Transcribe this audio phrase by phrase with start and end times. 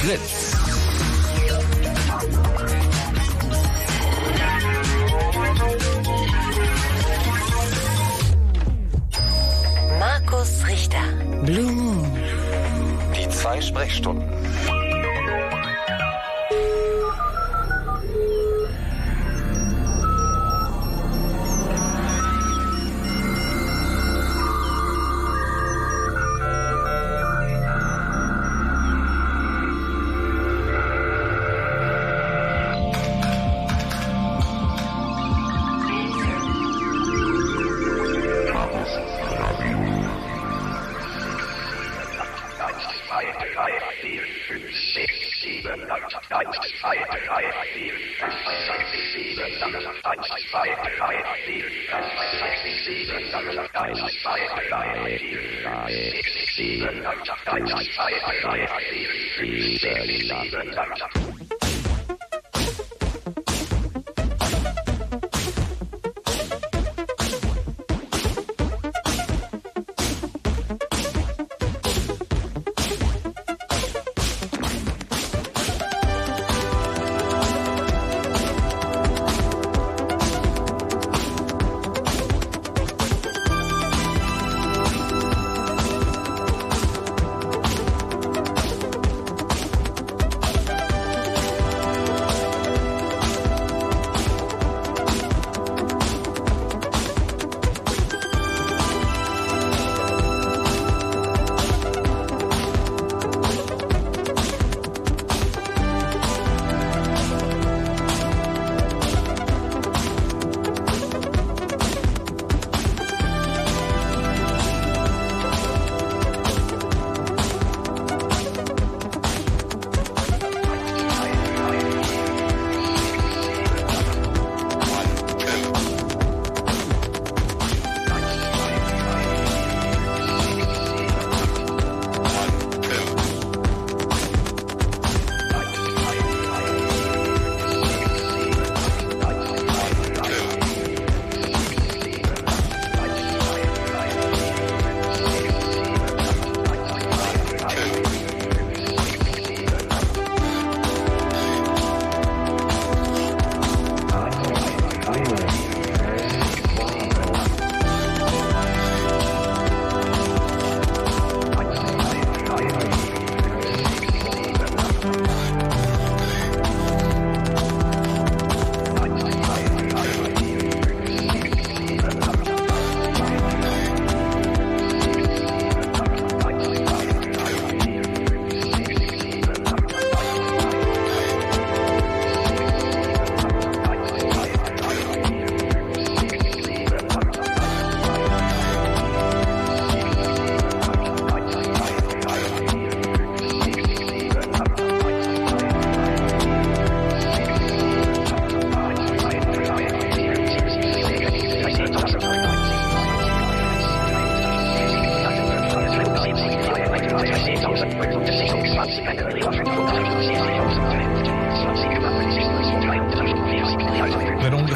[0.00, 0.54] Fritz.
[9.98, 10.96] Markus Richter.
[11.42, 12.12] Blue Moon.
[13.16, 14.37] Die zwei Sprechstunden.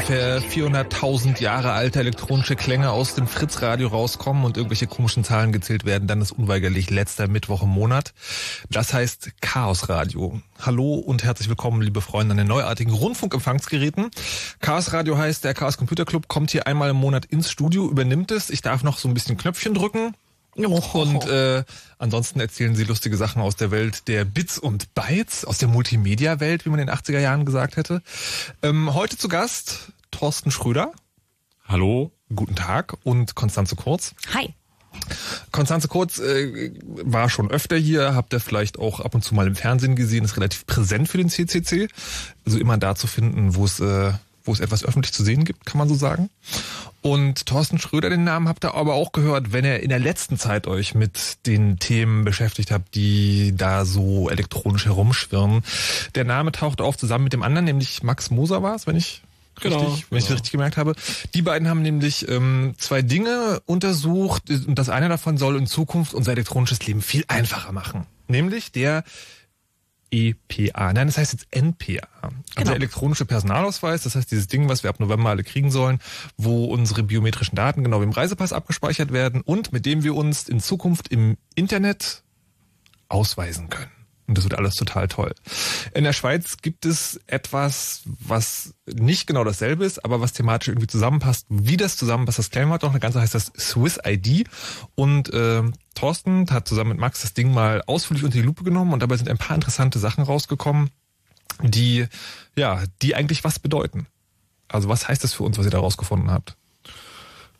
[0.03, 5.85] Ungefähr 400.000 Jahre alte elektronische Klänge aus dem Fritz-Radio rauskommen und irgendwelche komischen Zahlen gezählt
[5.85, 8.13] werden, dann ist unweigerlich letzter Mittwoch im Monat.
[8.69, 10.41] Das heißt Chaos Radio.
[10.59, 14.11] Hallo und herzlich willkommen, liebe Freunde, an den neuartigen Rundfunkempfangsgeräten.
[14.59, 18.31] Chaos Radio heißt, der Chaos Computer Club kommt hier einmal im Monat ins Studio, übernimmt
[18.31, 18.49] es.
[18.49, 20.13] Ich darf noch so ein bisschen Knöpfchen drücken.
[20.55, 21.63] Und äh,
[21.97, 26.65] ansonsten erzählen sie lustige Sachen aus der Welt der Bits und Bytes, aus der Multimedia-Welt,
[26.65, 28.01] wie man in den 80er Jahren gesagt hätte.
[28.61, 30.91] Ähm, heute zu Gast Thorsten Schröder.
[31.65, 32.11] Hallo.
[32.33, 32.97] Guten Tag.
[33.03, 34.13] Und Konstanze Kurz.
[34.33, 34.53] Hi.
[35.51, 39.47] Konstanze Kurz äh, war schon öfter hier, habt ihr vielleicht auch ab und zu mal
[39.47, 41.87] im Fernsehen gesehen, ist relativ präsent für den CCC.
[42.45, 44.13] Also immer da zu finden, wo es, äh,
[44.43, 46.29] wo es etwas öffentlich zu sehen gibt, kann man so sagen.
[47.01, 50.37] Und Thorsten Schröder, den Namen habt ihr aber auch gehört, wenn ihr in der letzten
[50.37, 55.63] Zeit euch mit den Themen beschäftigt habt, die da so elektronisch herumschwirren.
[56.15, 59.21] Der Name taucht auf zusammen mit dem anderen, nämlich Max Moser war es, wenn ich
[59.61, 60.35] Genau, richtig, wenn ich genau.
[60.35, 60.95] richtig gemerkt habe.
[61.35, 66.13] Die beiden haben nämlich ähm, zwei Dinge untersucht und das eine davon soll in Zukunft
[66.13, 68.07] unser elektronisches Leben viel einfacher machen.
[68.27, 69.03] Nämlich der
[70.13, 70.93] EPA.
[70.93, 72.07] Nein, das heißt jetzt NPA.
[72.21, 72.67] Also Genau.
[72.67, 75.99] der elektronische Personalausweis, das heißt dieses Ding, was wir ab November alle kriegen sollen,
[76.37, 80.47] wo unsere biometrischen Daten genau wie im Reisepass abgespeichert werden und mit dem wir uns
[80.47, 82.21] in Zukunft im Internet
[83.09, 83.91] ausweisen können.
[84.27, 85.33] Und das wird alles total toll.
[85.93, 90.87] In der Schweiz gibt es etwas, was nicht genau dasselbe ist, aber was thematisch irgendwie
[90.87, 91.45] zusammenpasst.
[91.49, 92.91] Wie das zusammenpasst, das klären wir noch.
[92.91, 94.47] Eine ganze heißt das Swiss ID.
[94.95, 95.63] Und äh,
[95.95, 99.17] Thorsten hat zusammen mit Max das Ding mal ausführlich unter die Lupe genommen und dabei
[99.17, 100.89] sind ein paar interessante Sachen rausgekommen,
[101.61, 102.07] die,
[102.55, 104.07] ja, die eigentlich was bedeuten.
[104.69, 106.55] Also was heißt das für uns, was ihr da rausgefunden habt?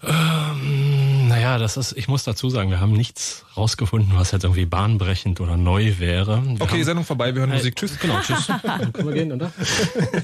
[0.06, 4.66] Ähm, naja, das ist, ich muss dazu sagen, wir haben nichts rausgefunden, was jetzt irgendwie
[4.66, 6.44] bahnbrechend oder neu wäre.
[6.46, 7.76] Wir okay, haben, Sendung vorbei, wir hören äh, Musik.
[7.76, 7.98] Tschüss.
[8.00, 8.48] Genau, tschüss.
[8.48, 9.52] können wir gehen, oder?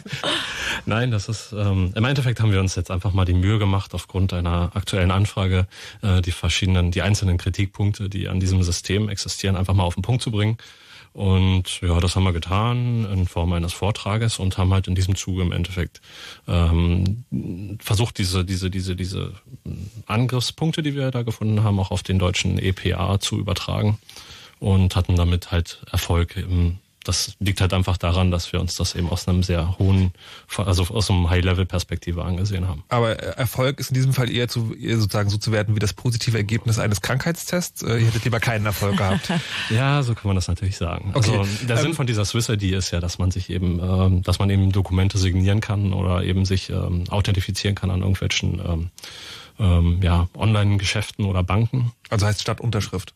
[0.86, 3.94] Nein, das ist, ähm, im Endeffekt haben wir uns jetzt einfach mal die Mühe gemacht,
[3.94, 5.68] aufgrund einer aktuellen Anfrage,
[6.02, 10.04] äh, die verschiedenen, die einzelnen Kritikpunkte, die an diesem System existieren, einfach mal auf den
[10.04, 10.58] Punkt zu bringen.
[11.14, 15.16] Und ja, das haben wir getan in Form eines Vortrages und haben halt in diesem
[15.16, 16.02] Zuge im Endeffekt
[16.48, 17.26] ähm,
[17.80, 19.34] versucht, diese, diese, diese, diese
[20.06, 23.98] Angriffspunkte, die wir da gefunden haben, auch auf den deutschen EPA zu übertragen
[24.60, 28.96] und hatten damit halt Erfolg im das liegt halt einfach daran, dass wir uns das
[28.96, 30.12] eben aus einem sehr hohen,
[30.58, 32.84] also aus einem High-Level-Perspektive angesehen haben.
[32.90, 35.94] Aber Erfolg ist in diesem Fall eher zu, eher sozusagen so zu werden wie das
[35.94, 37.84] positive Ergebnis eines Krankheitstests.
[37.84, 39.32] Äh, ihr hättet lieber keinen Erfolg gehabt.
[39.70, 41.12] ja, so kann man das natürlich sagen.
[41.14, 41.38] Okay.
[41.38, 44.22] Also der ähm, Sinn von dieser Swiss ID ist ja, dass man sich eben, ähm,
[44.24, 48.90] dass man eben Dokumente signieren kann oder eben sich ähm, authentifizieren kann an irgendwelchen ähm,
[49.60, 51.92] ähm, ja, Online-Geschäften oder Banken.
[52.10, 53.14] Also heißt statt Unterschrift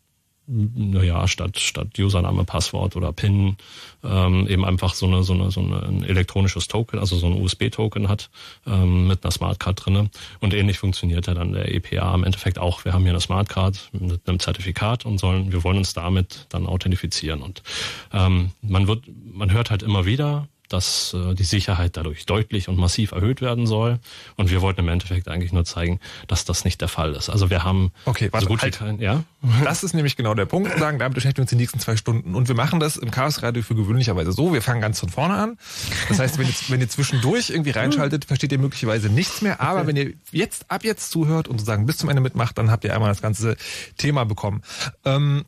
[0.48, 3.56] naja, statt, statt Username, Passwort oder PIN
[4.04, 8.10] ähm, eben einfach so eine, so eine, so ein elektronisches Token, also so ein USB-Token
[8.10, 8.30] hat
[8.68, 10.10] ähm, mit einer Smartcard drinne.
[10.42, 12.84] Und ähnlich funktioniert ja dann der EPA im Endeffekt auch.
[12.84, 16.66] Wir haben hier eine Smartcard mit einem Zertifikat und sollen, wir wollen uns damit dann
[16.66, 17.42] authentifizieren.
[17.42, 17.64] Und
[18.12, 22.78] ähm, man wird, man hört halt immer wieder, dass äh, die Sicherheit dadurch deutlich und
[22.78, 24.00] massiv erhöht werden soll.
[24.36, 27.30] Und wir wollten im Endeffekt eigentlich nur zeigen, dass das nicht der Fall ist.
[27.30, 28.74] Also wir haben okay, warte, so gut halt.
[28.74, 29.24] wie kein, ja.
[29.64, 30.78] Das ist nämlich genau der Punkt.
[30.80, 32.34] Sagen, damit beschäftigen wir uns die nächsten zwei Stunden.
[32.34, 34.52] Und wir machen das im Chaos Radio für gewöhnlicherweise so.
[34.52, 35.58] Wir fangen ganz von vorne an.
[36.10, 39.62] Das heißt, wenn ihr, wenn ihr zwischendurch irgendwie reinschaltet, versteht ihr möglicherweise nichts mehr.
[39.62, 39.88] Aber okay.
[39.88, 42.96] wenn ihr jetzt ab jetzt zuhört und sozusagen bis zum Ende mitmacht, dann habt ihr
[42.96, 43.58] einmal das ganze
[43.98, 44.64] Thema bekommen.
[45.06, 45.46] Ähm,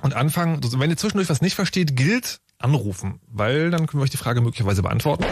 [0.00, 4.10] und anfangen, wenn ihr zwischendurch was nicht versteht, gilt, anrufen, weil dann können wir euch
[4.10, 5.24] die Frage möglicherweise beantworten.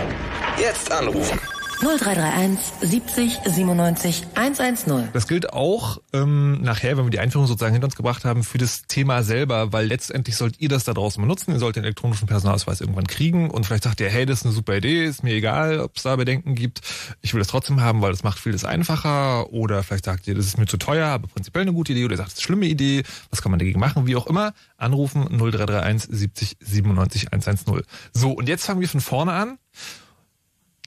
[0.58, 1.38] Jetzt anrufen.
[1.81, 5.08] 0331 70 97 110.
[5.12, 8.58] Das gilt auch ähm, nachher, wenn wir die Einführung sozusagen hinter uns gebracht haben, für
[8.58, 11.52] das Thema selber, weil letztendlich sollt ihr das da draußen benutzen.
[11.52, 14.55] Ihr sollt den elektronischen Personalausweis irgendwann kriegen und vielleicht sagt ihr, hey, das ist eine
[14.55, 16.81] super Idee, ist mir egal, ob es da Bedenken gibt.
[17.20, 19.52] Ich will das trotzdem haben, weil das macht vieles einfacher.
[19.52, 22.06] Oder vielleicht sagt ihr, das ist mir zu teuer, aber prinzipiell eine gute Idee.
[22.06, 23.02] Oder ihr sagt, das ist eine schlimme Idee.
[23.31, 24.06] Was kann man dagegen machen?
[24.06, 24.55] Wie auch immer.
[24.78, 27.82] Anrufen 0331 70 97 110.
[28.14, 29.58] So, und jetzt fangen wir von vorne an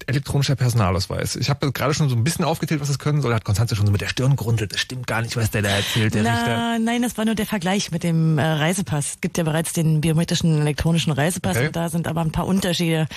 [0.09, 1.35] elektronischer Personalausweis.
[1.35, 3.33] Ich habe gerade schon so ein bisschen aufgezählt, was es können soll.
[3.33, 4.73] Hat Konstanze schon so mit der Stirn gerundet.
[4.73, 6.13] Das stimmt gar nicht, was der da erzählt.
[6.13, 9.13] Der Na, nein, das war nur der Vergleich mit dem äh, Reisepass.
[9.13, 11.67] Es gibt ja bereits den biometrischen elektronischen Reisepass okay.
[11.67, 13.07] und da sind aber ein paar Unterschiede.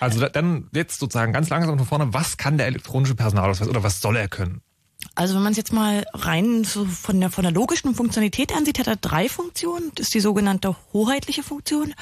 [0.00, 2.14] Also dann jetzt sozusagen ganz langsam von vorne.
[2.14, 4.60] Was kann der elektronische Personalausweis oder was soll er können?
[5.18, 8.78] Also wenn man es jetzt mal rein so von der, von der logischen Funktionalität ansieht,
[8.78, 9.90] hat er drei Funktionen.
[9.96, 11.92] Das ist die sogenannte hoheitliche Funktion,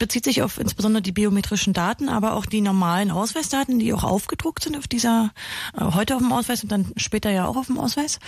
[0.00, 4.64] bezieht sich auf insbesondere die biometrischen Daten, aber auch die normalen Ausweisdaten, die auch aufgedruckt
[4.64, 5.30] sind auf dieser,
[5.78, 8.18] äh, heute auf dem Ausweis und dann später ja auch auf dem Ausweis.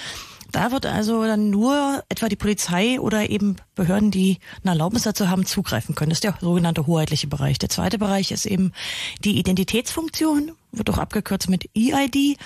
[0.52, 5.28] Da wird also dann nur etwa die Polizei oder eben Behörden, die eine Erlaubnis dazu
[5.28, 6.10] haben, zugreifen können.
[6.10, 7.58] Das ist der sogenannte hoheitliche Bereich.
[7.58, 8.72] Der zweite Bereich ist eben
[9.24, 12.38] die Identitätsfunktion, wird auch abgekürzt mit EID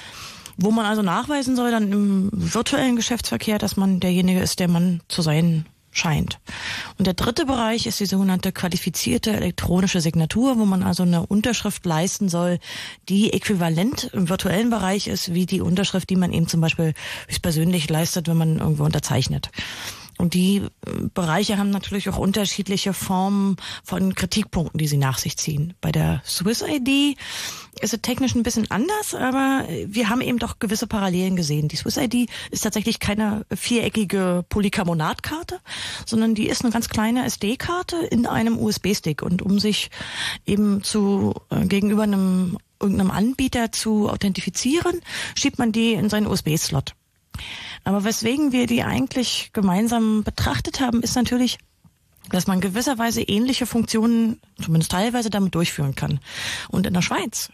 [0.56, 5.00] wo man also nachweisen soll dann im virtuellen Geschäftsverkehr, dass man derjenige ist, der man
[5.08, 6.38] zu sein scheint.
[6.98, 11.84] Und der dritte Bereich ist die sogenannte qualifizierte elektronische Signatur, wo man also eine Unterschrift
[11.84, 12.58] leisten soll,
[13.08, 16.94] die äquivalent im virtuellen Bereich ist, wie die Unterschrift, die man eben zum Beispiel
[17.42, 19.50] persönlich leistet, wenn man irgendwo unterzeichnet.
[20.22, 20.68] Und die äh,
[21.14, 25.74] Bereiche haben natürlich auch unterschiedliche Formen von Kritikpunkten, die sie nach sich ziehen.
[25.80, 27.18] Bei der Swiss ID
[27.80, 31.66] ist es technisch ein bisschen anders, aber wir haben eben doch gewisse Parallelen gesehen.
[31.66, 35.58] Die Swiss ID ist tatsächlich keine viereckige Polycarbonatkarte,
[36.06, 39.22] sondern die ist eine ganz kleine SD-Karte in einem USB-Stick.
[39.22, 39.90] Und um sich
[40.46, 45.00] eben zu äh, gegenüber einem irgendeinem Anbieter zu authentifizieren,
[45.34, 46.94] schiebt man die in seinen USB-Slot.
[47.84, 51.58] Aber weswegen wir die eigentlich gemeinsam betrachtet haben, ist natürlich,
[52.30, 56.20] dass man gewisserweise ähnliche Funktionen, zumindest teilweise, damit durchführen kann.
[56.68, 57.50] Und in der Schweiz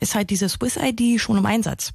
[0.00, 1.92] ist halt diese Swiss ID schon im Einsatz.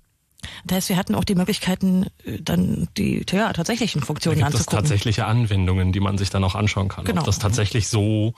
[0.66, 4.56] Das heißt, wir hatten auch die Möglichkeiten, äh, dann die ja, tatsächlichen Funktionen da gibt
[4.56, 4.78] anzugucken.
[4.78, 7.06] Es tatsächliche Anwendungen, die man sich dann auch anschauen kann.
[7.06, 7.22] Genau.
[7.22, 8.34] Ob das tatsächlich so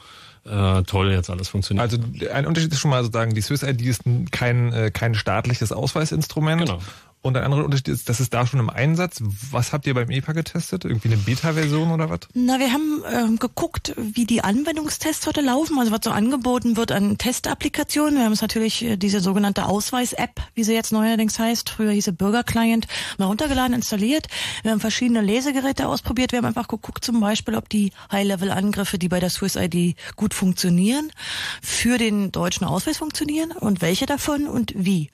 [0.45, 1.83] äh, toll jetzt alles funktioniert.
[1.83, 1.97] Also
[2.31, 6.65] ein Unterschied ist schon mal sozusagen, die Swiss ID ist kein, äh, kein staatliches Ausweisinstrument.
[6.65, 6.79] Genau.
[7.23, 9.23] Und ein anderer Unterschied ist, das ist da schon im Einsatz.
[9.49, 10.83] Was habt ihr beim EPA getestet?
[10.83, 12.19] Irgendwie eine Beta-Version oder was?
[12.33, 16.91] Na, wir haben ähm, geguckt, wie die Anwendungstests heute laufen, also was so angeboten wird
[16.91, 18.15] an Testapplikationen.
[18.15, 22.11] Wir haben uns natürlich äh, diese sogenannte Ausweis-App, wie sie jetzt neuerdings heißt, früher hieße
[22.11, 22.87] Bürger-Client,
[23.17, 24.27] mal runtergeladen, installiert.
[24.63, 26.33] Wir haben verschiedene Lesegeräte ausprobiert.
[26.33, 30.33] Wir haben einfach geguckt zum Beispiel, ob die High-Level-Angriffe, die bei der Swiss ID gut
[30.33, 31.09] funktionieren,
[31.61, 35.09] für den deutschen Ausweis funktionieren und welche davon und wie.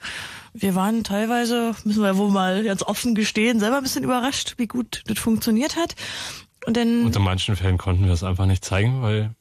[0.53, 4.67] Wir waren teilweise, müssen wir wohl mal ganz offen gestehen, selber ein bisschen überrascht, wie
[4.67, 5.95] gut das funktioniert hat.
[6.65, 9.35] Und, dann, und in manchen Fällen konnten wir es einfach nicht zeigen, weil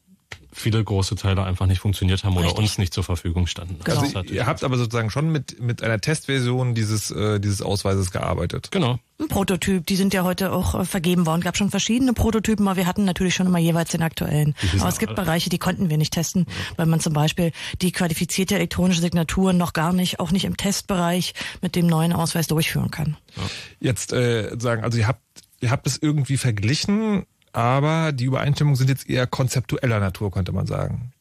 [0.60, 2.52] viele große Teile einfach nicht funktioniert haben Richtig.
[2.52, 3.78] oder uns nicht zur Verfügung standen.
[3.84, 4.00] Genau.
[4.00, 8.70] Also ihr habt aber sozusagen schon mit, mit einer Testversion dieses, äh, dieses Ausweises gearbeitet.
[8.70, 8.98] Genau.
[9.20, 11.40] Ein Prototyp, die sind ja heute auch äh, vergeben worden.
[11.40, 14.54] Gab schon verschiedene Prototypen, aber wir hatten natürlich schon immer jeweils den aktuellen.
[14.78, 16.54] Aber es gibt Bereiche, die konnten wir nicht testen, ja.
[16.76, 21.34] weil man zum Beispiel die qualifizierte elektronische Signatur noch gar nicht, auch nicht im Testbereich
[21.62, 23.16] mit dem neuen Ausweis durchführen kann.
[23.36, 23.42] Ja.
[23.80, 25.22] Jetzt äh, sagen, also ihr habt
[25.60, 30.66] ihr habt es irgendwie verglichen aber die Übereinstimmungen sind jetzt eher konzeptueller Natur, könnte man
[30.66, 31.12] sagen.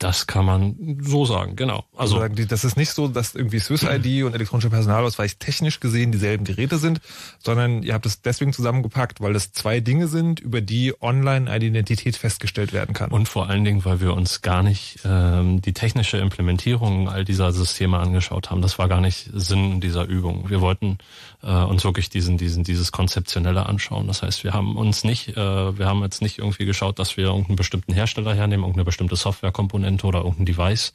[0.00, 1.84] Das kann man so sagen, genau.
[1.94, 6.10] Also, also das ist nicht so, dass irgendwie Swiss ID und elektronischer Personalausweis technisch gesehen
[6.10, 7.02] dieselben Geräte sind,
[7.38, 11.66] sondern ihr habt es deswegen zusammengepackt, weil es zwei Dinge sind, über die online eine
[11.66, 13.10] Identität festgestellt werden kann.
[13.10, 17.52] Und vor allen Dingen, weil wir uns gar nicht ähm, die technische Implementierung all dieser
[17.52, 18.62] Systeme angeschaut haben.
[18.62, 20.48] Das war gar nicht Sinn dieser Übung.
[20.48, 20.96] Wir wollten
[21.42, 24.06] äh, uns wirklich diesen, diesen, dieses konzeptionelle anschauen.
[24.06, 27.24] Das heißt, wir haben uns nicht, äh, wir haben jetzt nicht irgendwie geschaut, dass wir
[27.24, 30.92] irgendeinen bestimmten Hersteller hernehmen, irgendeine bestimmte Softwarekomponente Komponente oder irgendein Device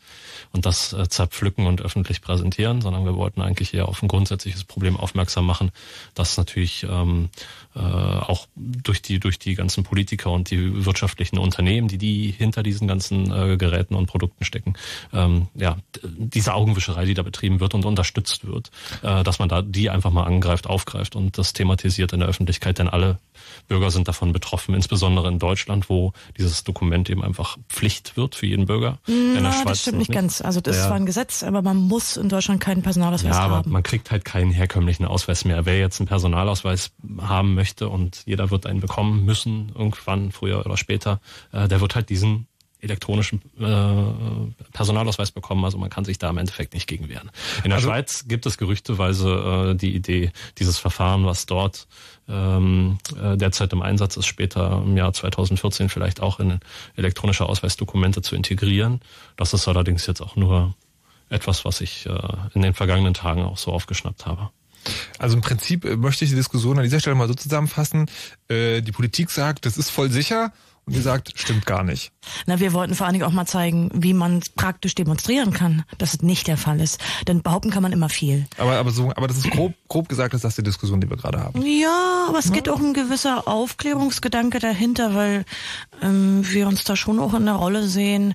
[0.51, 4.63] und das äh, zerpflücken und öffentlich präsentieren, sondern wir wollten eigentlich eher auf ein grundsätzliches
[4.63, 5.71] Problem aufmerksam machen,
[6.13, 7.29] das natürlich ähm,
[7.75, 12.63] äh, auch durch die durch die ganzen Politiker und die wirtschaftlichen Unternehmen, die die hinter
[12.63, 14.75] diesen ganzen äh, Geräten und Produkten stecken,
[15.13, 18.71] ähm, ja diese Augenwischerei, die da betrieben wird und unterstützt wird,
[19.01, 22.79] äh, dass man da die einfach mal angreift, aufgreift und das thematisiert in der Öffentlichkeit,
[22.79, 23.17] denn alle
[23.67, 28.45] Bürger sind davon betroffen, insbesondere in Deutschland, wo dieses Dokument eben einfach Pflicht wird für
[28.45, 28.99] jeden Bürger.
[29.07, 30.41] Na, Schweiz das stimmt nicht, ganz.
[30.41, 30.89] Also das ja.
[30.89, 33.51] war ein Gesetz, aber man muss in Deutschland keinen Personalausweis ja, haben.
[33.51, 35.65] Ja, aber man kriegt halt keinen herkömmlichen Ausweis mehr.
[35.65, 40.77] Wer jetzt einen Personalausweis haben möchte und jeder wird einen bekommen müssen, irgendwann, früher oder
[40.77, 41.19] später,
[41.51, 42.47] äh, der wird halt diesen
[42.85, 45.65] elektronischen äh, Personalausweis bekommen.
[45.65, 47.31] Also man kann sich da im Endeffekt nicht gegen wehren.
[47.63, 51.87] In der also, Schweiz gibt es gerüchteweise äh, die Idee, dieses Verfahren, was dort
[52.27, 56.59] ähm, äh, derzeit im Einsatz ist, später im Jahr 2014 vielleicht auch in
[56.95, 59.01] elektronische Ausweisdokumente zu integrieren.
[59.37, 60.75] Das ist allerdings jetzt auch nur
[61.29, 62.17] etwas, was ich äh,
[62.53, 64.49] in den vergangenen Tagen auch so aufgeschnappt habe.
[65.17, 68.09] Also im Prinzip äh, möchte ich die Diskussion an dieser Stelle mal so zusammenfassen.
[68.47, 70.51] Äh, die Politik sagt, das ist voll sicher
[70.85, 72.11] und ihr sagt, stimmt gar nicht.
[72.45, 76.13] Na, wir wollten vor allen Dingen auch mal zeigen, wie man praktisch demonstrieren kann, dass
[76.13, 76.99] es nicht der Fall ist.
[77.27, 78.47] Denn behaupten kann man immer viel.
[78.57, 81.17] Aber, aber, so, aber das ist grob, grob gesagt, ist das die Diskussion, die wir
[81.17, 81.61] gerade haben.
[81.65, 82.53] Ja, aber es ja.
[82.53, 85.45] geht auch ein gewisser Aufklärungsgedanke dahinter, weil
[86.01, 88.33] ähm, wir uns da schon auch in der Rolle sehen,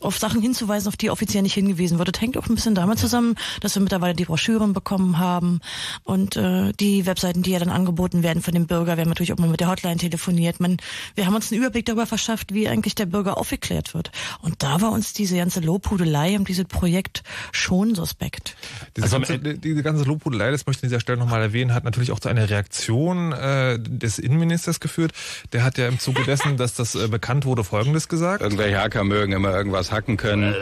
[0.00, 2.14] auf Sachen hinzuweisen, auf die offiziell nicht hingewiesen wird.
[2.14, 5.60] Das hängt auch ein bisschen damit zusammen, dass wir mittlerweile die Broschüren bekommen haben
[6.04, 8.96] und äh, die Webseiten, die ja dann angeboten werden von dem Bürger.
[8.96, 10.60] Wir haben natürlich auch mal mit der Hotline telefoniert.
[10.60, 10.78] Man,
[11.14, 14.10] wir haben uns einen Überblick darüber verschafft, wie eigentlich der Bürger aufgeklärt wird.
[14.42, 17.22] Und da war uns diese ganze Lobhudelei um dieses Projekt
[17.52, 18.56] schon suspekt.
[18.96, 21.84] Diese, also, ganze, diese ganze Lobhudelei, das möchte ich an dieser Stelle nochmal erwähnen, hat
[21.84, 25.12] natürlich auch zu einer Reaktion äh, des Innenministers geführt.
[25.52, 28.42] Der hat ja im Zuge dessen, dass das äh, bekannt wurde, Folgendes gesagt.
[28.42, 30.54] Irgendwelche Hacker mögen immer irgendwas hacken können,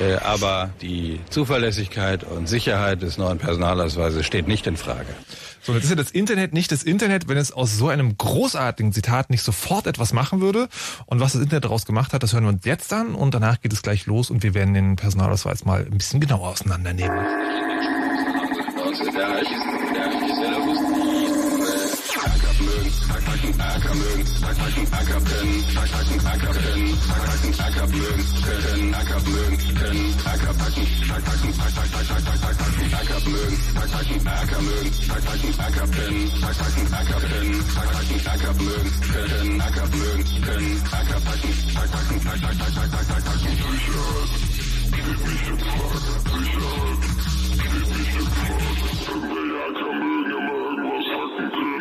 [0.00, 5.14] äh, aber die Zuverlässigkeit und Sicherheit des neuen Personalausweises steht nicht in Frage.
[5.62, 8.92] So, jetzt ist ja das Internet nicht das Internet, wenn es aus so einem großartigen
[8.92, 10.68] Zitat nicht sofort etwas machen würde.
[11.06, 13.60] Und was das Internet daraus gemacht hat, das hören wir uns jetzt an und danach
[13.60, 17.26] geht es gleich los und wir werden den Personalausweis mal ein bisschen genauer auseinandernehmen.
[23.58, 30.14] Acker mögen, Acker, Acker können, Acker, Acker können, Acker, Acker mögen, können, Acker mögen, können,
[30.24, 31.40] Acker packen, packen,
[32.20, 39.60] Acker mögen, packen, Acker mögen, packen, Acker können, packen, Acker können, packen, Acker mögen, können,
[39.60, 44.38] Acker mögen, können, Acker packen, packen, packen, Sicherheit, steht nicht in Frage, Sicherheit,
[47.58, 48.70] steht nicht in Frage,
[49.10, 51.79] irgendwelche Acker mögen immer irgendwas hacken können.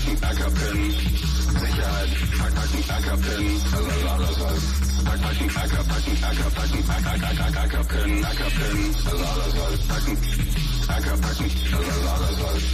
[0.00, 0.96] Hacken, Ackerpin,
[1.60, 2.08] Sicherheit,
[2.40, 4.64] Hacken, Ackerpin, Personalausweis.
[5.04, 6.82] Hacken, Acker, Hacken, Acker, Hacken,
[7.54, 9.80] Ackerpin, Ackerpin, Personalausweis.
[9.90, 10.16] Hacken,
[10.88, 12.64] Acker, Hacken, Personalausweis.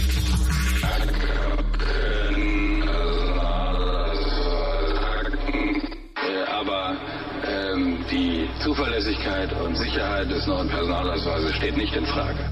[0.83, 2.87] Ackerpin,
[6.47, 6.95] aber
[7.45, 12.49] ähm, die Zuverlässigkeit und Sicherheit des neuen Personalausweises steht nicht in Frage.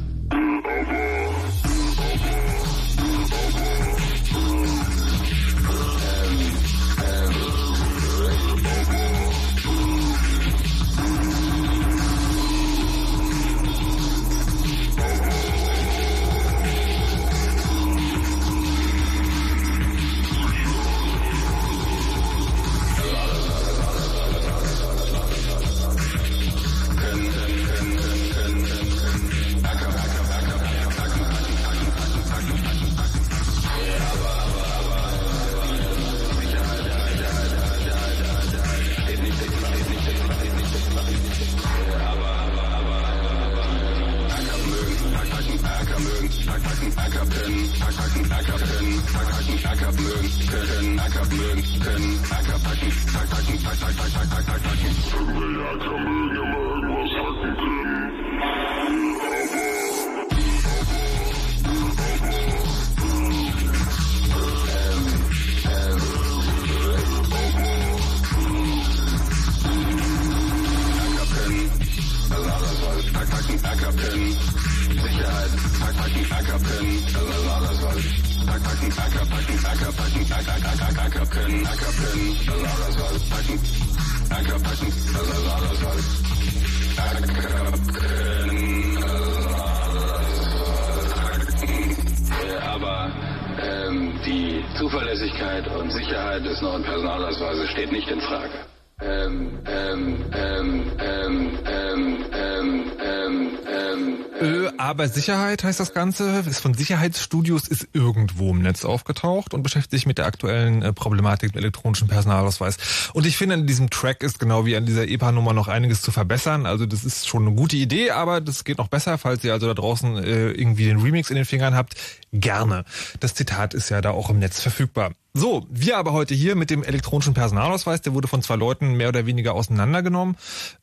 [105.07, 110.05] Sicherheit heißt das Ganze, ist von Sicherheitsstudios, ist irgendwo im Netz aufgetaucht und beschäftigt sich
[110.05, 112.77] mit der aktuellen äh, Problematik im elektronischen Personalausweis.
[113.13, 116.11] Und ich finde, in diesem Track ist genau wie an dieser EPA-Nummer noch einiges zu
[116.11, 116.65] verbessern.
[116.65, 119.67] Also das ist schon eine gute Idee, aber das geht noch besser, falls ihr also
[119.67, 121.95] da draußen äh, irgendwie den Remix in den Fingern habt.
[122.31, 122.85] Gerne.
[123.19, 125.11] Das Zitat ist ja da auch im Netz verfügbar.
[125.37, 129.09] So, wir aber heute hier mit dem elektronischen Personalausweis, der wurde von zwei Leuten mehr
[129.09, 130.37] oder weniger auseinandergenommen,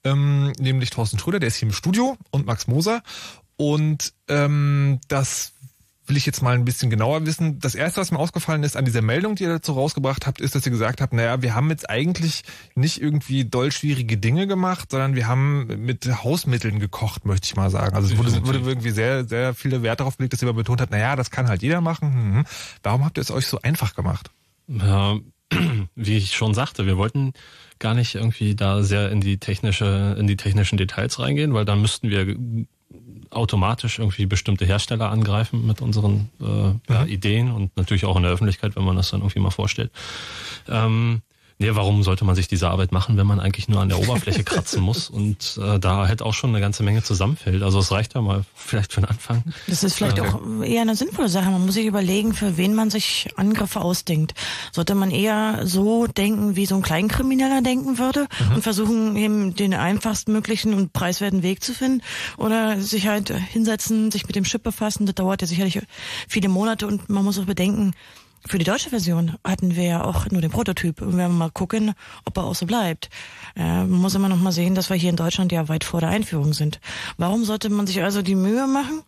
[0.05, 3.03] ähm, nämlich Thorsten Schröder, der ist hier im Studio, und Max Moser.
[3.57, 5.53] Und ähm, das
[6.07, 7.61] will ich jetzt mal ein bisschen genauer wissen.
[7.61, 10.55] Das erste, was mir ausgefallen ist an dieser Meldung, die ihr dazu rausgebracht habt, ist,
[10.55, 12.43] dass ihr gesagt habt, naja, wir haben jetzt eigentlich
[12.75, 17.71] nicht irgendwie doll schwierige Dinge gemacht, sondern wir haben mit Hausmitteln gekocht, möchte ich mal
[17.71, 17.95] sagen.
[17.95, 20.91] Also es wurde, wurde irgendwie sehr, sehr viele Wert darauf gelegt, dass ihr betont habt,
[20.91, 22.13] naja, das kann halt jeder machen.
[22.13, 22.45] Hm, hm.
[22.83, 24.31] Warum habt ihr es euch so einfach gemacht?
[24.67, 25.19] Ja,
[25.95, 27.33] wie ich schon sagte, wir wollten
[27.79, 31.81] gar nicht irgendwie da sehr in die technische, in die technischen Details reingehen, weil dann
[31.81, 32.37] müssten wir
[33.31, 37.09] automatisch irgendwie bestimmte Hersteller angreifen mit unseren äh, ja, mhm.
[37.09, 39.91] Ideen und natürlich auch in der Öffentlichkeit, wenn man das dann irgendwie mal vorstellt.
[40.69, 41.23] Ähm,
[41.63, 44.43] Nee, warum sollte man sich diese Arbeit machen, wenn man eigentlich nur an der Oberfläche
[44.43, 47.63] kratzen muss und äh, da halt auch schon eine ganze Menge zusammenfällt?
[47.63, 49.45] Also es reicht ja mal vielleicht für den Anfang.
[49.69, 51.51] Das ist vielleicht äh, auch eher eine sinnvolle Sache.
[51.51, 54.35] Man muss sich überlegen, für wen man sich Angriffe ausdenkt.
[54.73, 58.57] Sollte man eher so denken, wie so ein Kleinkrimineller denken würde mhm.
[58.57, 62.03] und versuchen, eben den einfachstmöglichen und preiswerten Weg zu finden
[62.39, 65.07] oder sich halt hinsetzen, sich mit dem Chip befassen.
[65.07, 65.81] Das dauert ja sicherlich
[66.27, 67.93] viele Monate und man muss auch bedenken,
[68.47, 71.01] für die deutsche Version hatten wir ja auch nur den Prototyp.
[71.01, 73.09] Und wir werden mal gucken, ob er auch so bleibt.
[73.57, 76.01] Äh, man muss immer noch mal sehen, dass wir hier in Deutschland ja weit vor
[76.01, 76.81] der Einführung sind.
[77.19, 79.03] Warum sollte man sich also die Mühe machen?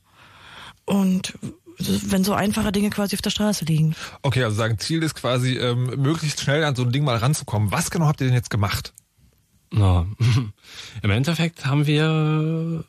[0.85, 1.35] Und
[1.79, 3.97] wenn so einfache Dinge quasi auf der Straße liegen.
[4.23, 7.73] Okay, also sagen, Ziel ist quasi, ähm, möglichst schnell an so ein Ding mal ranzukommen.
[7.73, 8.93] Was genau habt ihr denn jetzt gemacht?
[9.73, 10.07] Na,
[11.03, 12.85] im Endeffekt haben wir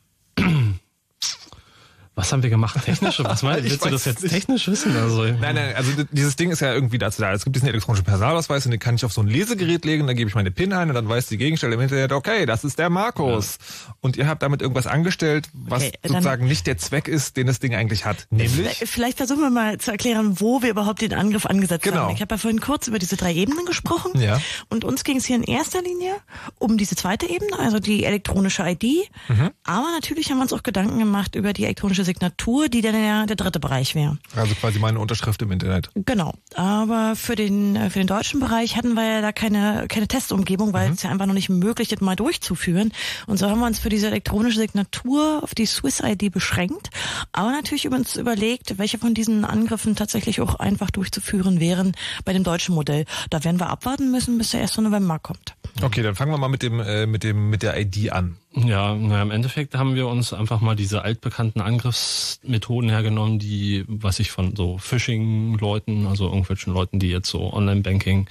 [2.16, 2.78] was haben wir gemacht?
[2.84, 3.22] Technisch?
[3.24, 4.34] Was meinst Willst du das jetzt nicht.
[4.34, 4.96] technisch wissen?
[4.96, 7.34] Also, nein, nein, also dieses Ding ist ja irgendwie dazu da.
[7.34, 10.16] Es gibt diesen elektronischen Personalausweis und den kann ich auf so ein Lesegerät legen, dann
[10.16, 12.80] gebe ich meine PIN ein und dann weiß die Gegenstelle im Internet, okay, das ist
[12.80, 13.58] der Markus.
[13.60, 13.96] Ja.
[14.00, 17.60] Und ihr habt damit irgendwas angestellt, was okay, sozusagen nicht der Zweck ist, den das
[17.60, 18.28] Ding eigentlich hat.
[18.30, 18.84] Nämlich?
[18.86, 21.98] Vielleicht versuchen wir mal zu erklären, wo wir überhaupt den Angriff angesetzt genau.
[21.98, 22.16] haben.
[22.16, 24.22] Ich habe ja vorhin kurz über diese drei Ebenen gesprochen.
[24.22, 24.40] Ja.
[24.70, 26.16] Und uns ging es hier in erster Linie
[26.60, 29.10] um diese zweite Ebene, also die elektronische ID.
[29.28, 29.52] Mhm.
[29.66, 33.26] Aber natürlich haben wir uns auch Gedanken gemacht über die elektronische Signatur, die dann ja
[33.26, 34.18] der dritte Bereich wäre.
[34.36, 35.90] Also quasi meine Unterschrift im Internet.
[35.96, 36.34] Genau.
[36.54, 40.74] Aber für den, äh, für den deutschen Bereich hatten wir ja da keine, keine Testumgebung,
[40.74, 40.94] weil mhm.
[40.94, 42.94] es ja einfach noch nicht möglich ist, mal durchzuführen.
[43.28, 46.90] Und so haben wir uns für diese elektronische Signatur auf die Swiss ID beschränkt,
[47.32, 52.44] aber natürlich uns überlegt, welche von diesen Angriffen tatsächlich auch einfach durchzuführen wären bei dem
[52.44, 53.06] deutschen Modell.
[53.30, 54.78] Da werden wir abwarten müssen, bis der 1.
[54.78, 55.56] November kommt.
[55.82, 58.38] Okay, dann fangen wir mal mit dem äh, mit dem mit der ID an.
[58.58, 64.20] Ja, na, im Endeffekt haben wir uns einfach mal diese altbekannten Angriffsmethoden hergenommen, die, was
[64.20, 68.28] ich von so Phishing-Leuten, also irgendwelchen Leuten, die jetzt so Online-Banking,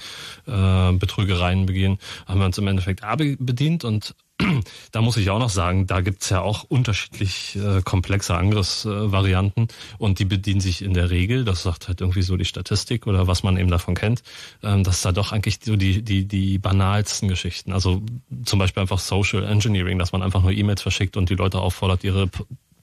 [0.47, 4.15] äh, Betrügereien begehen, haben wir uns im Endeffekt A bedient und
[4.91, 9.67] da muss ich auch noch sagen, da gibt's ja auch unterschiedlich äh, komplexe Angriffsvarianten
[9.97, 13.27] und die bedienen sich in der Regel, das sagt halt irgendwie so die Statistik oder
[13.27, 14.23] was man eben davon kennt,
[14.61, 18.01] ähm, dass da doch eigentlich so die, die, die banalsten Geschichten, also
[18.43, 22.03] zum Beispiel einfach Social Engineering, dass man einfach nur E-Mails verschickt und die Leute auffordert,
[22.03, 22.29] ihre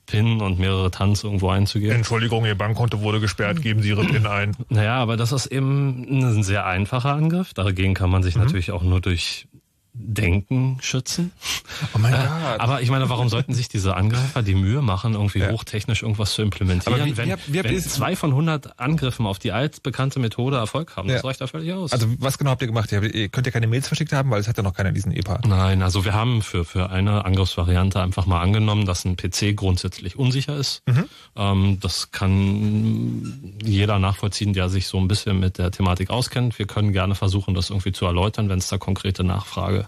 [0.07, 1.97] PIN und mehrere Tanz irgendwo einzugeben.
[1.97, 4.57] Entschuldigung, Ihr Bankkonto wurde gesperrt, geben Sie Ihre PIN ein.
[4.69, 7.55] Naja, aber das ist eben ein sehr einfacher Angriff.
[7.55, 8.43] Dagegen kann man sich mhm.
[8.43, 9.47] natürlich auch nur durch
[9.95, 11.33] Denken schützen.
[11.95, 12.61] Oh mein äh, Gott.
[12.61, 15.51] Aber ich meine, warum sollten sich diese Angreifer die Mühe machen, irgendwie ja.
[15.51, 19.53] hochtechnisch irgendwas zu implementieren, wie, wenn, wie, wie wenn zwei von 100 Angriffen auf die
[19.53, 21.11] altbekannte Methode Erfolg haben?
[21.11, 21.17] Ja.
[21.17, 21.93] Das reicht da völlig aus.
[21.93, 22.91] Also was genau habt ihr gemacht?
[22.91, 25.41] Ihr könnt ihr keine Mails verschickt haben, weil es hat ja noch keiner diesen EPA.
[25.47, 30.19] Nein, also wir haben für, für eine Angriffsvariante einfach mal angenommen, dass ein PC grundsätzlich
[30.19, 30.83] unsicher ist.
[30.87, 31.05] Mhm.
[31.37, 36.59] Ähm, das kann jeder nachvollziehen, der sich so ein bisschen mit der Thematik auskennt.
[36.59, 39.82] Wir können gerne versuchen, das irgendwie zu erläutern, wenn es da konkrete Nachfrage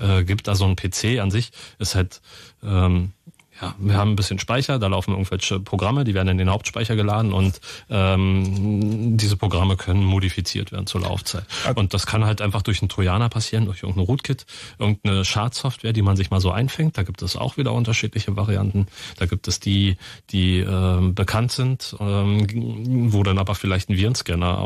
[0.00, 0.48] äh, gibt.
[0.48, 2.20] Also ein PC an sich ist halt
[2.62, 3.12] ähm,
[3.60, 6.94] ja, wir haben ein bisschen Speicher, da laufen irgendwelche Programme, die werden in den Hauptspeicher
[6.94, 11.44] geladen und ähm, diese Programme können modifiziert werden zur Laufzeit.
[11.74, 14.44] Und das kann halt einfach durch einen Trojaner passieren, durch irgendein Rootkit,
[14.78, 16.98] irgendeine Schadsoftware, die man sich mal so einfängt.
[16.98, 18.88] Da gibt es auch wieder unterschiedliche Varianten.
[19.16, 19.96] Da gibt es die,
[20.30, 24.58] die äh, bekannt sind, ähm, wo dann aber vielleicht ein Virenscanner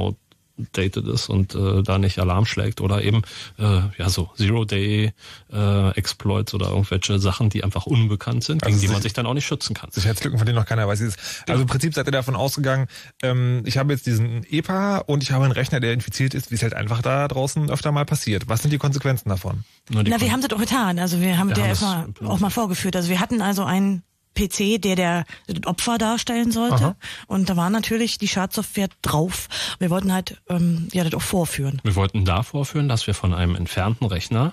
[0.72, 3.22] dated ist und äh, da nicht Alarm schlägt oder eben
[3.58, 5.12] äh, ja so Zero-Day
[5.52, 9.26] äh, Exploits oder irgendwelche Sachen, die einfach unbekannt sind, also gegen die man sich dann
[9.26, 9.90] auch nicht schützen kann.
[9.90, 11.00] Sicherheitslücken, von denen noch keiner weiß.
[11.00, 11.16] Also
[11.48, 11.54] ja.
[11.54, 12.86] im Prinzip seid ihr davon ausgegangen,
[13.22, 16.54] ähm, ich habe jetzt diesen EPA und ich habe einen Rechner, der infiziert ist, wie
[16.54, 18.48] es halt einfach da draußen öfter mal passiert.
[18.48, 19.64] Was sind die Konsequenzen davon?
[19.88, 20.98] Na, Na wir haben das doch getan.
[20.98, 22.96] Also wir haben wir der erstmal auch mal vorgeführt.
[22.96, 24.02] Also wir hatten also einen
[24.34, 25.24] PC, der der
[25.66, 26.74] Opfer darstellen sollte.
[26.74, 26.96] Aha.
[27.26, 29.48] Und da war natürlich die Schadsoftware drauf.
[29.78, 31.80] Wir wollten halt ähm, ja das auch vorführen.
[31.82, 34.52] Wir wollten da vorführen, dass wir von einem entfernten Rechner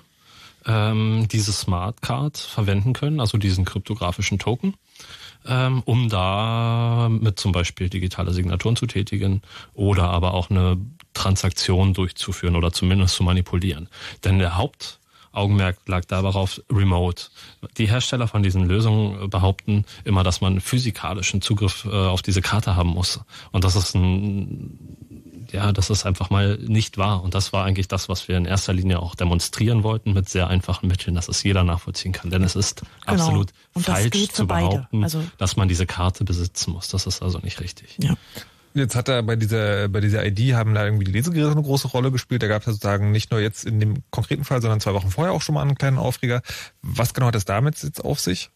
[0.66, 4.74] ähm, diese Smart Card verwenden können, also diesen kryptografischen Token,
[5.46, 9.42] ähm, um da mit zum Beispiel digitale Signaturen zu tätigen
[9.74, 10.76] oder aber auch eine
[11.14, 13.88] Transaktion durchzuführen oder zumindest zu manipulieren.
[14.24, 14.98] Denn der Haupt
[15.38, 17.24] Augenmerk lag darauf Remote.
[17.76, 22.76] Die Hersteller von diesen Lösungen behaupten immer, dass man physikalischen Zugriff äh, auf diese Karte
[22.76, 23.20] haben muss.
[23.52, 24.78] Und das ist ein,
[25.50, 27.22] ja, das ist einfach mal nicht wahr.
[27.22, 30.48] Und das war eigentlich das, was wir in erster Linie auch demonstrieren wollten mit sehr
[30.48, 32.30] einfachen Mitteln, dass es jeder nachvollziehen kann.
[32.30, 33.22] Denn es ist genau.
[33.22, 36.88] absolut falsch zu behaupten, also dass man diese Karte besitzen muss.
[36.88, 37.96] Das ist also nicht richtig.
[38.02, 38.14] Ja.
[38.74, 41.88] Jetzt hat er bei dieser, bei dieser ID haben da irgendwie die Lesegeräte eine große
[41.88, 42.42] Rolle gespielt.
[42.42, 45.32] Da gab es sozusagen nicht nur jetzt in dem konkreten Fall, sondern zwei Wochen vorher
[45.32, 46.42] auch schon mal einen kleinen Aufreger.
[46.82, 48.50] Was genau hat es damit jetzt auf sich?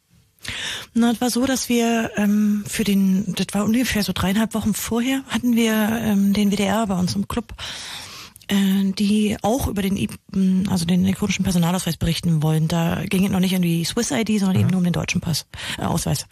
[0.95, 4.75] Na, es war so, dass wir ähm, für den, das war ungefähr so dreieinhalb Wochen
[4.75, 7.55] vorher, hatten wir ähm, den WDR bei uns im Club,
[8.49, 12.69] äh, die auch über den, also den elektronischen Personalausweis berichten wollen.
[12.69, 14.61] Da ging es noch nicht um die Swiss ID, sondern mhm.
[14.61, 15.47] eben nur um den deutschen Pass,
[15.79, 16.27] äh, Ausweis.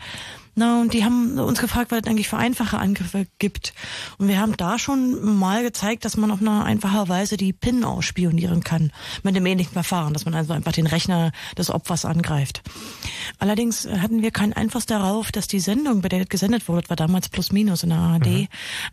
[0.55, 3.73] Na, und die haben uns gefragt, was es eigentlich für einfache Angriffe gibt.
[4.19, 7.85] Und wir haben da schon mal gezeigt, dass man auf eine einfache Weise die PIN
[7.85, 8.93] ausspionieren kann.
[9.23, 12.63] Mit dem ähnlichen Verfahren, dass man also einfach den Rechner des Opfers angreift.
[13.39, 16.91] Allerdings hatten wir keinen Einfluss darauf, dass die Sendung, bei der das gesendet wurde, das
[16.91, 18.49] war damals plus minus in der ARD, mhm.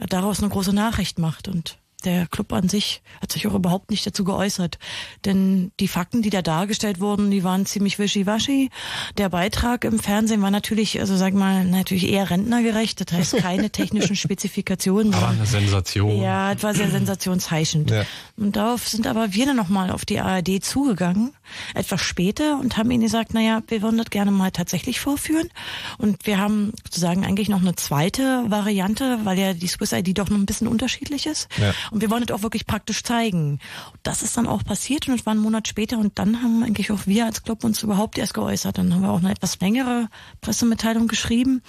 [0.09, 1.47] daraus eine große Nachricht macht.
[1.47, 4.77] Und der Club an sich hat sich auch überhaupt nicht dazu geäußert.
[5.25, 8.69] Denn die Fakten, die da dargestellt wurden, die waren ziemlich wischiwaschi.
[9.17, 13.01] Der Beitrag im Fernsehen war natürlich, also sag mal, natürlich eher rentnergerecht.
[13.01, 15.13] Das heißt keine technischen Spezifikationen.
[15.13, 16.21] Aber eine Sensation.
[16.21, 17.89] Ja, das war sehr sensationsheischend.
[17.89, 18.05] Ja.
[18.37, 21.33] Und darauf sind aber wir dann nochmal auf die ARD zugegangen,
[21.73, 25.49] etwas später, und haben ihnen gesagt, naja, wir würden das gerne mal tatsächlich vorführen.
[25.97, 30.29] Und wir haben sozusagen eigentlich noch eine zweite Variante, weil ja die Swiss ID doch
[30.29, 31.47] noch ein bisschen unterschiedlich ist.
[31.57, 31.73] Ja.
[31.91, 33.59] Und wir wollen das auch wirklich praktisch zeigen.
[34.03, 36.91] Das ist dann auch passiert und es war ein Monat später und dann haben eigentlich
[36.91, 38.77] auch wir als Club uns überhaupt erst geäußert.
[38.77, 40.07] Dann haben wir auch eine etwas längere
[40.41, 41.61] Pressemitteilung geschrieben.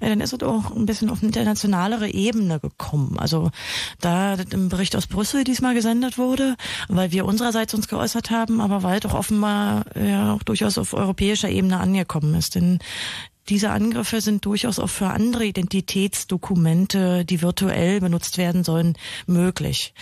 [0.00, 3.18] Äh, dann ist es auch ein bisschen auf eine internationalere Ebene gekommen.
[3.18, 3.50] Also
[4.00, 6.56] da im Bericht aus Brüssel diesmal gesendet wurde,
[6.88, 11.48] weil wir unsererseits uns geäußert haben, aber weil doch offenbar ja auch durchaus auf europäischer
[11.48, 12.54] Ebene angekommen ist.
[12.54, 12.78] Denn
[13.48, 18.94] diese Angriffe sind durchaus auch für andere Identitätsdokumente, die virtuell benutzt werden sollen,
[19.26, 19.94] möglich.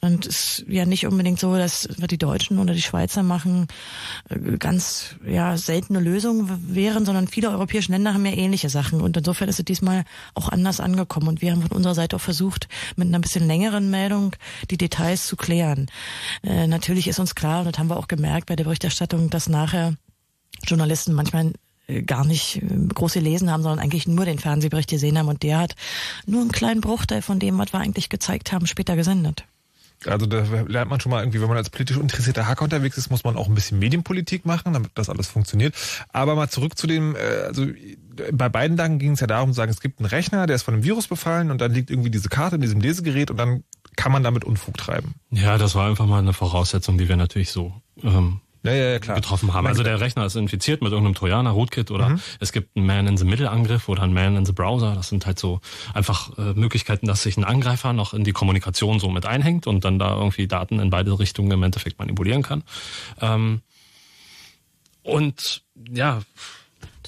[0.00, 3.66] Und es ist ja nicht unbedingt so, dass die Deutschen oder die Schweizer machen
[4.28, 9.00] äh, ganz ja seltene Lösungen wären, sondern viele europäische Länder haben ja ähnliche Sachen.
[9.00, 11.28] Und insofern ist es diesmal auch anders angekommen.
[11.28, 14.36] Und wir haben von unserer Seite auch versucht, mit einer bisschen längeren Meldung
[14.70, 15.86] die Details zu klären.
[16.44, 19.48] Äh, natürlich ist uns klar, und das haben wir auch gemerkt bei der Berichterstattung, dass
[19.48, 19.96] nachher
[20.64, 21.52] Journalisten manchmal
[22.06, 25.58] gar nicht äh, groß gelesen haben, sondern eigentlich nur den Fernsehbericht gesehen haben und der
[25.58, 25.74] hat
[26.26, 29.44] nur einen kleinen Bruchteil von dem, was wir eigentlich gezeigt haben, später gesendet.
[30.06, 33.10] Also da lernt man schon mal irgendwie, wenn man als politisch interessierter Hacker unterwegs ist,
[33.10, 35.74] muss man auch ein bisschen Medienpolitik machen, damit das alles funktioniert.
[36.12, 37.66] Aber mal zurück zu dem, äh, also
[38.32, 40.62] bei beiden Tagen ging es ja darum, zu sagen, es gibt einen Rechner, der ist
[40.62, 43.64] von einem Virus befallen und dann liegt irgendwie diese Karte in diesem Lesegerät und dann
[43.96, 45.14] kann man damit Unfug treiben.
[45.30, 47.72] Ja, das war einfach mal eine Voraussetzung, die wir natürlich so
[48.02, 49.16] ähm, ja, ja, ja, klar.
[49.16, 49.66] getroffen haben.
[49.66, 52.20] Also der Rechner ist infiziert mit irgendeinem Trojaner, Rootkit oder mhm.
[52.40, 54.94] es gibt einen Man-in-the-Middle-Angriff oder einen Man-in-the-Browser.
[54.94, 55.60] Das sind halt so
[55.94, 59.84] einfach äh, Möglichkeiten, dass sich ein Angreifer noch in die Kommunikation so mit einhängt und
[59.84, 62.62] dann da irgendwie Daten in beide Richtungen im Endeffekt manipulieren kann.
[63.20, 63.62] Ähm,
[65.02, 66.20] und ja,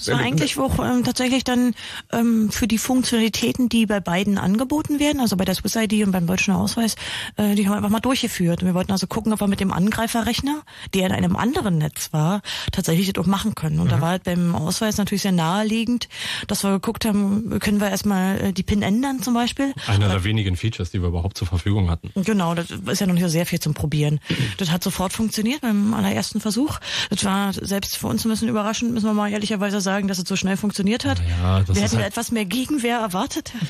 [0.07, 1.75] das war eigentlich auch ähm, tatsächlich dann
[2.11, 6.13] ähm, für die Funktionalitäten, die bei beiden angeboten werden, also bei der Swiss ID und
[6.13, 6.97] beim deutschen Ausweis,
[7.37, 8.63] äh, die haben wir einfach mal durchgeführt.
[8.63, 10.63] Und wir wollten also gucken, ob wir mit dem Angreiferrechner,
[10.95, 12.41] der in einem anderen Netz war,
[12.73, 13.79] tatsächlich das auch machen können.
[13.79, 13.91] Und mhm.
[13.91, 16.09] da war halt beim Ausweis natürlich sehr naheliegend,
[16.47, 19.75] dass wir geguckt haben, können wir erstmal äh, die PIN ändern zum Beispiel.
[19.87, 22.11] Einer der wenigen Features, die wir überhaupt zur Verfügung hatten.
[22.15, 24.21] Genau, das ist ja noch nicht so sehr viel zum Probieren.
[24.57, 26.79] Das hat sofort funktioniert beim allerersten Versuch.
[27.11, 30.19] Das war selbst für uns ein bisschen überraschend, müssen wir mal ehrlicherweise sagen sagen, dass
[30.19, 31.21] es so schnell funktioniert hat.
[31.43, 33.53] Ja, wir hätten halt etwas mehr Gegenwehr erwartet.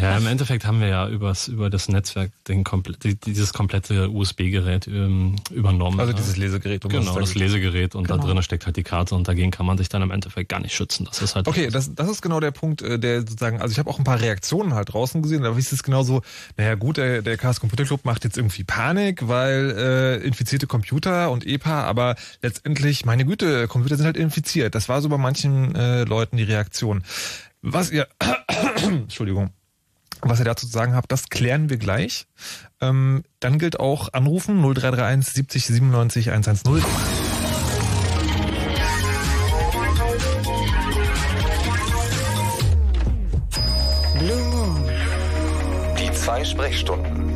[0.00, 2.64] Ja, im Endeffekt haben wir ja übers, über das Netzwerk den
[3.24, 5.98] dieses komplette USB-Gerät ähm, übernommen.
[5.98, 6.84] Also dieses Lesegerät.
[6.84, 8.18] Um genau, das Lesegerät und genau.
[8.18, 10.60] da drin steckt halt die Karte und dagegen kann man sich dann im Endeffekt gar
[10.60, 11.06] nicht schützen.
[11.06, 13.78] Das ist halt okay, das, das ist genau der Punkt, äh, der sozusagen, also ich
[13.78, 16.22] habe auch ein paar Reaktionen halt draußen gesehen, da ist es genau so,
[16.56, 21.30] naja gut, der, der Chaos Computer Club macht jetzt irgendwie Panik, weil äh, infizierte Computer
[21.30, 24.74] und EPA, aber letztendlich, meine Güte, Computer sind halt infiziert.
[24.74, 27.02] Das war so bei manchen äh, Leuten die Reaktion.
[27.62, 28.06] Was ihr,
[28.82, 29.50] Entschuldigung,
[30.20, 32.26] was ihr dazu zu sagen habt, das klären wir gleich.
[32.80, 36.82] Ähm, dann gilt auch anrufen 0331 70 97 110.
[44.18, 44.90] Blue Moon.
[45.98, 47.35] Die zwei Sprechstunden.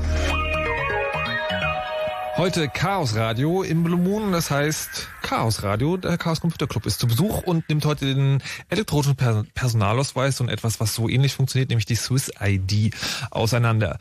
[2.41, 6.99] Heute Chaos Radio im Blue Moon, das heißt Chaos Radio, der Chaos Computer Club ist
[6.99, 11.85] zu Besuch und nimmt heute den elektronischen Personalausweis und etwas, was so ähnlich funktioniert, nämlich
[11.85, 12.95] die Swiss ID
[13.31, 13.99] auseinander.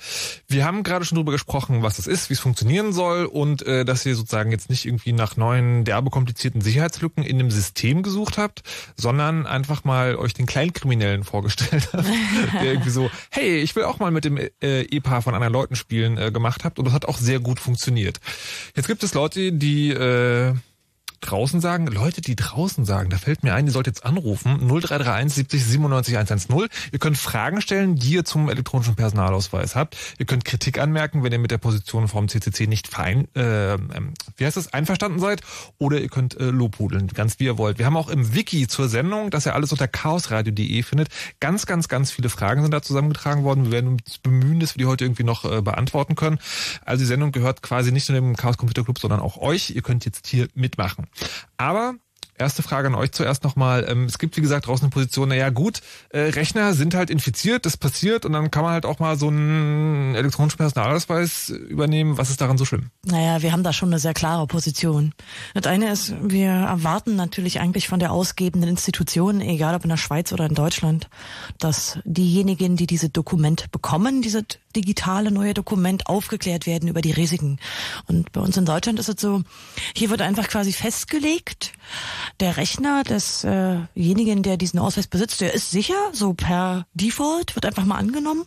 [0.47, 3.83] Wir haben gerade schon darüber gesprochen, was das ist, wie es funktionieren soll und äh,
[3.83, 8.37] dass ihr sozusagen jetzt nicht irgendwie nach neuen, derbe komplizierten Sicherheitslücken in dem System gesucht
[8.37, 8.63] habt,
[8.95, 12.05] sondern einfach mal euch den Kleinkriminellen vorgestellt habt,
[12.53, 15.75] der irgendwie so, hey, ich will auch mal mit dem äh, EPA von anderen Leuten
[15.75, 18.21] spielen äh, gemacht habt und das hat auch sehr gut funktioniert.
[18.75, 20.53] Jetzt gibt es Leute, die äh,
[21.21, 25.33] draußen sagen, Leute, die draußen sagen, da fällt mir ein, ihr sollt jetzt anrufen, 0331
[25.33, 26.67] 70 97 110.
[26.91, 29.97] Ihr könnt Fragen stellen, die ihr zum elektronischen Personalausweis habt.
[30.17, 34.13] Ihr könnt Kritik anmerken, wenn ihr mit der Position vom CCC nicht fein, äh, ähm,
[34.37, 35.41] wie heißt das, einverstanden seid.
[35.77, 37.77] Oder ihr könnt äh, lobhudeln, ganz wie ihr wollt.
[37.77, 41.87] Wir haben auch im Wiki zur Sendung, das ihr alles unter chaosradio.de findet, ganz, ganz,
[41.87, 43.65] ganz viele Fragen sind da zusammengetragen worden.
[43.65, 46.39] Wir werden uns bemühen, dass wir die heute irgendwie noch äh, beantworten können.
[46.85, 49.71] Also die Sendung gehört quasi nicht nur dem Chaos Computer Club, sondern auch euch.
[49.71, 51.07] Ihr könnt jetzt hier mitmachen.
[51.57, 51.95] Aber
[52.39, 53.85] Erste Frage an euch zuerst nochmal.
[53.89, 57.65] Ähm, es gibt, wie gesagt, draußen eine Position, naja gut, äh, Rechner sind halt infiziert,
[57.65, 62.17] das passiert und dann kann man halt auch mal so einen elektronischen Personalausweis übernehmen.
[62.17, 62.91] Was ist daran so schlimm?
[63.03, 65.13] Naja, wir haben da schon eine sehr klare Position.
[65.53, 69.97] Das eine ist, wir erwarten natürlich eigentlich von der ausgebenden Institution, egal ob in der
[69.97, 71.09] Schweiz oder in Deutschland,
[71.59, 77.59] dass diejenigen, die diese Dokument bekommen, diese digitale neue Dokument aufgeklärt werden über die Risiken.
[78.07, 79.41] Und bei uns in Deutschland ist es so,
[79.93, 81.73] hier wird einfach quasi festgelegt,
[82.39, 87.85] der Rechner desjenigen, der diesen Ausweis besitzt, der ist sicher, so per Default, wird einfach
[87.85, 88.45] mal angenommen.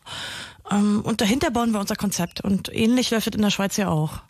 [0.71, 2.41] Ähm, und dahinter bauen wir unser Konzept.
[2.41, 4.21] Und ähnlich läuft es in der Schweiz ja auch.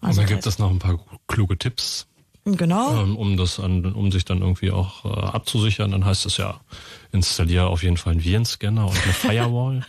[0.00, 2.06] Also und da gibt es noch ein paar kluge Tipps.
[2.44, 3.02] Genau.
[3.02, 6.60] Ähm, um das an, um sich dann irgendwie auch äh, abzusichern, dann heißt es ja,
[7.10, 9.86] installiere auf jeden Fall einen Virenscanner und eine Firewall.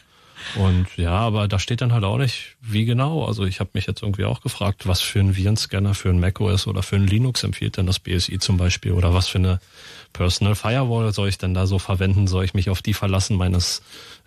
[0.56, 3.26] Und ja, aber da steht dann halt auch nicht, wie genau.
[3.26, 6.68] Also ich habe mich jetzt irgendwie auch gefragt, was für ein Virenscanner für ein macOS
[6.68, 9.60] oder für ein Linux empfiehlt denn das BSI zum Beispiel oder was für eine
[10.14, 12.28] Personal Firewall soll ich denn da so verwenden?
[12.28, 13.82] Soll ich mich auf die verlassen meines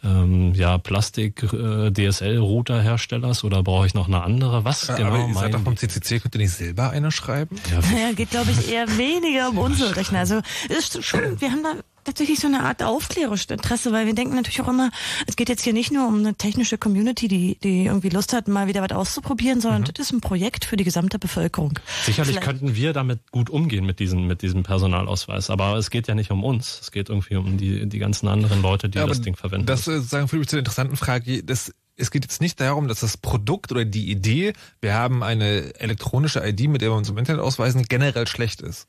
[0.05, 4.65] ähm, ja, Plastik-DSL-Router-Herstellers äh, oder brauche ich noch eine andere?
[4.65, 5.15] Was ja, genau?
[5.15, 7.57] Aber ihr seid doch vom CCC, könnt ihr nicht selber eine schreiben?
[7.71, 10.19] Ja, naja, geht glaube ich eher weniger um unsere Rechner.
[10.21, 11.75] Also ist schon, wir haben da
[12.09, 14.91] tatsächlich so eine Art Aufklärungsinteresse, weil wir denken natürlich auch immer,
[15.27, 18.49] es geht jetzt hier nicht nur um eine technische Community, die, die irgendwie Lust hat,
[18.49, 19.87] mal wieder was auszuprobieren, sondern mhm.
[19.95, 21.79] das ist ein Projekt für die gesamte Bevölkerung.
[22.05, 22.47] Sicherlich Vielleicht.
[22.47, 26.31] könnten wir damit gut umgehen mit diesem, mit diesem Personalausweis, aber es geht ja nicht
[26.31, 26.81] um uns.
[26.81, 29.67] Es geht irgendwie um die, die ganzen anderen Leute, die ja, das Ding verwenden.
[29.67, 31.43] Das äh, sagen für mich zu der interessanten Frage.
[31.45, 35.75] Das es geht jetzt nicht darum, dass das Produkt oder die Idee, wir haben eine
[35.81, 38.87] elektronische ID, mit der wir uns im Internet ausweisen, generell schlecht ist.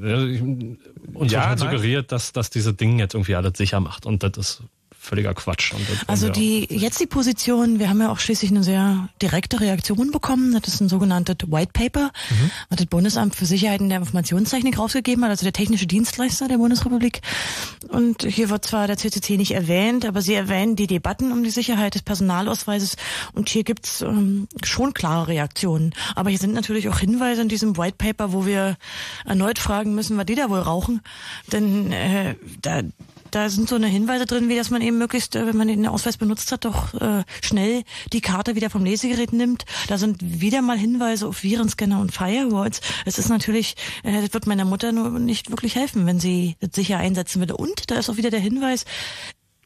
[0.00, 4.06] Ich, uns ja, wird halt suggeriert, dass, dass diese Dinge jetzt irgendwie alles sicher macht.
[4.06, 4.62] Und das ist
[5.02, 5.72] völliger Quatsch.
[6.06, 10.52] also die jetzt die Position, wir haben ja auch schließlich eine sehr direkte Reaktion bekommen.
[10.52, 12.50] Das ist ein sogenanntes White Paper, mhm.
[12.68, 16.58] was das Bundesamt für Sicherheit in der Informationstechnik rausgegeben hat, also der technische Dienstleister der
[16.58, 17.20] Bundesrepublik.
[17.88, 21.50] Und hier wird zwar der CCC nicht erwähnt, aber sie erwähnen die Debatten um die
[21.50, 22.94] Sicherheit des Personalausweises
[23.32, 25.94] und hier gibt's ähm, schon klare Reaktionen.
[26.14, 28.76] Aber hier sind natürlich auch Hinweise in diesem White Paper, wo wir
[29.24, 31.00] erneut fragen müssen, was die da wohl rauchen.
[31.50, 32.82] Denn äh, da
[33.32, 35.86] da sind so eine Hinweise drin, wie dass man eben möglichst, äh, wenn man den
[35.86, 39.64] Ausweis benutzt hat, doch äh, schnell die Karte wieder vom Lesegerät nimmt.
[39.88, 42.80] Da sind wieder mal Hinweise auf Virenscanner und Firewalls.
[43.04, 46.70] Es ist natürlich, äh, das wird meiner Mutter nur nicht wirklich helfen, wenn sie das
[46.74, 47.56] sicher einsetzen würde.
[47.56, 48.84] Und da ist auch wieder der Hinweis,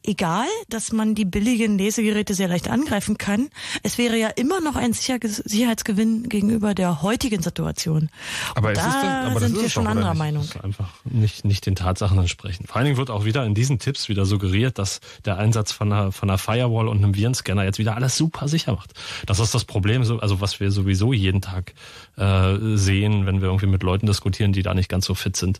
[0.07, 3.49] egal, dass man die billigen Lesegeräte sehr leicht angreifen kann,
[3.83, 8.09] es wäre ja immer noch ein Sicherheitsgewinn gegenüber der heutigen Situation.
[8.55, 10.47] Aber da denn, aber sind wir schon anderer Meinung.
[10.53, 12.65] Das einfach nicht, nicht den Tatsachen entsprechen.
[12.65, 15.91] Vor allen Dingen wird auch wieder in diesen Tipps wieder suggeriert, dass der Einsatz von
[15.91, 18.93] einer, von einer Firewall und einem Virenscanner jetzt wieder alles super sicher macht.
[19.25, 21.73] Das ist das Problem, also was wir sowieso jeden Tag
[22.17, 25.59] äh, sehen, wenn wir irgendwie mit Leuten diskutieren, die da nicht ganz so fit sind.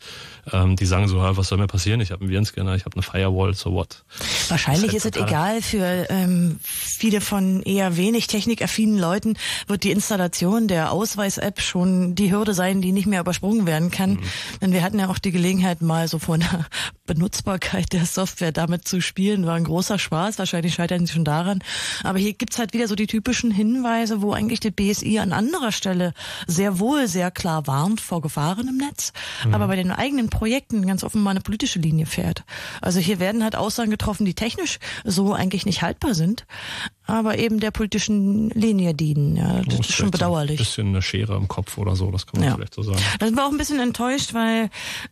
[0.52, 2.00] Ähm, die sagen so, was soll mir passieren?
[2.00, 4.04] Ich habe einen Virenscanner, ich habe eine Firewall, so what?
[4.50, 10.68] Wahrscheinlich ist, es egal für ähm, viele von eher wenig technikaffinen Leuten wird die Installation
[10.68, 14.12] der Ausweis-App schon die Hürde sein, die nicht mehr übersprungen werden kann.
[14.12, 14.20] Mhm.
[14.62, 16.66] Denn wir hatten ja auch die Gelegenheit, mal so von der
[17.06, 19.46] Benutzbarkeit der Software damit zu spielen.
[19.46, 20.40] War ein großer Spaß.
[20.40, 21.60] Wahrscheinlich scheitern sie schon daran.
[22.04, 25.72] Aber hier gibt's halt wieder so die typischen Hinweise, wo eigentlich die BSI an anderer
[25.72, 26.14] Stelle
[26.46, 29.14] sehr wohl sehr klar warnt vor Gefahren im Netz,
[29.46, 29.54] mhm.
[29.54, 32.44] aber bei den eigenen Projekten ganz offen mal eine politische Linie fährt.
[32.82, 36.46] Also hier werden halt Aussagen getroffen, die technisch so eigentlich nicht haltbar sind,
[37.06, 39.36] aber eben der politischen Linie dienen.
[39.36, 40.60] Ja, das ist schon bedauerlich.
[40.60, 42.56] Ein bisschen eine Schere im Kopf oder so, das kann man ja.
[42.56, 43.00] vielleicht so sagen.
[43.20, 44.70] Da sind wir auch ein bisschen enttäuscht, weil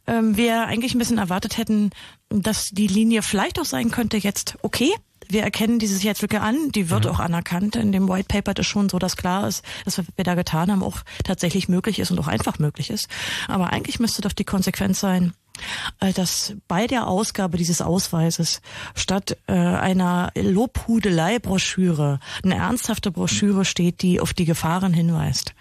[0.07, 1.89] ähm, wir eigentlich ein bisschen erwartet hätten,
[2.29, 4.93] dass die Linie vielleicht auch sein könnte jetzt, okay,
[5.29, 7.11] wir erkennen diese Sicherheitslücke an, die wird mhm.
[7.11, 7.75] auch anerkannt.
[7.75, 10.71] In dem White Paper ist schon so, dass klar ist, dass was wir da getan
[10.71, 13.07] haben, auch tatsächlich möglich ist und auch einfach möglich ist.
[13.47, 15.33] Aber eigentlich müsste doch die Konsequenz sein,
[16.13, 18.61] dass bei der Ausgabe dieses Ausweises
[18.95, 25.53] statt äh, einer Lobhudelei-Broschüre eine ernsthafte Broschüre steht, die auf die Gefahren hinweist.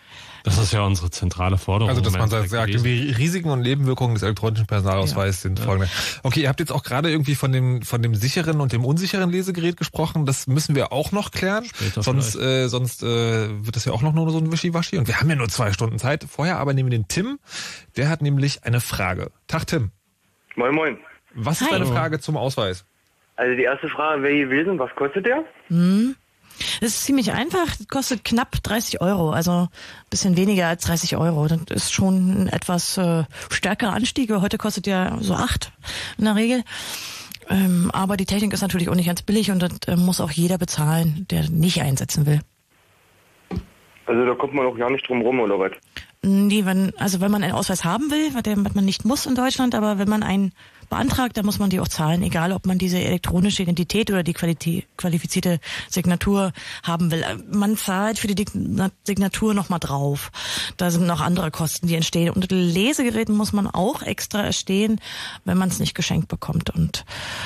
[0.45, 1.89] Das ist ja unsere zentrale Forderung.
[1.89, 5.49] Also, dass man sagt, die Risiken und Nebenwirkungen des elektronischen Personalausweises ja.
[5.49, 5.89] sind folgende.
[6.23, 9.31] Okay, ihr habt jetzt auch gerade irgendwie von dem, von dem sicheren und dem unsicheren
[9.31, 10.27] Lesegerät gesprochen.
[10.27, 11.65] Das müssen wir auch noch klären.
[11.65, 14.99] Später sonst, äh, sonst äh, wird das ja auch noch nur so ein Wischiwaschi.
[14.99, 16.27] Und wir haben ja nur zwei Stunden Zeit.
[16.29, 17.39] Vorher aber nehmen wir den Tim.
[17.97, 19.31] Der hat nämlich eine Frage.
[19.47, 19.93] Tag, Tim.
[20.57, 20.99] Moin, moin.
[21.35, 21.79] Was ist Hi.
[21.79, 22.85] deine Frage zum Ausweis?
[23.37, 25.43] Also die erste Frage wäre gewesen, was kostet der?
[25.69, 26.15] Hm.
[26.81, 29.69] Das ist ziemlich einfach, kostet knapp 30 Euro, also ein
[30.11, 31.47] bisschen weniger als 30 Euro.
[31.49, 34.31] Das ist schon ein etwas äh, stärkerer Anstieg.
[34.31, 35.73] Heute kostet ja so acht
[36.19, 36.63] in der Regel.
[37.51, 40.31] Ähm, aber die Technik ist natürlich auch nicht ganz billig und das äh, muss auch
[40.31, 42.41] jeder bezahlen, der nicht einsetzen will.
[44.07, 45.73] Also da kommt man auch gar nicht drum rum, oder was?
[46.23, 49.75] Nee, wenn, also wenn man einen Ausweis haben will, was man nicht muss in Deutschland,
[49.75, 50.53] aber wenn man einen
[50.89, 54.33] beantragt, dann muss man die auch zahlen, egal ob man diese elektronische Identität oder die
[54.33, 57.25] qualifizierte Signatur haben will.
[57.51, 58.45] Man zahlt für die
[59.05, 60.31] Signatur nochmal drauf.
[60.77, 62.31] Da sind noch andere Kosten, die entstehen.
[62.31, 65.01] Und Lesegeräten muss man auch extra erstehen,
[65.45, 66.71] wenn man es nicht geschenkt bekommt.
[66.71, 67.05] Und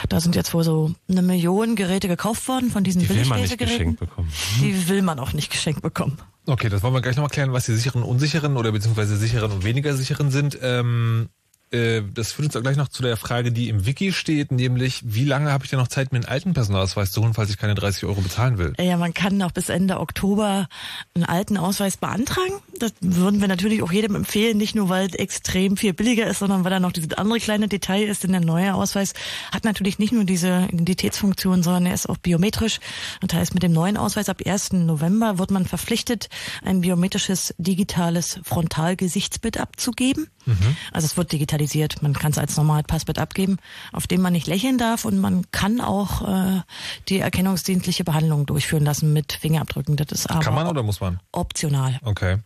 [0.08, 3.40] da sind jetzt wohl so eine Million Geräte gekauft worden von diesen die will man
[3.40, 4.32] nicht geschenkt bekommen.
[4.60, 6.18] Die will man auch nicht geschenkt bekommen.
[6.46, 9.52] Okay, das wollen wir gleich nochmal klären, was die sicheren und unsicheren oder beziehungsweise sicheren
[9.52, 10.58] und weniger sicheren sind.
[10.62, 11.37] Ähm, äh,
[11.70, 15.24] das führt uns auch gleich noch zu der Frage, die im Wiki steht, nämlich, wie
[15.24, 17.74] lange habe ich denn noch Zeit, mir einen alten Personalausweis zu holen, falls ich keine
[17.74, 18.72] 30 Euro bezahlen will?
[18.80, 20.68] Ja, man kann noch bis Ende Oktober
[21.14, 22.54] einen alten Ausweis beantragen.
[22.78, 26.38] Das würden wir natürlich auch jedem empfehlen, nicht nur, weil es extrem viel billiger ist,
[26.38, 29.12] sondern weil da noch dieses andere kleine Detail ist, denn der neue Ausweis
[29.52, 32.80] hat natürlich nicht nur diese Identitätsfunktion, sondern er ist auch biometrisch.
[33.20, 34.72] Das heißt, mit dem neuen Ausweis ab 1.
[34.72, 36.28] November wird man verpflichtet,
[36.62, 40.28] ein biometrisches digitales Frontalgesichtsbild abzugeben.
[40.46, 40.76] Mhm.
[40.92, 42.02] Also es wird digital digitalisiert.
[42.02, 43.58] Man kann es als normales Passbild abgeben,
[43.92, 46.60] auf dem man nicht lächeln darf und man kann auch äh,
[47.08, 49.96] die erkennungsdienstliche Behandlung durchführen lassen mit Fingerabdrücken.
[49.96, 51.20] Das ist aber kann man oder muss man?
[51.32, 51.98] Optional.
[52.04, 52.38] Okay.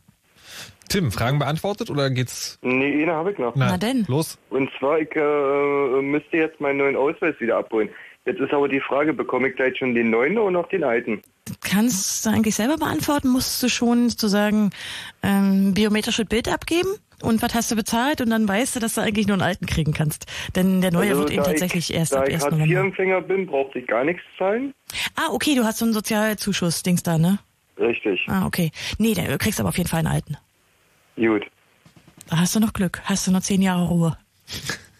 [0.89, 2.59] Tim, Fragen beantwortet oder geht's?
[2.61, 3.55] Nee, eine habe ich noch.
[3.55, 4.05] Na, Na denn.
[4.09, 4.39] Los.
[4.51, 7.89] Und zwar, ich äh, müsste jetzt meinen neuen Ausweis wieder abholen.
[8.25, 11.23] Jetzt ist aber die Frage, bekomme ich gleich schon den neuen oder noch den alten?
[11.61, 13.29] Kannst du eigentlich selber beantworten?
[13.29, 14.71] Musst du schon sozusagen
[15.23, 16.91] ähm, biometrisches Bild abgeben?
[17.23, 18.21] Und was hast du bezahlt?
[18.21, 20.27] Und dann weißt du, dass du eigentlich nur einen alten kriegen kannst.
[20.55, 22.43] Denn der neue Also, wird eben tatsächlich ich, erst da ab ich 1.
[22.45, 22.73] Hartz November.
[22.75, 24.75] IV-Empfänger bin, brauchte ich gar nichts zahlen.
[25.17, 27.39] Ah, okay, du hast so einen Sozialzuschuss-Dings da, ne?
[27.79, 28.21] Richtig.
[28.29, 28.71] Ah, okay.
[28.99, 30.37] Nee, dann kriegst du aber auf jeden Fall einen alten.
[31.17, 31.45] Gut.
[32.29, 33.01] Da hast du noch Glück.
[33.05, 34.17] Hast du noch zehn Jahre Ruhe.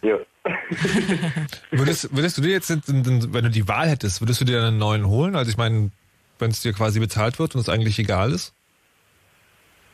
[0.01, 0.17] Ja.
[1.71, 5.07] Würdest, würdest du dir jetzt, wenn du die Wahl hättest, würdest du dir einen neuen
[5.07, 5.37] holen?
[5.37, 5.91] Also ich meine,
[6.39, 8.53] wenn es dir quasi bezahlt wird und es eigentlich egal ist?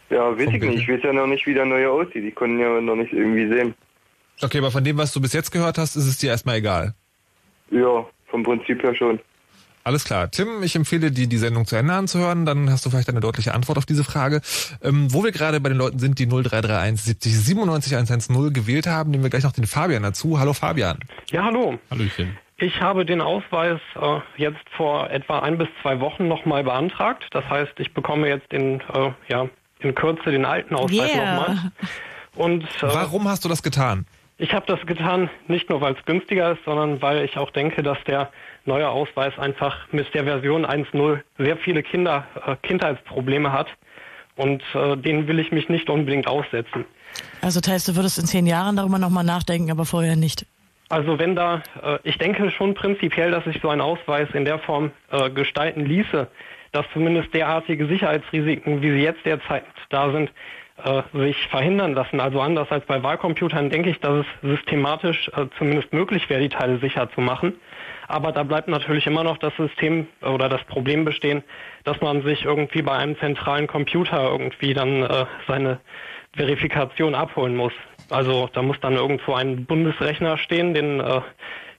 [0.10, 0.80] Ja, weiß ich nicht.
[0.80, 2.24] Ich weiß ja noch nicht, wie der neue aussieht.
[2.24, 3.74] Die können ja noch nicht irgendwie sehen.
[4.42, 6.96] Okay, aber von dem, was du bis jetzt gehört hast, ist es dir erstmal egal.
[7.72, 9.20] Ja, vom Prinzip her schon.
[9.84, 10.30] Alles klar.
[10.30, 12.46] Tim, ich empfehle dir, die Sendung zu Ende anzuhören.
[12.46, 14.42] Dann hast du vielleicht eine deutliche Antwort auf diese Frage.
[14.84, 19.12] Ähm, wo wir gerade bei den Leuten sind, die 0331 70 97 110 gewählt haben,
[19.12, 20.40] nehmen wir gleich noch den Fabian dazu.
[20.40, 21.00] Hallo Fabian.
[21.32, 21.80] Ja, hallo.
[21.90, 22.38] Hallöchen.
[22.58, 27.26] Ich habe den Ausweis äh, jetzt vor etwa ein bis zwei Wochen nochmal beantragt.
[27.32, 29.50] Das heißt, ich bekomme jetzt in, äh, ja,
[29.80, 31.36] in Kürze den alten Ausweis Yeah.
[31.36, 31.72] nochmal.
[32.36, 34.06] Und äh, Warum hast du das getan?
[34.42, 37.84] ich habe das getan, nicht nur weil es günstiger ist, sondern weil ich auch denke,
[37.84, 38.32] dass der
[38.66, 43.68] neue Ausweis einfach mit der Version 1.0 sehr viele Kinder, äh, Kindheitsprobleme hat.
[44.38, 46.86] Und äh, denen will ich mich nicht unbedingt aussetzen.
[47.42, 50.46] Also das heißt, du würdest in zehn Jahren darüber nochmal nachdenken, aber vorher nicht.
[50.88, 54.60] Also wenn da, äh, ich denke schon prinzipiell, dass sich so ein Ausweis in der
[54.60, 56.28] Form äh, gestalten ließe,
[56.72, 60.32] dass zumindest derartige Sicherheitsrisiken, wie sie jetzt derzeit da sind,
[60.84, 62.20] äh, sich verhindern lassen.
[62.20, 66.50] Also anders als bei Wahlcomputern denke ich, dass es systematisch äh, zumindest möglich wäre, die
[66.50, 67.54] Teile sicher zu machen.
[68.08, 71.44] Aber da bleibt natürlich immer noch das System oder das Problem bestehen,
[71.84, 75.80] dass man sich irgendwie bei einem zentralen Computer irgendwie dann äh, seine
[76.34, 77.74] Verifikation abholen muss.
[78.10, 81.22] Also da muss dann irgendwo ein Bundesrechner stehen, den äh,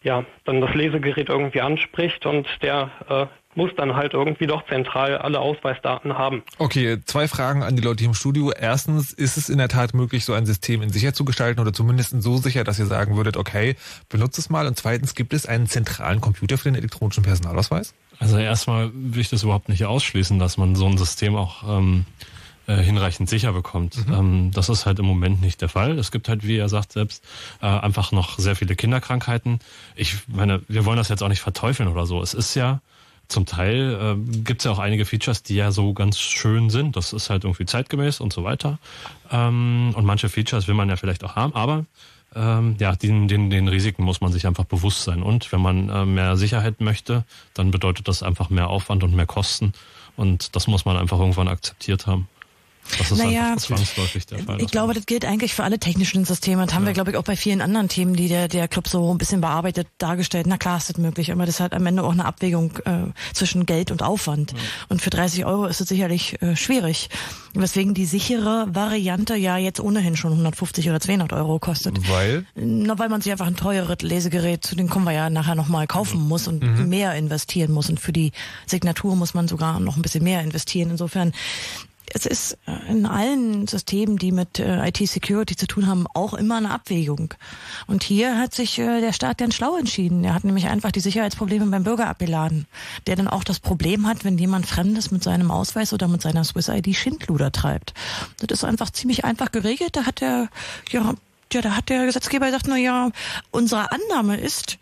[0.02, 5.18] ja dann das Lesegerät irgendwie anspricht und der äh, muss dann halt irgendwie doch zentral
[5.18, 6.42] alle Ausweisdaten haben.
[6.58, 8.52] Okay, zwei Fragen an die Leute hier im Studio.
[8.52, 11.72] Erstens, ist es in der Tat möglich, so ein System in sicher zu gestalten oder
[11.72, 13.76] zumindest in so sicher, dass ihr sagen würdet, okay,
[14.08, 14.66] benutzt es mal.
[14.66, 17.94] Und zweitens, gibt es einen zentralen Computer für den elektronischen Personalausweis?
[18.18, 22.04] Also erstmal will ich das überhaupt nicht ausschließen, dass man so ein System auch ähm,
[22.66, 23.96] äh, hinreichend sicher bekommt.
[24.12, 25.98] Ähm, das ist halt im Moment nicht der Fall.
[25.98, 27.24] Es gibt halt, wie er sagt selbst,
[27.62, 29.58] äh, einfach noch sehr viele Kinderkrankheiten.
[29.96, 32.22] Ich meine, wir wollen das jetzt auch nicht verteufeln oder so.
[32.22, 32.80] Es ist ja
[33.30, 36.96] zum Teil äh, gibt es ja auch einige Features, die ja so ganz schön sind.
[36.96, 38.78] Das ist halt irgendwie zeitgemäß und so weiter.
[39.30, 41.86] Ähm, und manche Features will man ja vielleicht auch haben, aber
[42.34, 45.22] ähm, ja, den, den, den Risiken muss man sich einfach bewusst sein.
[45.22, 47.24] Und wenn man äh, mehr Sicherheit möchte,
[47.54, 49.72] dann bedeutet das einfach mehr Aufwand und mehr Kosten.
[50.16, 52.28] Und das muss man einfach irgendwann akzeptiert haben.
[52.98, 54.60] Das ist Naja, zwangsläufig der Fall.
[54.60, 56.66] Ich glaube, das gilt eigentlich für alle technischen Systeme.
[56.66, 59.12] Das haben wir, glaube ich, auch bei vielen anderen Themen, die der, der Club so
[59.12, 60.46] ein bisschen bearbeitet, dargestellt.
[60.48, 63.12] Na klar ist das möglich, aber das ist halt am Ende auch eine Abwägung äh,
[63.32, 64.54] zwischen Geld und Aufwand.
[64.88, 67.10] Und für 30 Euro ist es sicherlich äh, schwierig.
[67.54, 72.08] Weswegen die sichere Variante ja jetzt ohnehin schon 150 oder 200 Euro kostet.
[72.08, 72.44] Weil?
[72.54, 75.86] Na, weil man sich einfach ein teureres Lesegerät, zu dem kommen wir ja nachher nochmal
[75.86, 77.88] kaufen muss und mehr investieren muss.
[77.88, 78.32] Und für die
[78.66, 80.90] Signatur muss man sogar noch ein bisschen mehr investieren.
[80.90, 81.32] Insofern,
[82.12, 86.56] es ist äh, in allen Systemen, die mit äh, IT-Security zu tun haben, auch immer
[86.56, 87.34] eine Abwägung.
[87.86, 90.24] Und hier hat sich äh, der Staat ganz schlau entschieden.
[90.24, 92.66] Er hat nämlich einfach die Sicherheitsprobleme beim Bürger abgeladen,
[93.06, 96.44] der dann auch das Problem hat, wenn jemand Fremdes mit seinem Ausweis oder mit seiner
[96.44, 97.94] Swiss-ID Schindluder treibt.
[98.38, 99.96] Das ist einfach ziemlich einfach geregelt.
[99.96, 100.48] Da hat der,
[100.90, 101.14] ja,
[101.52, 103.10] ja, da hat der Gesetzgeber gesagt, na ja,
[103.50, 104.78] unsere Annahme ist,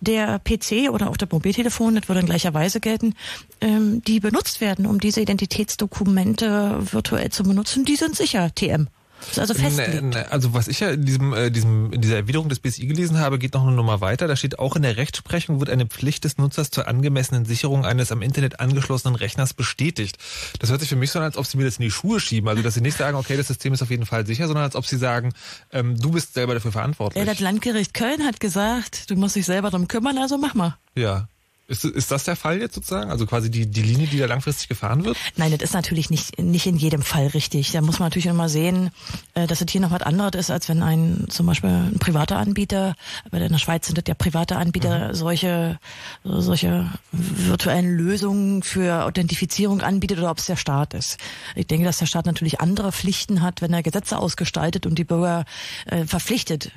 [0.00, 3.14] der PC oder auch das Mobiltelefon, das würde in gleicher Weise gelten,
[3.60, 8.88] ähm, die benutzt werden, um diese Identitätsdokumente virtuell zu benutzen, die sind sicher TM.
[9.36, 10.02] Also festgelegt.
[10.02, 12.86] Ne, ne, Also was ich ja in diesem, äh, diesem, in dieser Erwiderung des BSI
[12.86, 14.28] gelesen habe, geht noch eine Nummer weiter.
[14.28, 18.12] Da steht auch in der Rechtsprechung wird eine Pflicht des Nutzers zur angemessenen Sicherung eines
[18.12, 20.18] am Internet angeschlossenen Rechners bestätigt.
[20.58, 22.20] Das hört sich für mich so an, als ob sie mir das in die Schuhe
[22.20, 22.48] schieben.
[22.48, 24.76] Also dass sie nicht sagen, okay, das System ist auf jeden Fall sicher, sondern als
[24.76, 25.32] ob sie sagen,
[25.72, 27.24] ähm, du bist selber dafür verantwortlich.
[27.24, 30.76] Ja, das Landgericht Köln hat gesagt, du musst dich selber drum kümmern, also mach mal.
[30.94, 31.28] Ja.
[31.70, 33.12] Ist, ist das der Fall jetzt sozusagen?
[33.12, 35.16] Also quasi die, die Linie, die da langfristig gefahren wird?
[35.36, 37.70] Nein, das ist natürlich nicht, nicht in jedem Fall richtig.
[37.70, 38.90] Da muss man natürlich immer sehen,
[39.34, 42.38] äh, dass es hier noch was anderes ist, als wenn ein zum Beispiel ein privater
[42.38, 45.78] Anbieter, aber in der Schweiz sind das ja private Anbieter, solche,
[46.24, 51.18] solche virtuellen Lösungen für Authentifizierung anbietet oder ob es der Staat ist.
[51.54, 55.04] Ich denke, dass der Staat natürlich andere Pflichten hat, wenn er Gesetze ausgestaltet und die
[55.04, 55.44] Bürger
[55.86, 56.72] äh, verpflichtet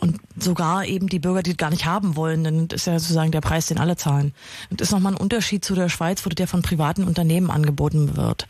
[0.00, 3.40] und sogar eben die Bürger, die gar nicht haben wollen, dann ist ja sozusagen der
[3.40, 4.34] Preis, den alle zahlen.
[4.70, 8.46] Das ist nochmal ein Unterschied zu der Schweiz, wo der von privaten Unternehmen angeboten wird.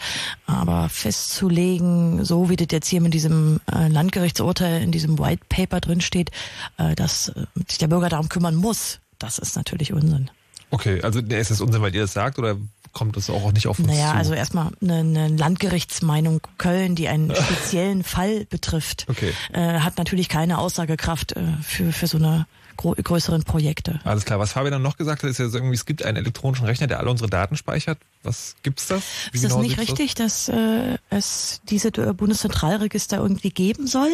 [0.46, 5.80] Aber festzulegen, so wie das jetzt hier mit diesem äh, Landgerichtsurteil in diesem White Paper
[5.80, 6.30] drinsteht,
[6.78, 10.30] äh, dass äh, sich der Bürger darum kümmern muss, das ist natürlich Unsinn.
[10.70, 12.56] Okay, also ist das Unsinn, weil ihr das sagt oder
[12.92, 14.16] kommt das auch nicht auf uns naja, zu?
[14.16, 19.32] also erstmal eine, eine Landgerichtsmeinung Köln, die einen speziellen Fall betrifft, Okay.
[19.52, 22.46] äh, hat natürlich keine Aussagekraft äh, für, für so eine
[22.80, 24.00] größeren Projekte.
[24.04, 24.38] Alles klar.
[24.38, 26.98] Was Fabian dann noch gesagt hat, ist ja irgendwie, es gibt einen elektronischen Rechner, der
[26.98, 27.98] alle unsere Daten speichert.
[28.22, 29.02] Was gibt's das?
[29.32, 29.98] Wie Ist das genau nicht sieht's aus?
[29.98, 34.10] richtig, dass äh, es diese äh, Bundeszentralregister irgendwie geben soll?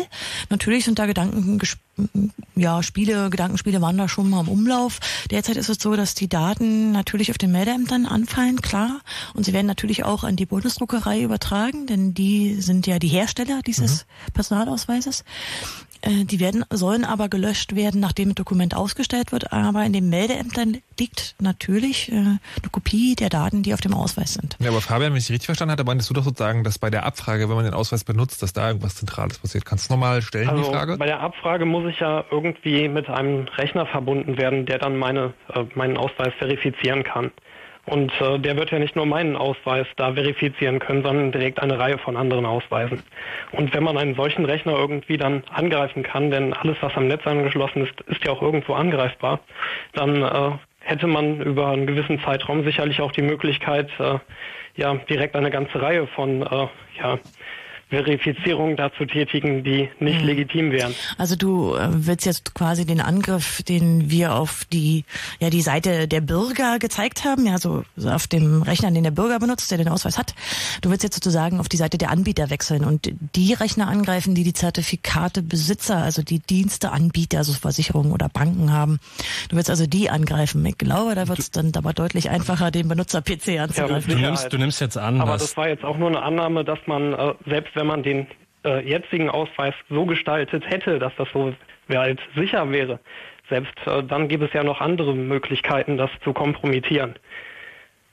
[0.48, 1.60] Natürlich sind da Gedanken,
[2.54, 5.00] ja, Spiele, Gedankenspiele waren da schon mal im Umlauf.
[5.30, 9.00] Derzeit ist es so, dass die Daten natürlich auf den Meldeämtern anfallen, klar.
[9.34, 13.60] Und sie werden natürlich auch an die Bundesdruckerei übertragen, denn die sind ja die Hersteller
[13.62, 15.24] dieses Personalausweises.
[16.02, 19.52] Äh, Die werden, sollen aber gelöscht werden, nachdem ein Dokument ausgestellt wird.
[19.52, 22.40] Aber in den Meldeämtern liegt natürlich äh, eine
[22.70, 24.56] Kopie der Daten, die auf dem Ausweis sind.
[24.60, 26.90] Ja, aber Fabian, wenn ich dich richtig verstanden hatte, meintest du doch sozusagen, dass bei
[26.90, 29.64] der Abfrage, wenn man den Ausweis benutzt, dass da irgendwas Zentrales passiert.
[29.64, 30.96] Kannst du nochmal stellen, Also die Frage?
[30.96, 35.34] bei der Abfrage muss ich ja irgendwie mit einem Rechner verbunden werden, der dann meine,
[35.54, 37.30] äh, meinen Ausweis verifizieren kann.
[37.86, 41.78] Und äh, der wird ja nicht nur meinen Ausweis da verifizieren können, sondern direkt eine
[41.78, 43.02] Reihe von anderen Ausweisen.
[43.52, 47.24] Und wenn man einen solchen Rechner irgendwie dann angreifen kann, denn alles, was am Netz
[47.26, 49.40] angeschlossen ist, ist ja auch irgendwo angreifbar,
[49.92, 54.18] dann äh, hätte man über einen gewissen Zeitraum sicherlich auch die Möglichkeit, äh,
[54.76, 56.66] ja direkt eine ganze Reihe von äh,
[56.98, 57.18] ja,
[57.88, 60.92] Verifizierungen dazu tätigen, die nicht legitim wären.
[61.18, 65.04] Also du äh, willst jetzt quasi den Angriff, den wir auf die
[65.38, 69.38] ja die Seite der Bürger gezeigt haben, ja so auf dem Rechner, den der Bürger
[69.38, 70.34] benutzt, der den Ausweis hat.
[70.82, 74.42] Du willst jetzt sozusagen auf die Seite der Anbieter wechseln und die Rechner angreifen, die
[74.42, 78.98] die Zertifikate Besitzer, also die Diensteanbieter, also Versicherungen oder Banken haben.
[79.48, 80.66] Du willst also die angreifen.
[80.66, 84.10] Ich glaube, da wird es dann aber deutlich einfacher, den Benutzer PC anzugreifen.
[84.10, 84.22] Du Sicherheit.
[84.22, 87.12] nimmst, du nimmst jetzt an, Aber das war jetzt auch nur eine Annahme, dass man,
[87.12, 88.26] äh, selbst wenn man den
[88.64, 91.54] äh, jetzigen Ausweis so gestaltet hätte, dass das so
[91.88, 92.98] halt sicher wäre,
[93.48, 97.14] selbst äh, dann gibt es ja noch andere Möglichkeiten, das zu kompromittieren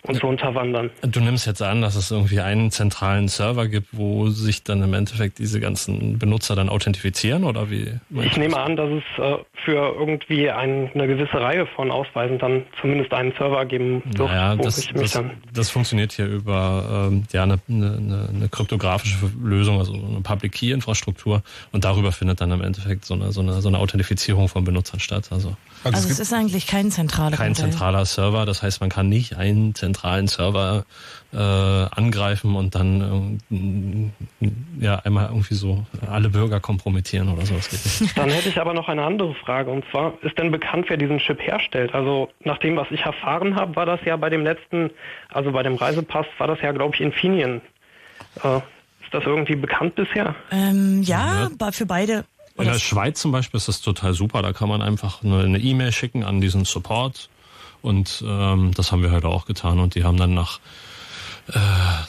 [0.04, 0.90] und zu unterwandern.
[1.02, 4.94] Du nimmst jetzt an, dass es irgendwie einen zentralen Server gibt, wo sich dann im
[4.94, 8.00] Endeffekt diese ganzen Benutzer dann authentifizieren oder wie?
[8.22, 12.64] Ich nehme an, dass es äh, für irgendwie ein, eine gewisse Reihe von Ausweisen dann
[12.82, 15.22] zumindest einen Server geben wird, Naja, wo das, das,
[15.54, 20.72] das funktioniert hier über ähm, ja, eine, eine, eine kryptografische Lösung, also eine Public Key
[20.72, 24.66] Infrastruktur und darüber findet dann im Endeffekt so eine, so eine, so eine Authentifizierung von
[24.66, 25.30] Benutzern statt.
[25.32, 27.70] Also Also, Also es es gibt, ist eigentlich kein zentraler kein Modell.
[27.72, 30.86] zentraler Server, das heißt, man kann nicht einen zentralen Server
[31.34, 34.12] äh, angreifen und dann ähm,
[34.80, 37.56] ja einmal irgendwie so alle Bürger kompromittieren oder so.
[37.56, 38.18] Das geht nicht.
[38.18, 39.72] Dann hätte ich aber noch eine andere Frage.
[39.72, 41.94] Und zwar, ist denn bekannt, wer diesen Chip herstellt?
[41.94, 44.90] Also nach dem, was ich erfahren habe, war das ja bei dem letzten,
[45.30, 47.62] also bei dem Reisepass, war das ja, glaube ich, Infineon.
[48.44, 50.36] Äh, ist das irgendwie bekannt bisher?
[50.52, 52.26] Ähm, ja, ba- für beide.
[52.58, 54.42] In der Schweiz zum Beispiel ist das total super.
[54.42, 57.30] Da kann man einfach eine eine E-Mail schicken an diesen Support.
[57.82, 59.80] Und ähm, das haben wir heute auch getan.
[59.80, 60.60] Und die haben dann nach
[61.48, 61.60] äh,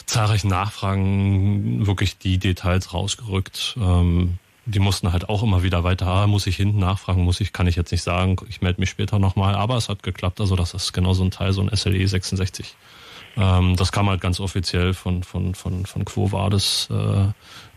[0.05, 3.75] zahlreichen Nachfragen wirklich die Details rausgerückt.
[3.79, 7.53] Ähm, die mussten halt auch immer wieder weiter, ah, muss ich hinten nachfragen, muss ich,
[7.53, 9.53] kann ich jetzt nicht sagen, ich melde mich später nochmal.
[9.55, 12.75] Aber es hat geklappt, also das ist genau so ein Teil, so ein SLE 66.
[13.37, 17.27] Ähm, das kam halt ganz offiziell von, von, von, von Quo Vadis, äh,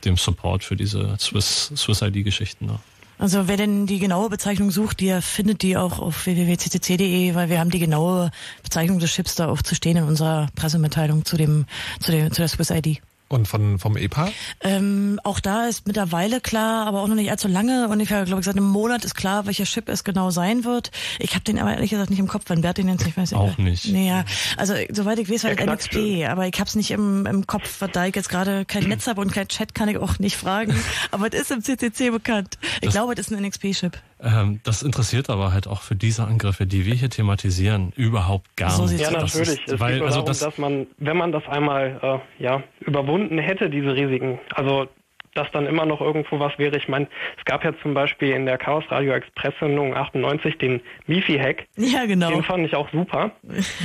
[0.05, 2.67] dem Support für diese Swiss, Swiss ID-Geschichten.
[2.67, 2.79] Ne?
[3.19, 7.59] Also wer denn die genaue Bezeichnung sucht, der findet die auch auf www.ccc.de, weil wir
[7.59, 8.31] haben die genaue
[8.63, 11.67] Bezeichnung des Chips da auch zu stehen in unserer Pressemitteilung zu dem
[12.01, 13.01] zu dem zu der Swiss ID.
[13.29, 14.31] Und von, vom EPA?
[14.63, 17.89] Ähm, auch da ist mittlerweile klar, aber auch noch nicht allzu lange.
[17.89, 20.91] Ungefähr, glaube ich, seit einem Monat ist klar, welcher Chip es genau sein wird.
[21.19, 23.35] Ich habe den aber ehrlich gesagt nicht im Kopf, wenn Bert den jetzt nicht weiß.
[23.35, 23.87] Auch nicht.
[23.87, 24.25] Nee, ja.
[24.57, 26.25] Also soweit ich weiß, halt Der NXP, Knackschön.
[26.27, 29.21] aber ich habe es nicht im, im Kopf, da ich jetzt gerade kein Netz habe
[29.21, 30.75] und kein Chat, kann ich auch nicht fragen.
[31.11, 32.59] aber es ist im CCC bekannt.
[32.77, 33.99] Ich Das- glaube, das ist ein NXP-Chip.
[34.21, 38.71] Ähm, das interessiert aber halt auch für diese Angriffe, die wir hier thematisieren, überhaupt gar
[38.71, 39.01] So nicht.
[39.01, 39.61] Ja, Das natürlich.
[39.61, 42.43] Ist, es weil, geht nur also darum, das, dass man, wenn man das einmal äh,
[42.43, 44.89] ja, überwunden hätte, diese Risiken, also
[45.35, 46.77] dass dann immer noch irgendwo was wäre.
[46.77, 47.07] Ich meine,
[47.39, 51.67] es gab ja zum Beispiel in der Chaos Radio Express Sendung 98 den Mifi-Hack.
[51.77, 52.31] Ja, genau.
[52.31, 53.31] Den fand ich auch super,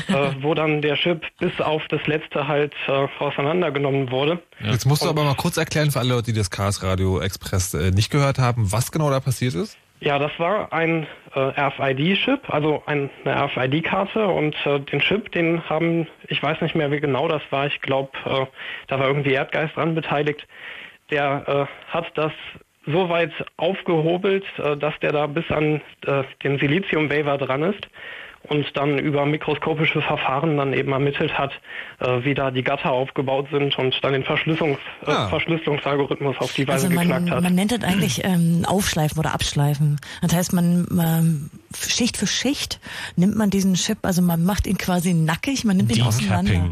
[0.08, 4.42] äh, wo dann der Chip bis auf das letzte halt äh, auseinandergenommen wurde.
[4.64, 7.74] Jetzt musst du aber mal kurz erklären für alle Leute, die das Chaos Radio Express
[7.74, 9.78] äh, nicht gehört haben, was genau da passiert ist.
[10.04, 15.64] Ja, das war ein äh, RFID-Chip, also ein, eine RFID-Karte und äh, den Chip, den
[15.70, 18.46] haben, ich weiß nicht mehr, wie genau das war, ich glaube, äh,
[18.88, 20.46] da war irgendwie Erdgeist dran beteiligt,
[21.10, 22.34] der äh, hat das
[22.86, 27.88] so weit aufgehobelt, äh, dass der da bis an äh, den Silizium-Waver dran ist
[28.50, 31.52] und dann über mikroskopische Verfahren dann eben ermittelt hat,
[32.00, 35.28] äh, wie da die Gatter aufgebaut sind und dann den Verschlüsselungs äh, ah.
[35.30, 37.44] Verschlüsselungsalgorithmus auf die Weise also man, geknackt hat.
[37.44, 40.00] Man nennt das eigentlich ähm, Aufschleifen oder Abschleifen.
[40.22, 42.80] Das heißt, man ähm, Schicht für Schicht
[43.16, 46.70] nimmt man diesen Chip, also man macht ihn quasi nackig, man nimmt ihn auseinander.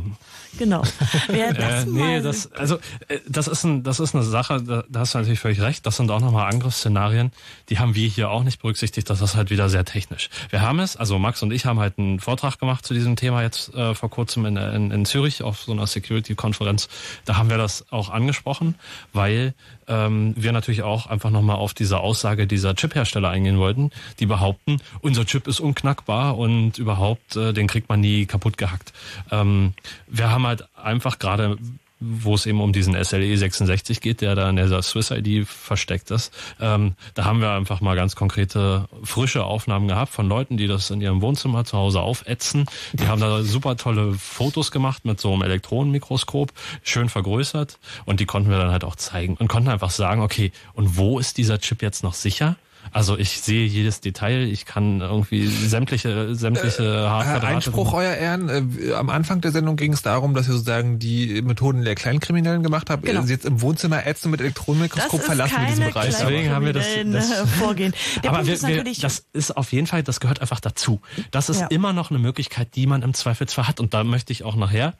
[0.57, 0.83] Genau.
[1.27, 2.75] Wer das äh, nee, das, also
[3.07, 5.85] äh, das ist ein, das ist eine Sache, da, da hast du natürlich völlig recht.
[5.85, 7.31] Das sind auch nochmal Angriffsszenarien,
[7.69, 9.09] die haben wir hier auch nicht berücksichtigt.
[9.09, 10.29] Das ist halt wieder sehr technisch.
[10.49, 13.41] Wir haben es, also Max und ich haben halt einen Vortrag gemacht zu diesem Thema
[13.41, 16.89] jetzt äh, vor kurzem in, in, in Zürich auf so einer Security-Konferenz.
[17.25, 18.75] Da haben wir das auch angesprochen,
[19.13, 19.53] weil
[19.91, 24.77] ähm, wir natürlich auch einfach nochmal auf diese Aussage dieser Chip-Hersteller eingehen wollten, die behaupten,
[25.01, 28.93] unser Chip ist unknackbar und überhaupt, äh, den kriegt man nie kaputt gehackt.
[29.31, 29.73] Ähm,
[30.07, 31.57] wir haben halt einfach gerade
[32.01, 36.11] wo es eben um diesen SLE 66 geht, der da in der Swiss ID versteckt
[36.11, 36.33] ist.
[36.59, 40.89] Ähm, da haben wir einfach mal ganz konkrete frische Aufnahmen gehabt von Leuten, die das
[40.89, 42.65] in ihrem Wohnzimmer zu Hause aufätzen.
[42.93, 46.51] Die haben da super tolle Fotos gemacht mit so einem Elektronenmikroskop,
[46.83, 50.51] schön vergrößert und die konnten wir dann halt auch zeigen und konnten einfach sagen, okay,
[50.73, 52.55] und wo ist dieser Chip jetzt noch sicher?
[52.91, 57.47] Also ich sehe jedes Detail, ich kann irgendwie sämtliche sämtliche äh, Haarquadrate.
[57.47, 58.49] Einspruch, euer Ehren.
[58.49, 62.63] Äh, am Anfang der Sendung ging es darum, dass ihr sozusagen die Methoden der Kleinkriminellen
[62.63, 63.03] gemacht habt.
[63.03, 63.21] Genau.
[63.21, 66.15] Sie jetzt im Wohnzimmer ätzen mit Elektronenmikroskop verlassen wir diesen Bereich.
[66.17, 67.93] Deswegen haben wir das, das äh, Vorgehen.
[68.23, 70.99] Der aber wir, ist wir, das ist auf jeden Fall, das gehört einfach dazu.
[71.31, 71.67] Das ist ja.
[71.67, 73.79] immer noch eine Möglichkeit, die man im Zweifelsfall hat.
[73.79, 74.93] Und da möchte ich auch nachher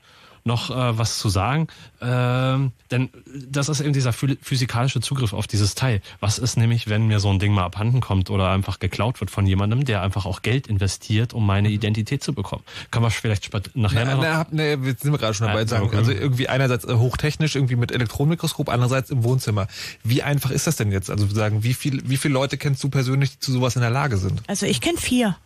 [0.43, 1.67] noch äh, was zu sagen.
[2.01, 3.09] Ähm, denn
[3.49, 6.01] das ist eben dieser physikalische Zugriff auf dieses Teil.
[6.19, 9.31] Was ist nämlich, wenn mir so ein Ding mal abhanden kommt oder einfach geklaut wird
[9.31, 12.63] von jemandem, der einfach auch Geld investiert, um meine Identität zu bekommen?
[12.89, 14.23] Kann man vielleicht nachher na, noch...
[14.23, 15.65] Na, na, jetzt sind wir gerade schon dabei.
[15.65, 15.85] Sagen.
[15.85, 15.97] Okay.
[15.97, 19.67] Also irgendwie einerseits äh, hochtechnisch, irgendwie mit Elektronenmikroskop, andererseits im Wohnzimmer.
[20.03, 21.09] Wie einfach ist das denn jetzt?
[21.09, 23.91] Also sagen, wie viel, wie viele Leute kennst du persönlich, die zu sowas in der
[23.91, 24.41] Lage sind?
[24.47, 25.37] Also ich kenne vier.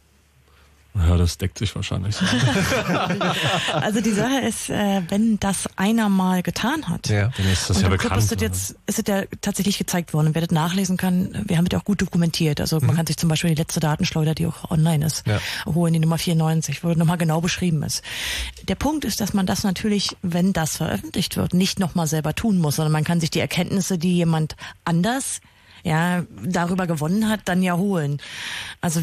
[0.98, 2.16] Ja, das deckt sich wahrscheinlich.
[3.74, 7.32] also die Sache ist, äh, wenn das einer mal getan hat, ja.
[7.36, 8.18] dann ist das ja bekannt.
[8.18, 10.28] Ist das jetzt ist es ja tatsächlich gezeigt worden.
[10.28, 12.62] Und wer das nachlesen kann, wir haben das auch gut dokumentiert.
[12.62, 12.88] Also mhm.
[12.88, 15.40] man kann sich zum Beispiel die letzte Datenschleuder, die auch online ist, ja.
[15.66, 18.02] holen, die Nummer 94, wo nochmal genau beschrieben ist.
[18.70, 22.58] Der Punkt ist, dass man das natürlich, wenn das veröffentlicht wird, nicht nochmal selber tun
[22.58, 25.42] muss, sondern man kann sich die Erkenntnisse, die jemand anders
[25.84, 28.20] ja, darüber gewonnen hat, dann ja holen.
[28.82, 29.02] Also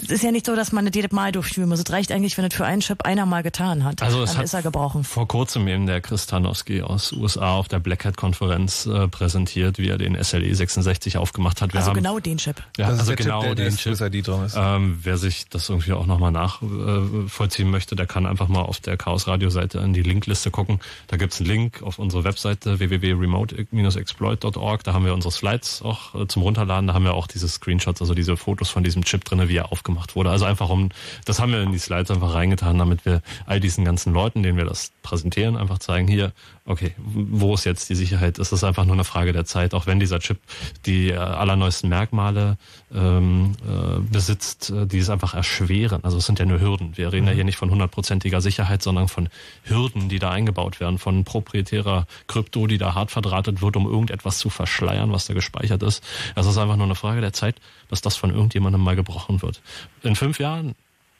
[0.00, 1.78] es ist ja nicht so, dass man das jedes Mal durchführen muss.
[1.78, 4.00] Es reicht eigentlich, wenn es für einen Chip einer mal getan hat.
[4.02, 5.04] Also es dann hat ist er gebrochen.
[5.04, 9.76] Vor kurzem eben der Chris Tanowski aus USA auf der Black Hat Konferenz äh, präsentiert,
[9.78, 11.74] wie er den SLE 66 aufgemacht hat.
[11.74, 12.62] Wir also haben, genau den Chip.
[12.78, 14.00] Ja, das also genau Chip, der, den Chip.
[14.00, 14.54] ID drin ist.
[14.56, 18.80] Ähm, wer sich das irgendwie auch nochmal nachvollziehen äh, möchte, der kann einfach mal auf
[18.80, 20.80] der Chaos Radio Seite in die Linkliste gucken.
[21.08, 24.84] Da gibt's einen Link auf unsere Webseite www.remote-exploit.org.
[24.84, 26.86] Da haben wir unsere Slides auch äh, zum Runterladen.
[26.86, 29.70] Da haben wir auch diese Screenshots, also diese Fotos von diesem Chip drinne, wie er
[29.70, 30.30] auf aufgemacht wurde.
[30.30, 30.90] Also einfach um,
[31.24, 34.56] das haben wir in die Slides einfach reingetan, damit wir all diesen ganzen Leuten, denen
[34.56, 36.32] wir das präsentieren, einfach zeigen, hier,
[36.64, 38.38] okay, wo ist jetzt die Sicherheit?
[38.38, 40.38] Es ist einfach nur eine Frage der Zeit, auch wenn dieser Chip
[40.86, 42.56] die äh, allerneuesten Merkmale
[42.94, 46.04] ähm, äh, besitzt, äh, die es einfach erschweren.
[46.04, 46.96] Also es sind ja nur Hürden.
[46.96, 47.28] Wir reden mhm.
[47.28, 49.28] ja hier nicht von hundertprozentiger Sicherheit, sondern von
[49.64, 54.38] Hürden, die da eingebaut werden, von proprietärer Krypto, die da hart verdrahtet wird, um irgendetwas
[54.38, 56.04] zu verschleiern, was da gespeichert ist.
[56.36, 57.56] Also es ist einfach nur eine Frage der Zeit,
[57.92, 59.60] dass das von irgendjemandem mal gebrochen wird.
[60.02, 60.74] In fünf Jahren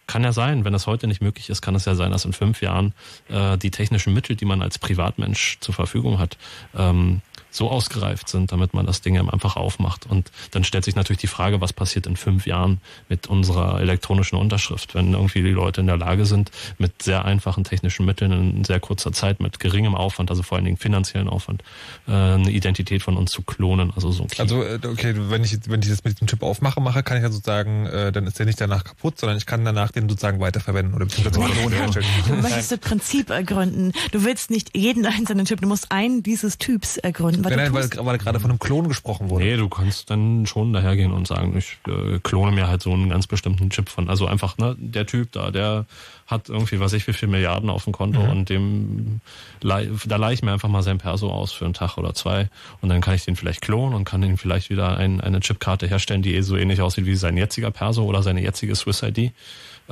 [0.07, 2.33] kann ja sein, wenn das heute nicht möglich ist, kann es ja sein, dass in
[2.33, 2.95] fünf Jahren
[3.29, 6.39] äh, die technischen Mittel, die man als Privatmensch zur Verfügung hat,
[6.75, 7.21] ähm,
[7.53, 10.07] so ausgereift sind, damit man das Ding einfach aufmacht.
[10.07, 14.39] Und dann stellt sich natürlich die Frage, was passiert in fünf Jahren mit unserer elektronischen
[14.39, 18.65] Unterschrift, wenn irgendwie die Leute in der Lage sind, mit sehr einfachen technischen Mitteln in
[18.65, 21.63] sehr kurzer Zeit, mit geringem Aufwand, also vor allen Dingen finanziellen Aufwand,
[22.09, 23.93] äh, eine Identität von uns zu klonen.
[23.95, 24.41] Also so ein Key.
[24.41, 27.23] Also äh, okay, wenn ich wenn ich das mit dem Chip aufmache, mache, kann ich
[27.23, 30.41] ja sozusagen, äh, dann ist der nicht danach kaputt, sondern ich kann danach den sozusagen
[30.41, 32.07] weiterverwenden oder beziehungsweise Klone herstellen.
[32.27, 33.93] Du möchtest das Prinzip ergründen.
[34.11, 37.89] Du willst nicht jeden einzelnen Chip, du musst einen dieses Typs ergründen nein, nein, weil,
[38.07, 39.45] weil gerade von einem Klon gesprochen wurde.
[39.45, 43.11] Nee, du kannst dann schon dahergehen und sagen, ich äh, klone mir halt so einen
[43.11, 44.09] ganz bestimmten Chip von.
[44.09, 45.87] Also einfach, ne, der Typ da, der
[46.27, 48.31] hat irgendwie, weiß ich, wie viel Milliarden auf dem Konto mhm.
[48.31, 49.21] und dem
[49.61, 52.49] da leihe ich mir einfach mal sein Perso aus für einen Tag oder zwei
[52.81, 55.87] und dann kann ich den vielleicht klonen und kann ihn vielleicht wieder ein, eine Chipkarte
[55.87, 59.33] herstellen, die eh so ähnlich aussieht wie sein jetziger Perso oder seine jetzige Swiss ID.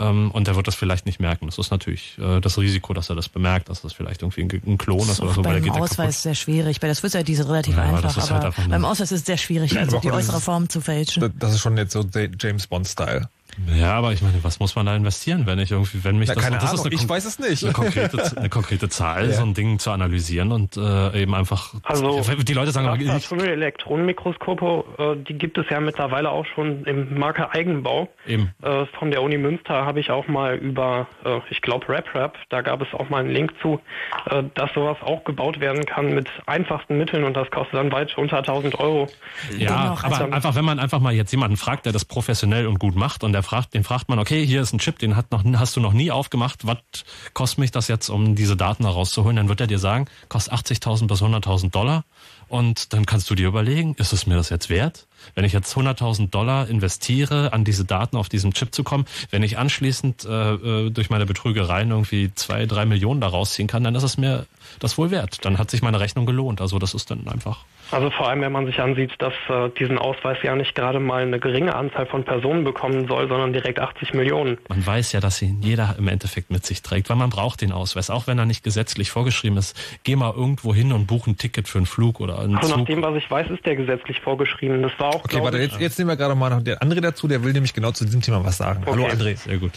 [0.00, 1.46] Ähm, und der wird das vielleicht nicht merken.
[1.46, 4.62] Das ist natürlich äh, das Risiko, dass er das bemerkt, dass das vielleicht irgendwie ein,
[4.66, 5.42] ein Klon ist, ist oder so.
[5.42, 6.80] Beim Ausweis ist sehr schwierig.
[6.80, 9.20] Bei der Swiss ID ist es relativ ja, einfach, aber, halt aber beim Ausweis ist
[9.20, 11.32] es sehr schwierig, also die äußere Form zu fälschen.
[11.38, 12.04] Das ist schon jetzt so
[12.40, 13.28] James Bond-Style.
[13.76, 16.34] Ja, aber ich meine, was muss man da investieren, wenn ich irgendwie, wenn mich Na,
[16.34, 17.62] das, keine das Ahnung, ist ich weiß es nicht.
[17.64, 19.32] Eine konkrete, eine konkrete Zahl, Ja.
[19.36, 21.74] so ein Ding zu analysieren und äh, eben einfach.
[21.84, 26.84] Also, die Leute sagen, aber ich, Elektronenmikroskope, äh, die gibt es ja mittlerweile auch schon
[26.84, 28.08] im Marke Eigenbau.
[28.26, 28.50] eben.
[28.62, 32.60] Äh, von der Uni Münster habe ich auch mal über, äh, ich glaube RapRap, da
[32.62, 33.80] gab es auch mal einen Link zu,
[34.30, 38.16] äh, dass sowas auch gebaut werden kann mit einfachsten Mitteln und das kostet dann weit
[38.16, 39.08] unter 1000 Euro.
[39.56, 42.78] Ja, aber also- einfach, wenn man einfach mal jetzt jemanden fragt, der das professionell und
[42.78, 45.30] gut macht und der fragt, den fragt man, okay, hier ist ein Chip, den hat
[45.32, 46.78] noch, hast du noch nie aufgemacht, was
[47.34, 49.36] kostet mich das jetzt, um diese Daten herauszuholen?
[49.36, 52.04] Dann wird er dir sagen, kostet 80.000 bis 100.000 Dollar
[52.48, 55.06] und dann kannst du dir überlegen, ist es mir das jetzt wert?
[55.34, 59.42] Wenn ich jetzt 100.000 Dollar investiere, an diese Daten auf diesem Chip zu kommen, wenn
[59.42, 63.94] ich anschließend äh, äh, durch meine Betrügereien irgendwie zwei, drei Millionen da rausziehen kann, dann
[63.94, 64.46] ist es mir
[64.78, 65.44] das wohl wert.
[65.44, 66.60] Dann hat sich meine Rechnung gelohnt.
[66.60, 69.98] Also das ist dann einfach Also vor allem, wenn man sich ansieht, dass äh, diesen
[69.98, 74.14] Ausweis ja nicht gerade mal eine geringe Anzahl von Personen bekommen soll, sondern direkt 80
[74.14, 74.58] Millionen.
[74.68, 77.72] Man weiß ja, dass ihn jeder im Endeffekt mit sich trägt, weil man braucht den
[77.72, 79.76] Ausweis, auch wenn er nicht gesetzlich vorgeschrieben ist.
[80.04, 82.76] Geh mal irgendwo hin und buch ein Ticket für einen Flug oder einen Also nach
[82.78, 82.86] Zug.
[82.86, 84.82] dem, was ich weiß, ist der gesetzlich vorgeschrieben.
[84.82, 87.28] Das war auch, Okay, warte, jetzt, jetzt nehmen wir gerade mal noch den André dazu,
[87.28, 88.82] der will nämlich genau zu diesem Thema was sagen.
[88.86, 89.12] Hallo Okay.
[89.12, 89.36] André.
[89.36, 89.72] Sehr gut.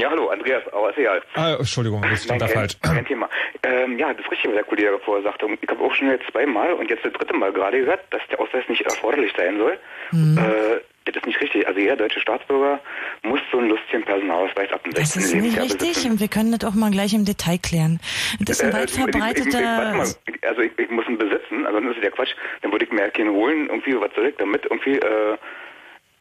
[0.00, 1.22] Ja, hallo, Andreas, aber ist egal.
[1.34, 2.76] Ah, Entschuldigung, das stand da falsch.
[2.82, 3.28] kein Thema.
[3.62, 5.46] Ähm, ja, das ist richtig, was der Kollege vorher sagte.
[5.60, 8.40] Ich habe auch schon jetzt zweimal und jetzt das dritte Mal gerade gehört, dass der
[8.40, 9.78] Ausweis nicht erforderlich sein soll.
[10.12, 11.66] Äh, das ist nicht richtig.
[11.66, 12.80] Also jeder deutsche Staatsbürger
[13.22, 15.22] muss so einen lustigen Personalausweis ab dem Das 16.
[15.22, 16.10] ist nicht richtig besitzen.
[16.12, 18.00] und wir können das auch mal gleich im Detail klären.
[18.40, 20.04] Das ist ein Äh, weit ich- ich- ich- ich- verbreiteter...
[20.42, 22.34] Also ich, muss ihn besitzen, also dann ist es ja Quatsch.
[22.62, 24.64] Dann würde ich mir halt keinen holen, irgendwie, was soll ich damit?
[24.64, 25.36] Irgendwie, äh,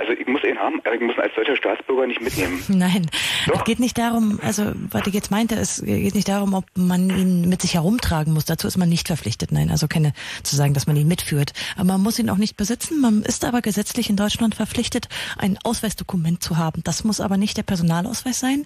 [0.01, 2.63] also ich muss ihn haben, aber ich muss ihn als deutscher Staatsbürger nicht mitnehmen.
[2.69, 3.07] Nein,
[3.45, 3.59] Doch.
[3.59, 7.09] es geht nicht darum, also was ich jetzt meinte, es geht nicht darum, ob man
[7.09, 8.45] ihn mit sich herumtragen muss.
[8.45, 9.51] Dazu ist man nicht verpflichtet.
[9.51, 11.53] Nein, also keine zu sagen, dass man ihn mitführt.
[11.75, 12.99] Aber man muss ihn auch nicht besitzen.
[12.99, 16.81] Man ist aber gesetzlich in Deutschland verpflichtet, ein Ausweisdokument zu haben.
[16.83, 18.65] Das muss aber nicht der Personalausweis sein.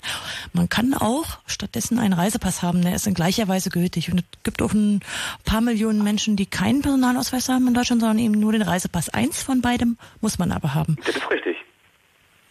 [0.54, 4.10] Man kann auch stattdessen einen Reisepass haben, der ist in gleicher Weise gültig.
[4.10, 5.02] Und es gibt auch ein
[5.44, 9.10] paar Millionen Menschen, die keinen Personalausweis haben in Deutschland, sondern eben nur den Reisepass.
[9.10, 10.96] Eins von beidem muss man aber haben.
[11.06, 11.58] Das ist richtig.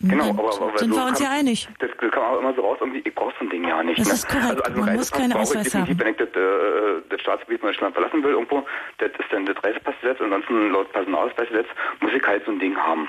[0.01, 1.69] Genau, Dann aber, aber sind wir uns ja einig.
[1.79, 3.99] Das kam auch immer so raus, irgendwie, ich brauche so ein Ding ja nicht.
[3.99, 4.15] Das ne?
[4.15, 4.49] ist korrekt.
[4.51, 5.99] Also, also Man muss ich Ausweis haben.
[5.99, 8.67] Wenn ich das, äh, das Staatsgebiet von Deutschland verlassen will irgendwo,
[8.99, 10.21] das ist dann das Reisepassgesetz.
[10.21, 11.67] Ansonsten laut Personalausweisgesetz
[12.01, 13.09] muss ich halt so ein Ding haben.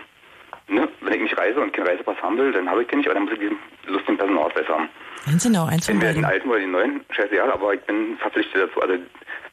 [0.67, 0.87] Ne?
[1.01, 3.15] Wenn ich nicht reise und keinen Reisepass haben will, dann habe ich den nicht, aber
[3.15, 3.57] dann muss ich diesen
[3.87, 4.89] lustigen Personalausweis haben.
[5.25, 6.33] Ganz genau, eins von Entweder den beiden.
[6.33, 8.81] alten oder den neuen, scheißegal, aber ich bin verpflichtet dazu.
[8.81, 8.95] Also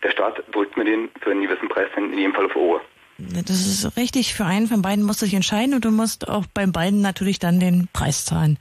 [0.02, 2.80] der Staat drückt mir den für einen gewissen Preis in jedem Fall auf Ohr.
[3.18, 4.34] Das ist richtig.
[4.34, 7.38] Für einen von beiden musst du dich entscheiden und du musst auch beim beiden natürlich
[7.38, 8.58] dann den Preis zahlen.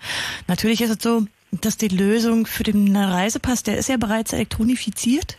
[0.47, 5.37] Natürlich ist es so, dass die Lösung für den Reisepass, der ist ja bereits elektronifiziert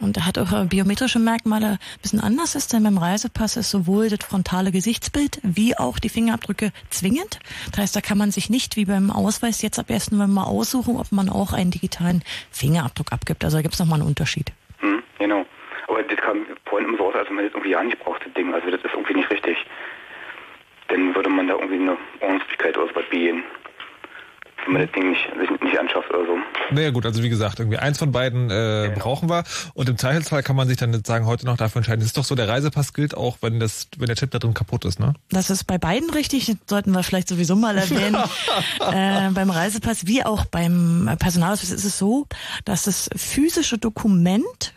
[0.00, 4.08] und der hat auch biometrische Merkmale ein bisschen anders ist, denn beim Reisepass ist sowohl
[4.08, 7.38] das frontale Gesichtsbild wie auch die Fingerabdrücke zwingend.
[7.70, 10.12] Das heißt, da kann man sich nicht wie beim Ausweis jetzt ab 1.
[10.12, 13.44] November aussuchen, ob man auch einen digitalen Fingerabdruck abgibt.
[13.44, 14.52] Also da gibt es nochmal einen Unterschied.
[14.78, 15.44] Hm, genau.
[16.80, 18.52] Das immer so raus, als wenn man das irgendwie ja nicht braucht, das Ding.
[18.54, 19.56] Also das ist irgendwie nicht richtig.
[20.88, 23.44] Dann würde man da irgendwie eine Ordnungsfähigkeit oder sowas begehen.
[24.64, 26.38] Wenn man das Ding nicht, sich nicht anschafft oder so.
[26.70, 29.42] Naja gut, also wie gesagt, irgendwie eins von beiden äh, brauchen wir.
[29.74, 32.00] Und im Zweifelsfall kann man sich dann jetzt sagen, heute noch dafür entscheiden.
[32.00, 34.54] Es ist doch so, der Reisepass gilt auch, wenn das, wenn der Chip da drin
[34.54, 35.14] kaputt ist, ne?
[35.30, 38.14] Das ist bei beiden richtig, das sollten wir vielleicht sowieso mal erwähnen.
[38.92, 42.26] äh, beim Reisepass wie auch beim Personalausweis ist es so,
[42.64, 44.74] dass das physische Dokument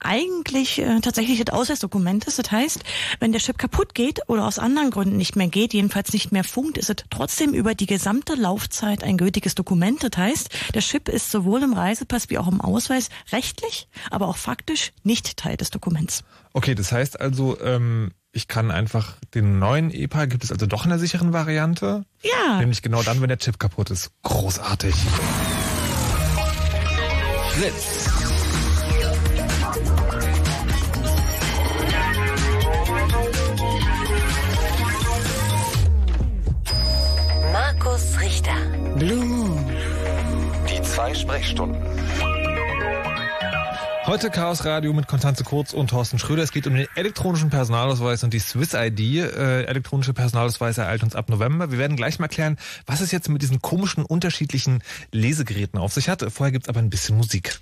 [0.00, 2.38] eigentlich äh, tatsächlich das Ausweisdokument ist.
[2.38, 2.84] Das heißt,
[3.20, 6.44] wenn der Chip kaputt geht oder aus anderen Gründen nicht mehr geht, jedenfalls nicht mehr
[6.44, 10.02] funkt, ist es trotzdem über die gesamte Laufzeit ein gültiges Dokument.
[10.02, 14.36] Das heißt, der Chip ist sowohl im Reisepass wie auch im Ausweis rechtlich, aber auch
[14.36, 16.24] faktisch nicht Teil des Dokuments.
[16.52, 20.84] Okay, das heißt also, ähm, ich kann einfach den neuen EPA, gibt es also doch
[20.84, 22.04] in der sicheren Variante?
[22.22, 22.58] Ja.
[22.58, 24.10] Nämlich genau dann, wenn der Chip kaputt ist.
[24.22, 24.94] Großartig.
[27.52, 28.15] Fritz.
[37.96, 38.54] Markus Richter.
[38.96, 39.64] Blue Moon.
[40.68, 41.80] Die zwei Sprechstunden.
[44.04, 46.42] Heute Chaos Radio mit Konstanze Kurz und Thorsten Schröder.
[46.42, 49.00] Es geht um den elektronischen Personalausweis und die Swiss ID.
[49.00, 51.70] Äh, elektronische Personalausweise ereilt uns ab November.
[51.70, 56.10] Wir werden gleich mal klären, was es jetzt mit diesen komischen unterschiedlichen Lesegeräten auf sich
[56.10, 56.22] hat.
[56.30, 57.60] Vorher gibt's aber ein bisschen Musik.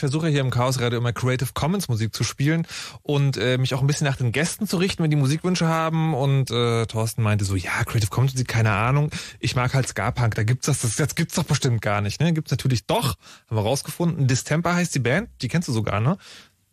[0.00, 2.66] Versuche hier im Chaos Radio immer Creative Commons Musik zu spielen
[3.02, 6.14] und äh, mich auch ein bisschen nach den Gästen zu richten, wenn die Musikwünsche haben.
[6.14, 9.10] Und äh, Thorsten meinte so, ja, Creative Commons Musik, keine Ahnung.
[9.38, 12.20] Ich mag halt Ska-Punk, da gibt's das, das, das gibt's doch bestimmt gar nicht.
[12.20, 12.32] Ne?
[12.32, 13.16] Gibt's natürlich doch,
[13.48, 14.26] haben wir rausgefunden.
[14.26, 16.16] Distemper heißt die Band, die kennst du sogar, ne?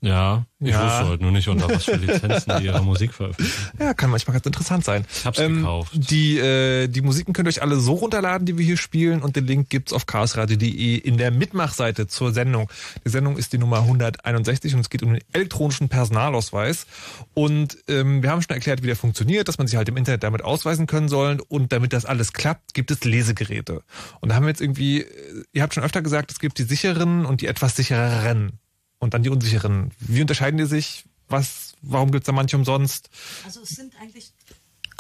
[0.08, 0.84] Ja, ich Ja.
[0.86, 3.54] wusste halt nur nicht, unter was für Lizenzen die ihre Musik veröffentlichen.
[3.80, 5.06] Ja, kann manchmal ganz interessant sein.
[5.14, 5.92] Ich hab's gekauft.
[5.94, 9.36] Die, äh, die Musiken könnt ihr euch alle so runterladen, die wir hier spielen und
[9.36, 12.70] den Link gibt's auf chaosradio.de in der Mitmachseite zur Sendung.
[13.06, 16.86] Die Sendung ist die Nummer 161 und es geht um den elektronischen Personalausweis.
[17.34, 20.24] Und ähm, wir haben schon erklärt, wie der funktioniert, dass man sich halt im Internet
[20.24, 23.82] damit ausweisen können soll und damit das alles klappt, gibt es Lesegeräte.
[24.22, 26.64] Und da haben wir jetzt irgendwie, äh, ihr habt schon öfter gesagt, es gibt die
[26.64, 28.60] sicheren und die etwas sichereren
[29.00, 29.92] und dann die unsicheren.
[30.00, 31.06] Wie unterscheiden die sich?
[31.30, 33.10] Was, warum gibt's da manche umsonst?
[33.46, 34.32] Also es sind eigentlich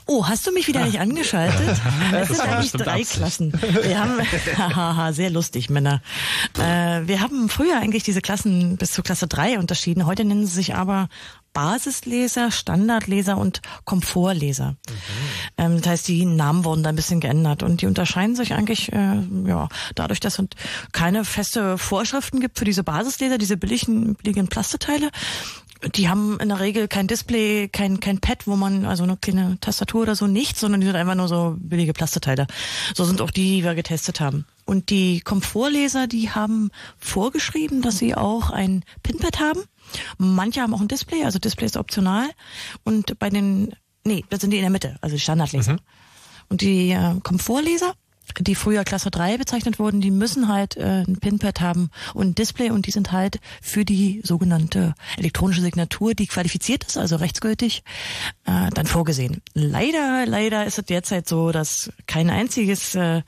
[0.07, 1.81] Oh, hast du mich wieder nicht angeschaltet?
[2.13, 3.17] Es sind eigentlich drei Absicht.
[3.17, 3.53] Klassen.
[3.83, 4.19] Wir haben,
[4.57, 6.01] haha, sehr lustig, Männer.
[6.57, 10.05] Äh, wir haben früher eigentlich diese Klassen bis zur Klasse drei unterschieden.
[10.05, 11.09] Heute nennen sie sich aber
[11.53, 14.75] Basisleser, Standardleser und Komfortleser.
[15.57, 18.93] Ähm, das heißt, die Namen wurden da ein bisschen geändert und die unterscheiden sich eigentlich
[18.93, 20.45] äh, ja dadurch, dass es
[20.91, 25.09] keine feste Vorschriften gibt für diese Basisleser, diese billigen, billigen Plasteteile.
[25.95, 29.59] Die haben in der Regel kein Display, kein, kein Pad, wo man, also eine kleine
[29.59, 32.47] Tastatur oder so, nichts, sondern die sind einfach nur so billige Plasteteile.
[32.95, 34.45] So sind auch die, die wir getestet haben.
[34.65, 39.61] Und die Komfortleser, die haben vorgeschrieben, dass sie auch ein Pinpad haben.
[40.17, 42.29] Manche haben auch ein Display, also Display ist optional.
[42.83, 45.77] Und bei den, nee, das sind die in der Mitte, also die Standardleser.
[46.49, 47.93] Und die äh, Komfortleser,
[48.39, 52.35] die früher Klasse 3 bezeichnet wurden, die müssen halt äh, ein Pinpad haben und ein
[52.35, 57.83] Display und die sind halt für die sogenannte elektronische Signatur, die qualifiziert ist, also rechtsgültig,
[58.45, 59.41] äh, dann vorgesehen.
[59.53, 63.21] Leider, leider ist es derzeit so, dass kein einziges äh,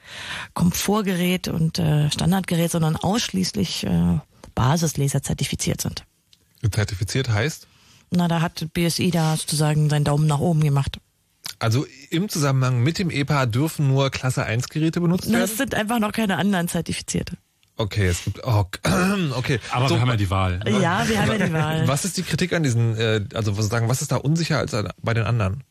[0.53, 4.19] Komfortgerät und äh, Standardgerät, sondern ausschließlich äh,
[4.55, 6.03] Basisleser zertifiziert sind.
[6.71, 7.67] Zertifiziert heißt?
[8.11, 10.99] Na, da hat BSI da sozusagen seinen Daumen nach oben gemacht.
[11.59, 15.43] Also im Zusammenhang mit dem EPA dürfen nur Klasse 1 Geräte benutzt werden?
[15.43, 17.37] Es sind einfach noch keine anderen Zertifizierte.
[17.75, 18.65] Okay, es gibt, oh,
[19.37, 19.59] okay.
[19.71, 20.59] Aber So, wir haben ja die Wahl.
[20.67, 21.87] Ja, wir haben ja die Wahl.
[21.87, 24.75] Was ist die Kritik an diesen, äh, also was sagen, was ist da unsicher als
[25.01, 25.63] bei den anderen?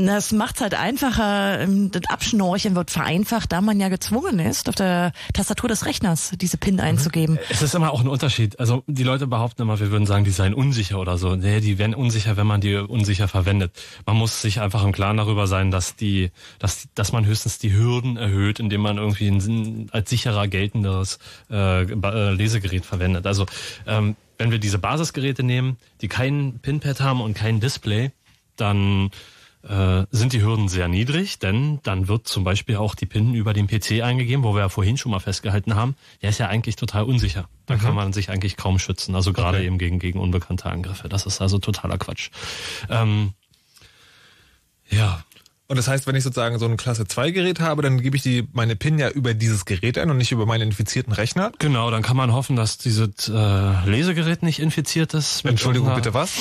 [0.00, 1.58] Das macht's halt einfacher.
[1.58, 6.30] ähm, Das Abschnorcheln wird vereinfacht, da man ja gezwungen ist, auf der Tastatur des Rechners
[6.40, 7.36] diese PIN einzugeben.
[7.48, 8.60] Es ist immer auch ein Unterschied.
[8.60, 11.34] Also die Leute behaupten immer, wir würden sagen, die seien unsicher oder so.
[11.34, 13.72] Nee, die werden unsicher, wenn man die unsicher verwendet.
[14.06, 16.30] Man muss sich einfach im Klaren darüber sein, dass die,
[16.60, 21.18] dass, dass man höchstens die Hürden erhöht, indem man irgendwie ein als sicherer geltendes
[21.50, 23.26] äh, äh, Lesegerät verwendet.
[23.26, 23.46] Also
[23.84, 28.12] ähm, wenn wir diese Basisgeräte nehmen, die kein Pinpad haben und kein Display,
[28.54, 29.10] dann
[29.62, 33.66] sind die Hürden sehr niedrig, denn dann wird zum Beispiel auch die PIN über den
[33.66, 35.96] PC eingegeben, wo wir ja vorhin schon mal festgehalten haben.
[36.22, 37.48] Der ist ja eigentlich total unsicher.
[37.66, 37.80] Da mhm.
[37.80, 39.14] kann man sich eigentlich kaum schützen.
[39.14, 39.66] Also gerade okay.
[39.66, 41.08] eben gegen, gegen unbekannte Angriffe.
[41.08, 42.30] Das ist also totaler Quatsch.
[42.88, 43.32] Ähm,
[44.90, 45.22] ja,
[45.70, 48.22] und das heißt, wenn ich sozusagen so ein Klasse 2 Gerät habe, dann gebe ich
[48.22, 51.52] die meine PIN ja über dieses Gerät ein und nicht über meinen infizierten Rechner.
[51.58, 55.44] Genau, dann kann man hoffen, dass dieses äh, Lesegerät nicht infiziert ist.
[55.44, 56.32] Entschuldigung, bitte was?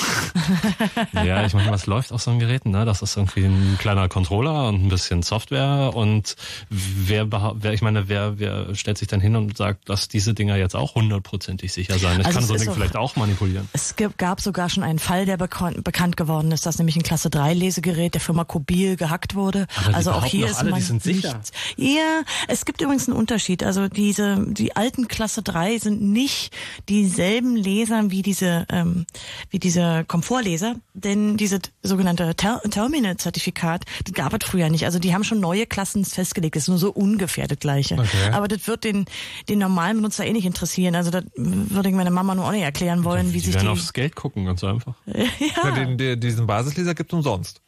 [1.26, 2.66] ja, ich meine, was läuft auf so einem Gerät?
[2.66, 2.86] Ne?
[2.86, 6.38] Das ist irgendwie ein kleiner Controller und ein bisschen Software und
[6.70, 10.56] wer, wer ich meine, wer, wer stellt sich dann hin und sagt, dass diese Dinger
[10.56, 12.22] jetzt auch hundertprozentig sicher sein?
[12.22, 13.68] Ich also kann so ein Ding vielleicht auch manipulieren.
[13.74, 17.54] Es gab sogar schon einen Fall, der bekannt geworden ist, dass nämlich ein Klasse 3
[17.54, 19.68] Lesegerät der Firma Kobil gehackt gehackt wurde.
[19.86, 21.42] Aber also auch hier ist alle, man sind sicher.
[21.76, 23.64] Ja, es gibt übrigens einen Unterschied.
[23.64, 26.56] Also diese die alten Klasse 3 sind nicht
[26.90, 29.06] dieselben Leser wie diese ähm,
[29.50, 34.86] wie diese Komfortleser, denn diese sogenannte Ter Terminal-Zertifikat, das gab es früher nicht.
[34.86, 36.56] Also die haben schon neue Klassen festgelegt.
[36.56, 37.96] Das ist nur so ungefähr das gleiche.
[37.96, 38.32] Okay.
[38.32, 39.06] Aber das wird den
[39.50, 40.96] den normalen Benutzer eh nicht interessieren.
[40.96, 43.66] Also das würde ich meiner Mama nur auch nicht erklären wollen, wie die sich werden
[43.66, 44.94] die aufs Geld gucken, ganz einfach.
[45.06, 45.72] ja.
[45.72, 47.62] den, den, diesen Basisleser gibt's umsonst.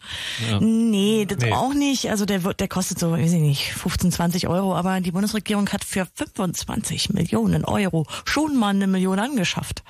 [0.50, 0.60] Ja.
[0.60, 1.52] Nee, das nee.
[1.52, 2.10] auch nicht.
[2.10, 5.70] Also der wird, der kostet so, weiß ich nicht, 15, 20 Euro, aber die Bundesregierung
[5.70, 9.84] hat für 25 Millionen Euro schon mal eine Million angeschafft.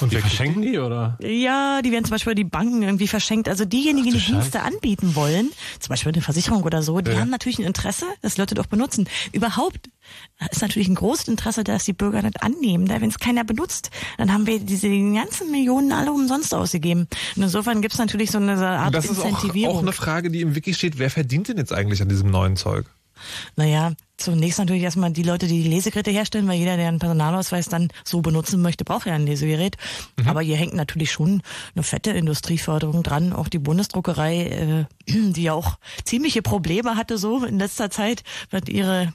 [0.00, 1.18] Und wir verschenken die, oder?
[1.20, 3.48] Ja, die werden zum Beispiel die Banken irgendwie verschenkt.
[3.48, 5.50] Also diejenigen, die Dienste anbieten wollen,
[5.80, 7.20] zum Beispiel eine Versicherung oder so, die ja.
[7.20, 9.08] haben natürlich ein Interesse, dass Leute doch benutzen.
[9.32, 9.88] Überhaupt
[10.50, 12.88] ist natürlich ein großes Interesse, dass die Bürger das annehmen.
[12.88, 17.08] Wenn es keiner benutzt, dann haben wir diese ganzen Millionen alle umsonst ausgegeben.
[17.36, 19.74] Und insofern gibt es natürlich so eine Art das Incentivierung.
[19.74, 22.30] Auch, auch eine Frage, die im Wiki steht, wer verdient denn jetzt eigentlich an diesem
[22.30, 22.86] neuen Zeug?
[23.56, 27.68] Naja, zunächst natürlich erstmal die Leute, die die Lesegeräte herstellen, weil jeder, der einen Personalausweis
[27.68, 29.76] dann so benutzen möchte, braucht ja ein Lesegerät.
[30.18, 30.28] Mhm.
[30.28, 31.42] Aber hier hängt natürlich schon
[31.74, 33.32] eine fette Industrieförderung dran.
[33.32, 34.84] Auch die Bundesdruckerei, äh,
[35.32, 39.12] die ja auch ziemliche Probleme hatte so in letzter Zeit, was ihre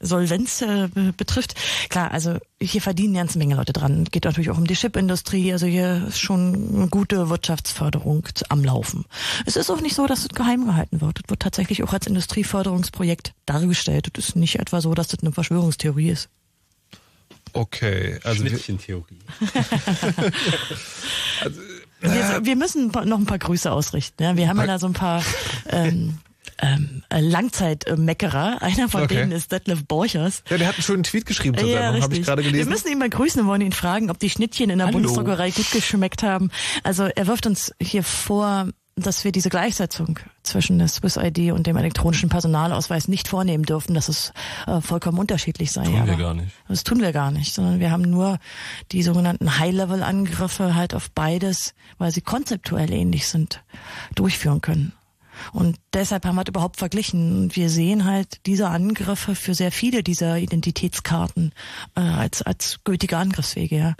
[0.00, 1.54] Solvenz äh, betrifft.
[1.88, 4.04] Klar, also hier verdienen eine ganze Menge Leute dran.
[4.04, 5.52] Geht natürlich auch um die Chipindustrie.
[5.52, 9.04] Also hier ist schon eine gute Wirtschaftsförderung am Laufen.
[9.46, 11.20] Es ist auch nicht so, dass es geheim gehalten wird.
[11.24, 14.08] Es wird tatsächlich auch als Industrieförderungsprojekt dargestellt.
[14.16, 16.28] Es ist nicht etwa so, dass das eine Verschwörungstheorie ist.
[17.52, 19.18] Okay, also Schnittchentheorie.
[21.40, 21.60] also,
[22.00, 24.22] wir, wir, müssen noch ein paar Grüße ausrichten.
[24.22, 25.22] Ja, wir haben ja da so ein paar
[25.70, 26.18] ähm,
[26.60, 28.62] ähm, Langzeitmeckerer.
[28.62, 29.16] Einer von okay.
[29.16, 30.42] denen ist Detlef Borchers.
[30.48, 32.66] Ja, der hat einen schönen Tweet geschrieben zur ja, Sendung, habe ich gerade gelesen.
[32.66, 34.98] Wir müssen ihn mal grüßen und wollen ihn fragen, ob die Schnittchen in der Hallo.
[34.98, 36.50] Bundesdruckerei gut geschmeckt haben.
[36.82, 38.68] Also er wirft uns hier vor,
[38.98, 43.94] dass wir diese Gleichsetzung zwischen der Swiss ID und dem elektronischen Personalausweis nicht vornehmen dürfen,
[43.94, 44.32] dass es
[44.66, 45.84] äh, vollkommen unterschiedlich sei.
[45.84, 46.52] Tun wir gar nicht.
[46.68, 48.38] Das tun wir gar nicht, sondern wir haben nur
[48.92, 53.62] die sogenannten High-Level-Angriffe halt auf beides, weil sie konzeptuell ähnlich sind,
[54.14, 54.92] durchführen können.
[55.52, 57.42] Und deshalb haben wir es überhaupt verglichen.
[57.42, 61.52] Und wir sehen halt diese Angriffe für sehr viele dieser Identitätskarten
[61.96, 63.76] äh, als, als gültige Angriffswege.
[63.76, 63.94] Ja.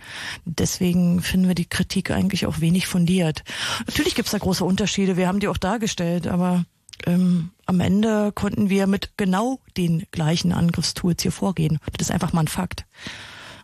[0.44, 3.44] Deswegen finden wir die Kritik eigentlich auch wenig fundiert.
[3.86, 6.64] Natürlich gibt es da große Unterschiede, wir haben die auch dargestellt, aber
[7.06, 11.78] ähm, am Ende konnten wir mit genau den gleichen Angriffstools hier vorgehen.
[11.96, 12.84] Das ist einfach mal ein Fakt.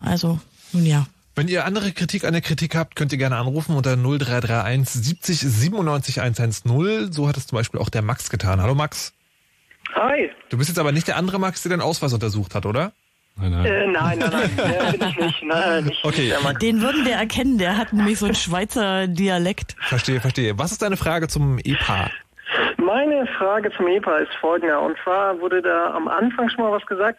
[0.01, 0.39] Also,
[0.73, 1.07] nun ja.
[1.37, 5.41] Wenn ihr andere Kritik an der Kritik habt, könnt ihr gerne anrufen unter 0331 70
[5.41, 7.13] 97 110.
[7.13, 8.63] So hat es zum Beispiel auch der Max getan.
[8.63, 9.13] Hallo Max.
[9.97, 10.31] Hi.
[10.49, 12.93] Du bist jetzt aber nicht der andere Max, der den Ausweis untersucht hat, oder?
[13.37, 13.67] Nein, nein.
[13.67, 14.51] Äh, nein, nein, nein.
[14.57, 15.43] Der bin ich nicht.
[15.43, 16.05] Nein, nicht.
[16.05, 16.33] Okay.
[16.63, 17.59] Den würden wir erkennen.
[17.59, 19.75] Der hat nämlich so einen Schweizer Dialekt.
[19.81, 20.57] Verstehe, verstehe.
[20.57, 22.11] Was ist deine Frage zum EPA?
[22.77, 24.79] Meine Frage zum EPA ist folgende.
[24.79, 27.19] Und zwar wurde da am Anfang schon mal was gesagt.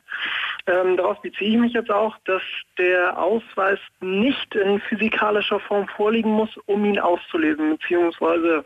[0.68, 2.42] Ähm, darauf beziehe ich mich jetzt auch, dass
[2.78, 8.66] der Ausweis nicht in physikalischer Form vorliegen muss, um ihn auszulesen, beziehungsweise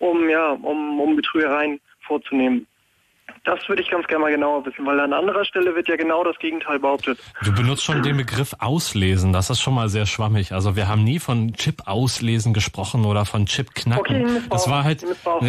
[0.00, 2.66] um, ja, um, um Betrügereien vorzunehmen.
[3.46, 6.24] Das würde ich ganz gerne mal genauer wissen, weil an anderer Stelle wird ja genau
[6.24, 7.20] das Gegenteil behauptet.
[7.44, 10.50] Du benutzt schon den Begriff auslesen, das ist schon mal sehr schwammig.
[10.52, 14.24] Also wir haben nie von Chip auslesen gesprochen oder von Chip knacken.
[14.24, 15.04] Okay, das war halt,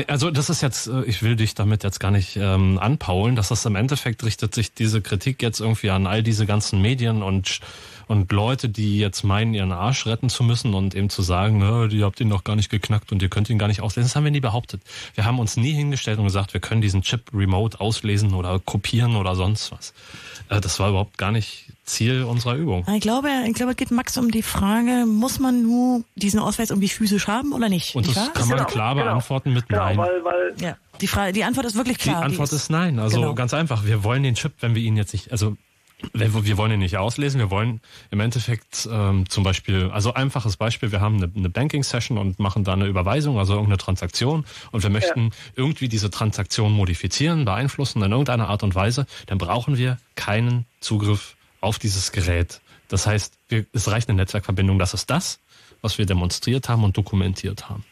[0.08, 3.50] also das ist jetzt, äh, ich will dich damit jetzt gar nicht ähm, anpaulen, dass
[3.50, 7.62] das im Endeffekt richtet sich diese Kritik jetzt irgendwie an all diese ganzen Medien und
[8.08, 11.90] und Leute, die jetzt meinen, ihren Arsch retten zu müssen und eben zu sagen, ne,
[11.92, 14.16] ihr habt ihn noch gar nicht geknackt und ihr könnt ihn gar nicht auslesen, das
[14.16, 14.82] haben wir nie behauptet.
[15.16, 19.16] Wir haben uns nie hingestellt und gesagt, wir können diesen Chip remote auslesen oder kopieren
[19.16, 19.94] oder sonst was.
[20.50, 22.86] Äh, das war überhaupt gar nicht Ziel unserer Übung.
[22.94, 26.70] Ich glaube, ich glaube, es geht Max um die Frage, muss man nur diesen Ausweis
[26.70, 27.96] irgendwie physisch haben oder nicht?
[27.96, 29.06] Und das nicht kann man genau, klar genau.
[29.06, 29.98] beantworten mit genau, Nein.
[29.98, 32.20] Weil, weil ja, die, Frage, die Antwort ist wirklich klar.
[32.20, 33.00] Die Antwort die ist, ist, Nein.
[33.00, 33.34] Also genau.
[33.36, 33.86] ganz einfach.
[33.86, 35.56] Wir wollen den Chip, wenn wir ihn jetzt nicht, also
[36.14, 37.82] wir, wollen ihn nicht auslesen, wir wollen
[38.12, 42.64] im Endeffekt ähm, zum Beispiel, also einfaches Beispiel, wir haben eine, eine Banking-Session und machen
[42.64, 45.36] da eine Überweisung, also irgendeine Transaktion und wir möchten ja.
[45.56, 51.36] irgendwie diese Transaktion modifizieren, beeinflussen in irgendeiner Art und Weise, dann brauchen wir keinen Zugriff
[51.62, 52.62] auf dieses Gerät.
[52.90, 55.40] Das heißt, wir, es reicht eine Netzwerkverbindung, das ist das,
[55.82, 57.84] was wir demonstriert haben und dokumentiert haben.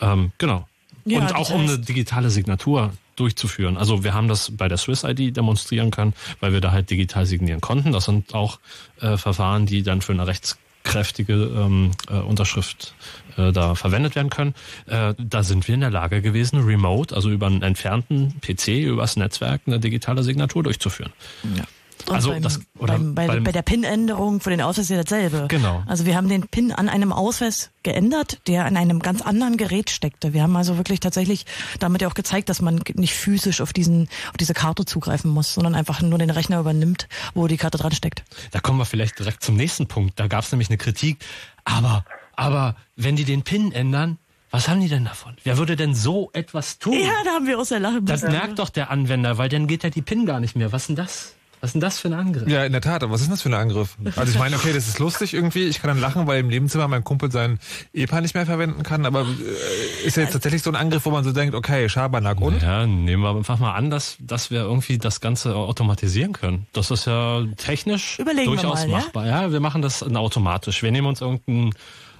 [0.00, 0.66] Ähm, genau.
[1.04, 3.76] Ja, und auch um eine digitale Signatur durchzuführen.
[3.76, 7.26] Also wir haben das bei der Swiss ID demonstrieren können, weil wir da halt digital
[7.26, 7.92] signieren konnten.
[7.92, 8.58] Das sind auch
[9.00, 12.94] äh, Verfahren, die dann für eine rechtskräftige ähm, äh, Unterschrift
[13.36, 14.54] äh, da verwendet werden können.
[14.86, 19.16] Äh, da sind wir in der Lage gewesen, remote, also über einen entfernten PC, übers
[19.16, 21.12] Netzwerk eine digitale Signatur durchzuführen.
[21.56, 21.64] Ja.
[22.08, 24.96] Und also beim, das, oder beim, bei, beim, bei der PIN-Änderung für den Ausweis ist
[24.96, 25.46] dasselbe.
[25.48, 25.82] Genau.
[25.86, 29.90] Also wir haben den PIN an einem Ausweis geändert, der an einem ganz anderen Gerät
[29.90, 30.32] steckte.
[30.32, 31.46] Wir haben also wirklich tatsächlich
[31.78, 35.54] damit ja auch gezeigt, dass man nicht physisch auf diesen auf diese Karte zugreifen muss,
[35.54, 38.24] sondern einfach nur den Rechner übernimmt, wo die Karte dran steckt.
[38.50, 40.18] Da kommen wir vielleicht direkt zum nächsten Punkt.
[40.18, 41.18] Da gab es nämlich eine Kritik.
[41.64, 42.04] Aber
[42.36, 44.18] aber wenn die den PIN ändern,
[44.50, 45.36] was haben die denn davon?
[45.44, 46.94] Wer würde denn so etwas tun?
[46.94, 49.84] Ja, da haben wir uns ja lachen Das merkt doch der Anwender, weil dann geht
[49.84, 50.72] ja die PIN gar nicht mehr.
[50.72, 51.34] Was denn das?
[51.60, 52.48] Was ist denn das für ein Angriff?
[52.48, 53.02] Ja, in der Tat.
[53.02, 53.96] Aber was ist denn das für ein Angriff?
[54.16, 55.64] Also ich meine, okay, das ist lustig irgendwie.
[55.64, 57.58] Ich kann dann lachen, weil im Nebenzimmer mein Kumpel seinen
[57.92, 59.04] EPA nicht mehr verwenden kann.
[59.04, 62.40] Aber äh, ist ja jetzt tatsächlich so ein Angriff, wo man so denkt, okay, Schabernack
[62.40, 62.62] und?
[62.62, 66.66] Ja, nehmen wir einfach mal an, dass, dass wir irgendwie das Ganze automatisieren können.
[66.72, 69.26] Das ist ja technisch Überlegen durchaus mal, machbar.
[69.26, 69.42] Ja?
[69.42, 70.82] ja, wir machen das automatisch.
[70.82, 71.74] Wir nehmen uns irgendeinen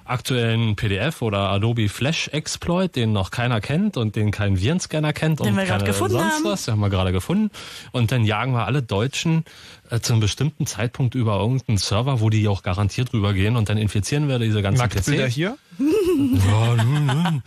[0.05, 5.39] aktuellen PDF oder Adobe Flash Exploit, den noch keiner kennt und den kein Virenscanner kennt
[5.39, 6.43] den und wir keine sonst haben.
[6.43, 7.51] was, den haben wir gerade gefunden.
[7.91, 9.45] Und dann jagen wir alle Deutschen
[9.89, 13.77] äh, zu einem bestimmten Zeitpunkt über irgendeinen Server, wo die auch garantiert rübergehen und dann
[13.77, 15.33] infizieren wir diese ganzen Nacktbilder PCs.
[15.33, 15.57] hier?
[15.79, 17.43] ja, nun, nun.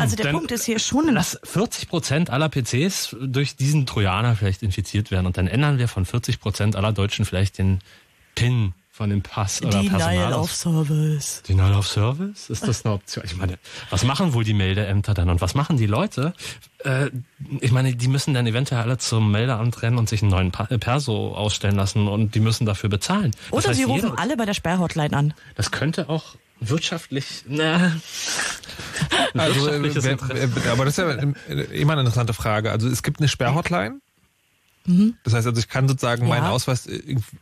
[0.00, 1.14] Also der dann Punkt ist hier schon...
[1.14, 5.88] Dass 40 Prozent aller PCs durch diesen Trojaner vielleicht infiziert werden und dann ändern wir
[5.88, 7.80] von 40 Prozent aller Deutschen vielleicht den
[8.34, 10.10] PIN von dem Pass oder Personal.
[10.10, 11.42] Denial of Service.
[11.48, 12.50] Denial of Service?
[12.50, 13.24] Ist das eine Option?
[13.24, 16.34] Ich meine, was machen wohl die Meldeämter dann und was machen die Leute?
[16.84, 17.08] Äh,
[17.62, 20.76] ich meine, die müssen dann eventuell alle zum Meldeamt rennen und sich einen neuen äh,
[20.76, 23.30] Perso ausstellen lassen und die müssen dafür bezahlen.
[23.30, 25.32] Das Oder heißt, sie rufen alle bei der Sperrhotline an.
[25.54, 27.92] Das könnte auch wirtschaftlich, na,
[29.32, 31.10] also, äh, aber das ist ja
[31.72, 32.70] immer eine interessante Frage.
[32.70, 34.02] Also es gibt eine Sperrhotline
[34.86, 35.14] Mhm.
[35.24, 36.28] Das heißt also, ich kann sozusagen ja.
[36.28, 36.88] meinen Ausweis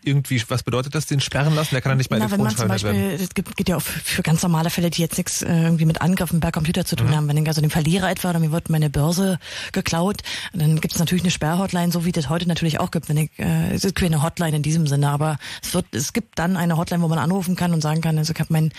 [0.02, 1.74] irgendwie, was bedeutet das, den sperren lassen?
[1.74, 3.20] Der kann dann nicht mehr Na, wenn man zum Beispiel, werden.
[3.20, 6.00] Es gibt, geht ja auch für ganz normale Fälle, die jetzt nichts äh, irgendwie mit
[6.00, 7.16] Angriffen per Computer zu tun mhm.
[7.16, 7.28] haben.
[7.28, 9.38] Wenn ich also den Verlierer etwa oder mir wird meine Börse
[9.72, 10.22] geklaut,
[10.52, 13.08] dann gibt es natürlich eine Sperrhotline, so wie das heute natürlich auch gibt.
[13.08, 16.38] Wenn ich, äh, es ist keine Hotline in diesem Sinne, aber es wird, es gibt
[16.38, 18.72] dann eine Hotline, wo man anrufen kann und sagen kann, also ich habe meinen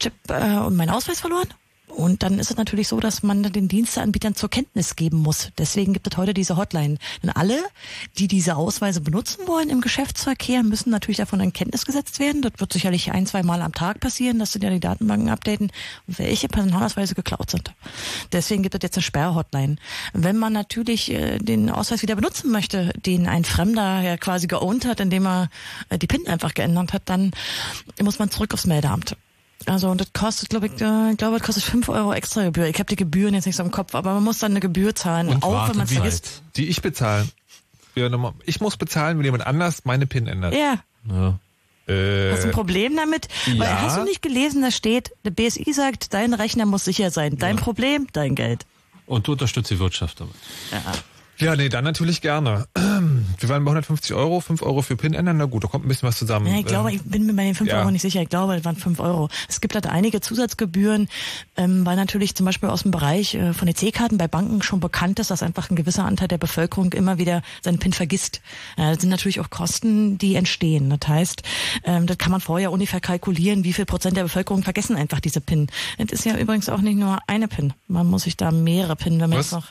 [0.00, 1.48] Chip äh, und meinen Ausweis verloren
[1.94, 5.50] und dann ist es natürlich so, dass man den Diensteanbietern zur Kenntnis geben muss.
[5.58, 6.98] Deswegen gibt es heute diese Hotline.
[7.22, 7.58] Denn alle,
[8.18, 12.42] die diese Ausweise benutzen wollen im Geschäftsverkehr, müssen natürlich davon in Kenntnis gesetzt werden.
[12.42, 15.70] Das wird sicherlich ein, zwei Mal am Tag passieren, dass sie ja die Datenbanken updaten,
[16.06, 17.72] welche Personalausweise geklaut sind.
[18.32, 19.76] Deswegen gibt es jetzt eine Sperrhotline.
[20.12, 24.84] Wenn man natürlich äh, den Ausweis wieder benutzen möchte, den ein Fremder ja quasi geowned
[24.86, 25.48] hat, indem er
[25.90, 27.30] äh, die PIN einfach geändert hat, dann
[28.02, 29.16] muss man zurück aufs Meldeamt.
[29.66, 32.66] Also und das kostet, glaube ich, äh, ich glaube, das kostet 5 Euro extra Gebühr.
[32.66, 34.94] Ich habe die Gebühren jetzt nicht so im Kopf, aber man muss dann eine Gebühr
[34.94, 36.42] zahlen, und auch wenn man vergisst.
[36.56, 37.28] Die ich bezahle.
[38.44, 40.54] Ich muss bezahlen, wenn jemand anders meine PIN ändert.
[40.54, 40.80] Ja.
[41.08, 41.38] ja.
[41.86, 43.28] Äh, hast du ein Problem damit?
[43.46, 43.58] Ja.
[43.58, 47.38] Weil hast du nicht gelesen, da steht, der BSI sagt, dein Rechner muss sicher sein.
[47.38, 47.62] Dein ja.
[47.62, 48.66] Problem, dein Geld.
[49.06, 50.34] Und du unterstützt die Wirtschaft damit.
[50.72, 50.80] Ja.
[51.38, 52.66] Ja, nee, dann natürlich gerne.
[52.74, 55.88] Wir waren bei 150 Euro, 5 Euro für PIN ändern, na gut, da kommt ein
[55.88, 56.46] bisschen was zusammen.
[56.46, 57.80] Ja, ich glaube, ich bin mir bei den 5 ja.
[57.80, 58.22] Euro nicht sicher.
[58.22, 59.28] Ich glaube, es waren 5 Euro.
[59.48, 61.08] Es gibt halt einige Zusatzgebühren,
[61.56, 65.18] ähm, weil natürlich zum Beispiel aus dem Bereich äh, von EC-Karten bei Banken schon bekannt
[65.18, 68.40] ist, dass einfach ein gewisser Anteil der Bevölkerung immer wieder seinen PIN vergisst.
[68.76, 70.90] Äh, das sind natürlich auch Kosten, die entstehen.
[70.90, 71.42] Das heißt,
[71.84, 75.40] ähm, das kann man vorher ungefähr kalkulieren, wie viel Prozent der Bevölkerung vergessen einfach diese
[75.40, 75.66] PIN.
[75.98, 77.72] Es ist ja übrigens auch nicht nur eine PIN.
[77.88, 79.46] Man muss sich da mehrere PIN, wenn man was?
[79.46, 79.66] jetzt noch,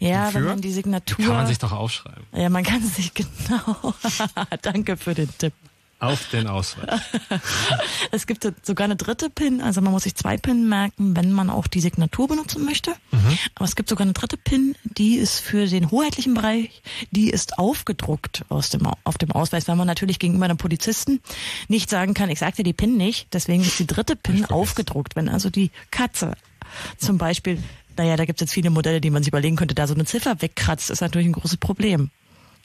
[0.00, 1.26] ja, wenn man die Signatur Signatur.
[1.26, 2.24] Kann man sich doch aufschreiben.
[2.32, 3.94] Ja, man kann sich genau.
[4.62, 5.52] Danke für den Tipp.
[6.00, 7.00] Auf den Ausweis.
[8.10, 11.48] es gibt sogar eine dritte PIN, also man muss sich zwei PIN merken, wenn man
[11.48, 12.90] auch die Signatur benutzen möchte.
[13.12, 13.38] Mhm.
[13.54, 16.82] Aber es gibt sogar eine dritte PIN, die ist für den hoheitlichen Bereich,
[17.12, 21.20] die ist aufgedruckt aus dem, auf dem Ausweis, weil man natürlich gegenüber einem Polizisten
[21.68, 25.16] nicht sagen kann, ich sagte die PIN nicht, deswegen ist die dritte PIN aufgedruckt.
[25.16, 26.34] Wenn also die Katze
[26.98, 27.62] zum Beispiel
[27.96, 29.74] naja, da gibt es jetzt viele Modelle, die man sich überlegen könnte.
[29.74, 32.10] Da so eine Ziffer wegkratzt, ist natürlich ein großes Problem.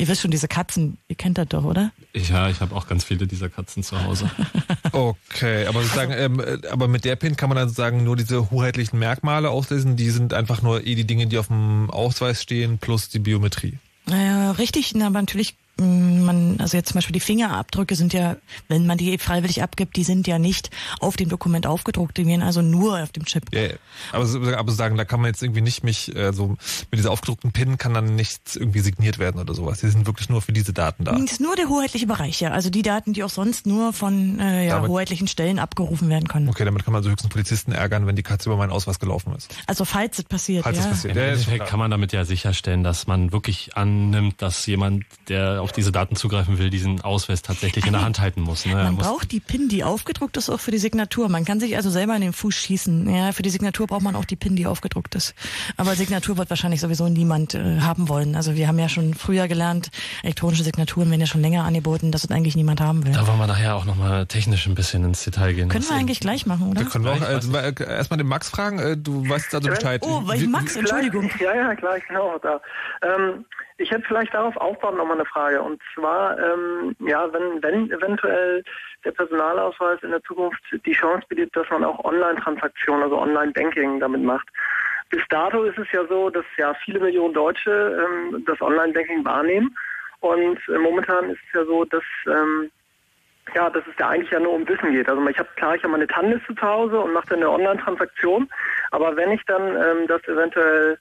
[0.01, 1.91] Ihr wisst schon, diese Katzen, ihr kennt das doch, oder?
[2.15, 4.31] Ja, ich habe auch ganz viele dieser Katzen zu Hause.
[4.93, 6.41] okay, aber sozusagen, ähm,
[6.71, 9.97] aber mit der PIN kann man dann sozusagen nur diese hoheitlichen Merkmale auslesen.
[9.97, 13.77] Die sind einfach nur eh die Dinge, die auf dem Ausweis stehen, plus die Biometrie.
[14.05, 18.37] Naja, richtig, aber natürlich man, also jetzt zum Beispiel die Fingerabdrücke sind ja,
[18.67, 20.69] wenn man die freiwillig abgibt, die sind ja nicht
[20.99, 23.45] auf dem Dokument aufgedruckt, die gehen also nur auf dem Chip.
[23.53, 23.69] Ja.
[24.11, 26.49] Aber, aber sagen, da kann man jetzt irgendwie nicht mich, äh, so
[26.91, 29.79] mit dieser aufgedruckten PIN kann dann nichts irgendwie signiert werden oder sowas.
[29.79, 31.13] Die sind wirklich nur für diese Daten da.
[31.13, 32.51] Das ist nur der hoheitliche Bereich, ja.
[32.51, 36.27] Also die Daten, die auch sonst nur von äh, ja, damit, hoheitlichen Stellen abgerufen werden
[36.27, 36.49] können.
[36.49, 39.33] Okay, damit kann man so höchstens Polizisten ärgern, wenn die Katze über meinen Ausweis gelaufen
[39.35, 39.55] ist.
[39.67, 40.83] Also falls es passiert, falls ja.
[40.83, 41.15] Es passiert.
[41.15, 45.68] Im Endeffekt kann man damit ja sicherstellen, dass man wirklich annimmt, dass jemand, der auf
[45.71, 48.65] diese Daten zugreifen will, diesen Ausweis tatsächlich in der Hand halten muss.
[48.65, 48.75] Ne?
[48.75, 51.29] Man muss braucht die PIN, die aufgedruckt ist, auch für die Signatur.
[51.29, 53.09] Man kann sich also selber in den Fuß schießen.
[53.13, 55.33] Ja, für die Signatur braucht man auch die PIN, die aufgedruckt ist.
[55.77, 58.35] Aber Signatur wird wahrscheinlich sowieso niemand äh, haben wollen.
[58.35, 59.89] Also wir haben ja schon früher gelernt,
[60.23, 63.13] elektronische Signaturen werden ja schon länger angeboten, dass es eigentlich niemand haben will.
[63.13, 65.69] Da wollen wir nachher auch nochmal technisch ein bisschen ins Detail gehen.
[65.69, 66.83] Können wir eigentlich gleich machen, oder?
[66.83, 68.79] Da können wir auch also, erstmal den Max fragen.
[68.79, 70.01] Äh, du weißt also Bescheid.
[70.03, 71.29] Oh, weil Max, Entschuldigung.
[71.39, 72.59] Ja, ja, klar, ich bin auch da.
[73.01, 73.45] Ähm,
[73.77, 75.48] ich hätte vielleicht darauf aufbauen nochmal eine Frage.
[75.57, 78.63] Und zwar, ähm, ja, wenn, wenn eventuell
[79.03, 84.21] der Personalausweis in der Zukunft die Chance bietet, dass man auch Online-Transaktionen, also Online-Banking damit
[84.21, 84.47] macht.
[85.09, 89.75] Bis dato ist es ja so, dass ja viele Millionen Deutsche ähm, das Online-Banking wahrnehmen.
[90.19, 92.69] Und äh, momentan ist es ja so, dass ähm,
[93.55, 95.09] ja, dass es ja eigentlich ja nur um Wissen geht.
[95.09, 98.49] Also ich habe klar, ich habe meine TAN-Liste zu Hause und mache dann eine Online-Transaktion.
[98.91, 100.97] Aber wenn ich dann ähm, das eventuell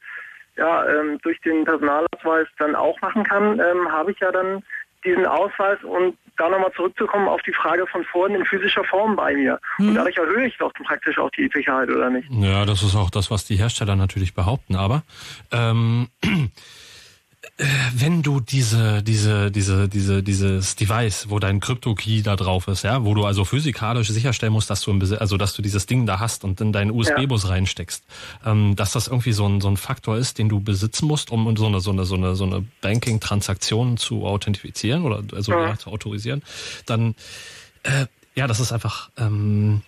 [0.59, 4.63] ja, ähm, durch den Personalausweis dann auch machen kann, ähm, habe ich ja dann
[5.05, 9.35] diesen Ausweis und da nochmal zurückzukommen auf die Frage von vorhin in physischer Form bei
[9.35, 9.59] mir.
[9.79, 9.89] Mhm.
[9.89, 12.29] Und dadurch erhöhe ich doch praktisch auch die Sicherheit, oder nicht?
[12.31, 14.77] Ja, das ist auch das, was die Hersteller natürlich behaupten.
[14.77, 15.03] Aber
[15.53, 16.29] ähm, äh,
[17.93, 23.05] wenn du diese, diese, diese, diese, dieses Device, wo dein Crypto-Key da drauf ist, ja,
[23.05, 26.21] wo du also physikalisch sicherstellen musst, dass du im also dass du dieses Ding da
[26.21, 27.51] hast und in deinen USB-Bus ja.
[27.51, 28.05] reinsteckst,
[28.47, 31.57] ähm, dass das irgendwie so ein, so ein Faktor ist, den du besitzen musst, um
[31.57, 35.69] so eine, so eine, so eine, so eine Banking-Transaktion zu authentifizieren oder also ja.
[35.69, 36.43] Ja, zu autorisieren,
[36.87, 37.17] dann
[37.83, 38.07] äh,
[38.37, 39.83] ja, das ist einfach ähm,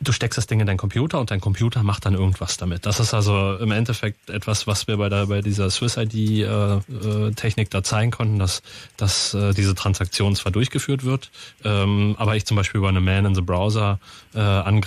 [0.00, 2.86] du steckst das Ding in deinen Computer und dein Computer macht dann irgendwas damit.
[2.86, 6.44] Das ist also im Endeffekt etwas, was wir bei der bei dieser Swiss ID äh,
[6.44, 7.32] äh,
[7.70, 8.62] da zeigen konnten, dass
[8.96, 11.30] dass äh, diese Transaktion zwar durchgeführt wird,
[11.64, 13.98] ähm, aber ich zum Beispiel über eine Man in the Browser
[14.34, 14.38] äh,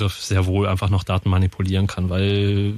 [0.09, 2.75] sehr wohl einfach noch Daten manipulieren kann, weil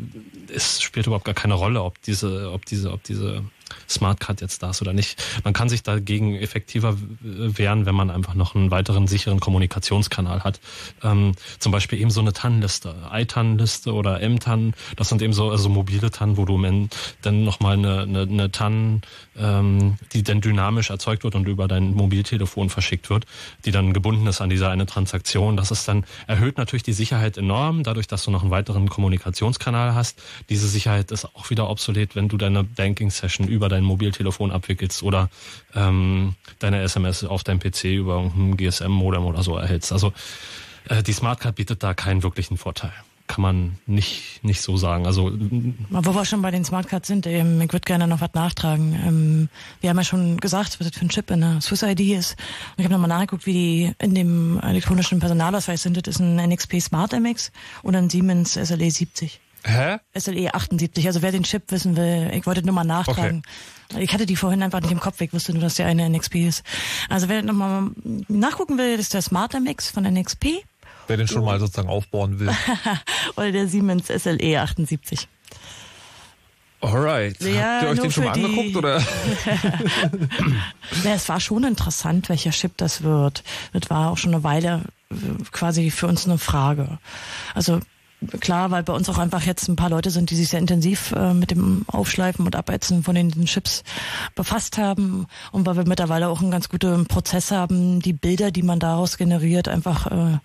[0.53, 3.43] es spielt überhaupt gar keine Rolle, ob diese ob diese ob diese
[3.87, 5.21] Smartcard jetzt da ist oder nicht.
[5.43, 10.59] Man kann sich dagegen effektiver wehren, wenn man einfach noch einen weiteren sicheren Kommunikationskanal hat.
[11.03, 14.73] Ähm, zum Beispiel eben so eine TAN-Liste, iTAN-Liste oder M-TAN.
[14.95, 16.59] Das sind eben so also mobile TAN, wo du
[17.21, 19.01] dann nochmal eine, eine, eine TAN,
[19.37, 23.25] ähm, die dann dynamisch erzeugt wird und über dein Mobiltelefon verschickt wird,
[23.65, 25.57] die dann gebunden ist an diese eine Transaktion.
[25.57, 29.95] Das ist dann erhöht natürlich die Sicherheit enorm, dadurch, dass du noch einen weiteren Kommunikationskanal
[29.95, 30.21] hast.
[30.49, 35.29] Diese Sicherheit ist auch wieder obsolet, wenn du deine Banking-Session über dein Mobiltelefon abwickelst oder
[35.75, 39.91] ähm, deine SMS auf deinem PC über ein GSM-Modem oder so erhältst.
[39.91, 40.13] Also
[40.87, 42.93] äh, die Smartcard bietet da keinen wirklichen Vorteil
[43.29, 45.05] kann man nicht, nicht so sagen.
[45.05, 48.99] Also, wo wir schon bei den Smartcards sind, ähm, ich würde gerne noch was nachtragen.
[49.05, 49.49] Ähm,
[49.81, 52.31] wir haben ja schon gesagt, was das für ein Chip in der Swiss ID ist.
[52.71, 55.95] Und ich habe nochmal nachgeguckt, wie die in dem elektronischen Personalausweis sind.
[55.95, 57.51] Das ist ein NXP Smart MX
[57.83, 59.39] oder ein Siemens SLE 70.
[59.63, 59.97] Hä?
[60.17, 61.07] SLE 78.
[61.07, 63.43] Also wer den Chip wissen will, ich wollte nur mal nachtragen.
[63.91, 64.03] Okay.
[64.03, 66.35] Ich hatte die vorhin einfach nicht im Kopf, ich wusste nur, dass der eine NXP
[66.35, 66.63] ist.
[67.09, 67.91] Also wer nochmal
[68.27, 70.63] nachgucken will, das ist der Smart MX von NXP.
[71.07, 72.51] Wer den schon mal sozusagen aufbauen will.
[73.35, 75.27] Oder der Siemens SLE 78.
[76.81, 77.41] Alright.
[77.41, 78.45] Ja, Habt ihr euch den schon mal die...
[78.45, 78.99] angeguckt oder?
[81.03, 83.43] ja, es war schon interessant, welcher Chip das wird.
[83.73, 85.15] Das war auch schon eine Weile äh,
[85.51, 86.99] quasi für uns eine Frage.
[87.53, 87.81] Also
[88.39, 91.11] klar, weil bei uns auch einfach jetzt ein paar Leute sind, die sich sehr intensiv
[91.13, 93.83] äh, mit dem Aufschleifen und Abätzen von den Chips
[94.35, 98.63] befasst haben und weil wir mittlerweile auch einen ganz guten Prozess haben, die Bilder, die
[98.63, 100.39] man daraus generiert, einfach äh,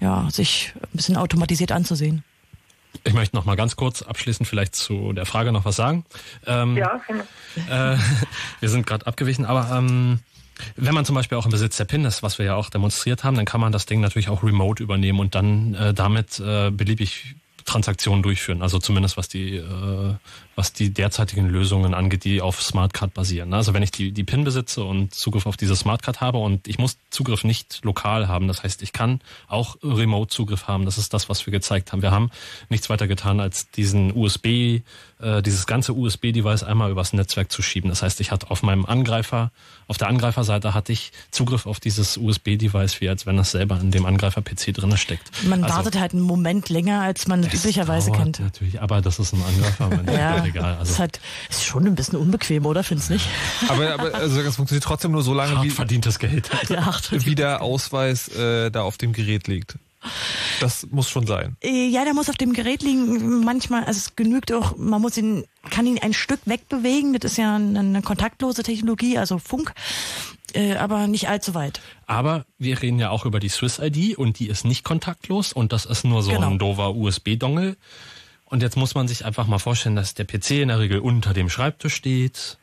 [0.00, 2.24] ja sich ein bisschen automatisiert anzusehen.
[3.04, 6.04] Ich möchte noch mal ganz kurz abschließend vielleicht zu der Frage noch was sagen.
[6.46, 7.00] Ähm, ja.
[7.68, 7.96] Äh,
[8.60, 10.20] wir sind gerade abgewichen, aber ähm,
[10.76, 13.24] wenn man zum Beispiel auch im Besitz der PIN ist, was wir ja auch demonstriert
[13.24, 16.70] haben, dann kann man das Ding natürlich auch remote übernehmen und dann äh, damit äh,
[16.70, 18.62] beliebig Transaktionen durchführen.
[18.62, 20.14] Also zumindest was die, äh,
[20.58, 23.54] was die derzeitigen Lösungen angeht, die auf Smartcard basieren.
[23.54, 26.78] Also wenn ich die, die PIN besitze und Zugriff auf diese Smartcard habe und ich
[26.78, 30.84] muss Zugriff nicht lokal haben, das heißt, ich kann auch Remote Zugriff haben.
[30.84, 32.02] Das ist das, was wir gezeigt haben.
[32.02, 32.32] Wir haben
[32.70, 34.80] nichts weiter getan, als diesen USB,
[35.20, 37.88] äh, dieses ganze USB-Device einmal übers Netzwerk zu schieben.
[37.88, 39.52] Das heißt, ich hatte auf meinem Angreifer,
[39.86, 43.92] auf der Angreiferseite hatte ich Zugriff auf dieses USB-Device, wie als wenn es selber in
[43.92, 45.30] dem Angreifer-PC drinne steckt.
[45.44, 48.40] Man also, wartet halt einen Moment länger, als man das üblicherweise kennt.
[48.40, 50.74] Natürlich, aber das ist ein Angreifer, Ja, egal.
[50.74, 52.82] ist Also halt ist schon ein bisschen unbequem, oder?
[52.84, 53.26] Findest nicht?
[53.68, 56.50] Aber, aber also das funktioniert trotzdem nur so lange, hart wie, verdientes Geld.
[56.68, 59.76] Ja, hart wie der Ausweis äh, da auf dem Gerät liegt.
[60.60, 61.56] Das muss schon sein.
[61.60, 63.44] Äh, Ja, der muss auf dem Gerät liegen.
[63.44, 67.18] Manchmal, also es genügt auch, man muss ihn, kann ihn ein Stück wegbewegen.
[67.18, 69.72] Das ist ja eine, eine kontaktlose Technologie, also Funk,
[70.54, 71.80] äh, aber nicht allzu weit.
[72.06, 75.72] Aber wir reden ja auch über die Swiss ID und die ist nicht kontaktlos und
[75.72, 76.48] das ist nur so Genau.
[76.48, 77.76] ein dover USB-Dongle.
[78.50, 81.34] Und jetzt muss man sich einfach mal vorstellen, dass der PC in der Regel unter
[81.34, 82.56] dem Schreibtisch steht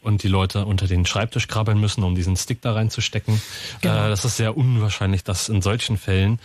[0.00, 3.40] und die Leute unter den Schreibtisch krabbeln müssen, um diesen Stick da reinzustecken.
[3.80, 4.06] Genau.
[4.06, 6.38] Äh, das ist sehr unwahrscheinlich, dass in solchen Fällen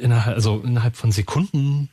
[0.00, 1.88] innerhalb, also innerhalb von Sekunden,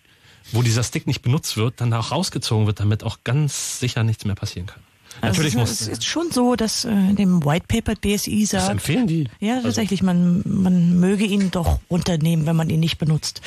[0.51, 4.25] wo dieser Stick nicht benutzt wird, dann auch rausgezogen wird, damit auch ganz sicher nichts
[4.25, 4.81] mehr passieren kann.
[5.21, 8.61] Natürlich also muss es ist schon so, dass äh, in dem White Paper BSI das
[8.61, 9.27] sagt, empfehlen die.
[9.39, 13.41] ja tatsächlich, man, man möge ihn doch runternehmen, wenn man ihn nicht benutzt.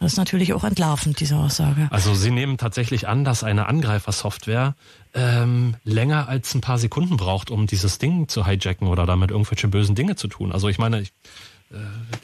[0.00, 1.88] Das ist natürlich auch entlarvend, diese Aussage.
[1.90, 4.74] Also sie nehmen tatsächlich an, dass eine Angreifersoftware
[5.14, 9.68] ähm, länger als ein paar Sekunden braucht, um dieses Ding zu hijacken oder damit irgendwelche
[9.68, 10.52] bösen Dinge zu tun.
[10.52, 11.08] Also ich meine, ich,
[11.72, 11.76] äh,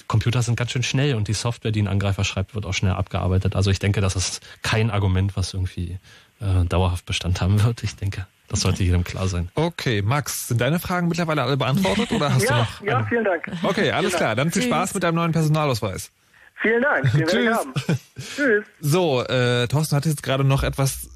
[0.07, 2.93] Computer sind ganz schön schnell und die Software, die ein Angreifer schreibt, wird auch schnell
[2.93, 3.57] abgearbeitet.
[3.57, 5.99] Also ich denke, das ist kein Argument, was irgendwie
[6.41, 7.83] äh, dauerhaft Bestand haben wird.
[7.83, 9.49] Ich denke, das sollte jedem klar sein.
[9.57, 12.83] Okay, Max, sind deine Fragen mittlerweile alle beantwortet oder hast du Ja, noch?
[12.83, 13.07] ja, eine?
[13.09, 13.51] vielen Dank.
[13.65, 14.37] Okay, alles Vielen klar.
[14.37, 14.63] Dann viel.
[14.63, 16.13] Spaß mit deinem neuen Personalausweis.
[16.61, 17.05] Vielen Dank.
[17.15, 17.57] Ich Tschüss.
[17.57, 17.75] haben.
[18.17, 18.65] Tschüss.
[18.81, 21.09] So, äh, Thorsten hat jetzt gerade noch etwas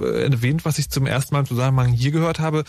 [0.00, 2.64] äh, erwähnt, was ich zum ersten Mal im Zusammenhang hier gehört habe.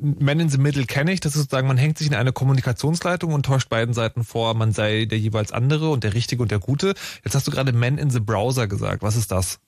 [0.00, 1.20] Man in the Middle kenne ich.
[1.20, 4.72] Das ist sozusagen, man hängt sich in eine Kommunikationsleitung und täuscht beiden Seiten vor, man
[4.72, 6.94] sei der jeweils andere und der Richtige und der Gute.
[7.24, 9.02] Jetzt hast du gerade Man in the Browser gesagt.
[9.02, 9.58] Was ist das?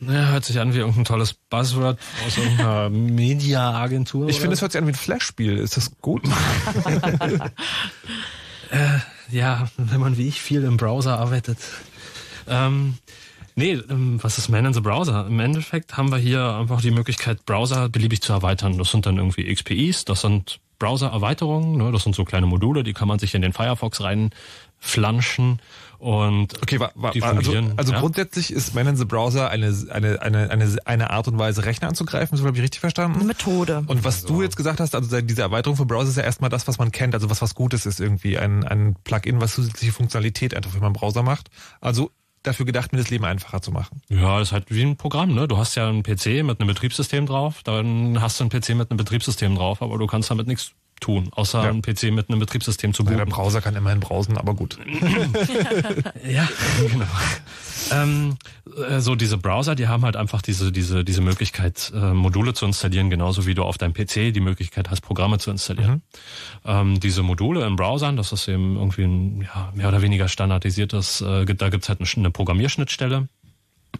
[0.00, 4.28] Ja, hört sich an wie irgendein tolles Buzzword aus irgendeiner Media-Agentur.
[4.28, 5.56] Ich finde, es hört sich an wie ein Flash-Spiel.
[5.58, 6.22] Ist das gut?
[9.30, 11.58] Ja, wenn man wie ich viel im Browser arbeitet.
[12.46, 12.98] Ähm,
[13.54, 15.26] nee, ähm, was ist Man in the Browser?
[15.26, 18.78] Im Endeffekt haben wir hier einfach die Möglichkeit, Browser beliebig zu erweitern.
[18.78, 21.92] Das sind dann irgendwie XPIs, das sind Browser-Erweiterungen, ne?
[21.92, 25.60] das sind so kleine Module, die kann man sich in den Firefox reinflanschen
[25.98, 27.72] und Okay, wa, wa, die also, fungieren.
[27.76, 28.00] also ja?
[28.00, 31.88] grundsätzlich ist Man in the Browser eine, eine, eine, eine, eine Art und Weise, Rechner
[31.88, 32.38] anzugreifen.
[32.38, 33.16] So habe ich richtig verstanden?
[33.16, 33.84] Eine Methode.
[33.86, 36.68] Und was du jetzt gesagt hast, also diese Erweiterung für Browser ist ja erstmal das,
[36.68, 40.54] was man kennt, also was was Gutes ist irgendwie, ein, ein Plugin, was zusätzliche Funktionalität
[40.54, 41.50] einfach für meinen Browser macht.
[41.80, 42.12] Also
[42.42, 44.00] dafür gedacht, mir das Leben einfacher zu machen.
[44.08, 45.48] Ja, das ist halt wie ein Programm, ne?
[45.48, 48.90] Du hast ja einen PC mit einem Betriebssystem drauf, dann hast du einen PC mit
[48.90, 51.70] einem Betriebssystem drauf, aber du kannst damit nichts tun, außer Ja.
[51.70, 53.26] einen PC mit einem Betriebssystem zu Ja, der.
[53.26, 54.78] Browser kann immerhin browsen, aber gut.
[56.28, 56.48] Ja,
[56.80, 57.04] genau.
[57.92, 58.36] ähm,
[58.88, 62.66] äh, so diese Browser, die haben halt einfach diese diese diese Möglichkeit, äh, Module zu
[62.66, 66.02] installieren, genauso wie du auf deinem PC die Möglichkeit hast, Programme zu installieren.
[66.64, 71.20] Ähm, diese Module in Browsern, das ist eben irgendwie ein ja, mehr oder weniger standardisiertes,
[71.22, 73.28] äh, gibt- da gibt's halt eine, eine Programmierschnittstelle.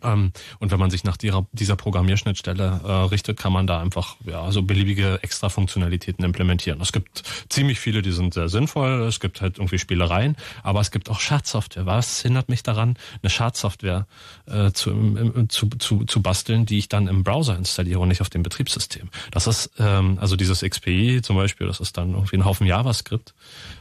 [0.03, 1.45] Ähm, und wenn man sich nach dieser,
[1.77, 6.81] Programmierschnittstelle äh, richtet, kann man da einfach ja so beliebige extra Funktionalitäten implementieren.
[6.81, 9.03] Es gibt ziemlich viele, die sind sehr sinnvoll.
[9.03, 11.87] Es gibt halt irgendwie Spielereien, aber es gibt auch Schadsoftware.
[11.87, 14.07] Was hindert mich daran, eine Schadsoftware
[14.47, 18.21] äh, zu, im, zu, zu, zu basteln, die ich dann im Browser installiere und nicht
[18.21, 19.09] auf dem Betriebssystem?
[19.31, 23.35] Das ist ähm, also dieses XPI zum Beispiel, das ist dann irgendwie ein Haufen JavaScript.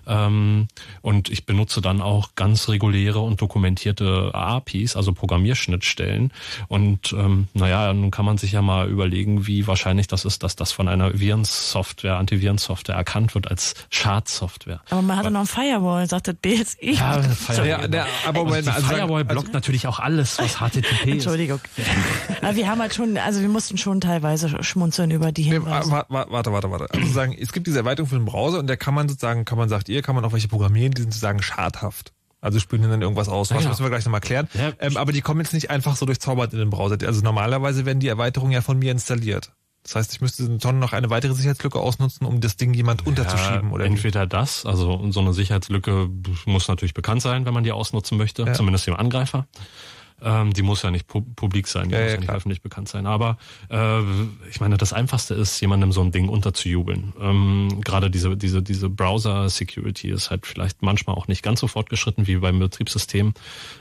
[0.07, 0.67] Ähm,
[1.01, 6.31] und ich benutze dann auch ganz reguläre und dokumentierte APIs, also Programmierschnittstellen.
[6.67, 10.55] Und ähm, naja, nun kann man sich ja mal überlegen, wie wahrscheinlich das ist, dass
[10.55, 14.81] das von einer Virensoftware, Antivirensoftware erkannt wird als Schadsoftware.
[14.89, 16.93] Aber man hatte noch ein Firewall, sagt das BSI.
[16.95, 17.67] Ja, Firewall.
[17.67, 21.05] Ja, der, aber Und Moment, die also, Firewall also, blockt natürlich auch alles, was HTTP
[21.05, 21.13] ist.
[21.13, 21.59] Entschuldigung.
[22.41, 25.91] Aber wir haben halt schon, also wir mussten schon teilweise schmunzeln über die Nee, Hinweise.
[25.91, 26.87] wa- Warte, warte, warte.
[26.93, 29.57] Also sagen, es gibt diese Erweiterung für den Browser und der kann man sozusagen, kann
[29.57, 32.13] man, sagt ihr, kann man auch welche programmieren, die sind sozusagen schadhaft.
[32.39, 33.51] Also spülen dann irgendwas aus.
[33.51, 33.69] Was Ja.
[33.69, 34.47] müssen wir gleich nochmal klären.
[34.53, 34.71] Ja.
[34.79, 36.97] Ähm, aber die kommen jetzt nicht einfach so durchzaubert in den Browser.
[37.05, 39.51] Also normalerweise werden die Erweiterungen ja von mir installiert.
[39.83, 43.69] Das heißt, ich müsste dann noch eine weitere Sicherheitslücke ausnutzen, um das Ding jemand unterzuschieben,
[43.69, 43.85] Ja, oder?
[43.85, 43.87] wie?
[43.89, 46.09] entweder das, also so eine Sicherheitslücke
[46.45, 49.47] muss natürlich bekannt sein, wenn man die ausnutzen möchte, zumindest dem Angreifer.
[50.21, 52.61] Ähm, die muss ja nicht pu publik sein, die Ja, muss ja, ja, nicht öffentlich
[52.61, 53.05] bekannt sein.
[53.05, 53.37] Aber
[53.69, 54.01] äh,
[54.49, 57.13] ich meine, das Einfachste ist, jemandem so ein Ding unterzujubeln.
[57.21, 62.25] Ähm, Gerade diese, diese, diese Browser-Security ist halt vielleicht manchmal auch nicht ganz so fortgeschritten
[62.25, 63.33] wie beim Betriebssystem,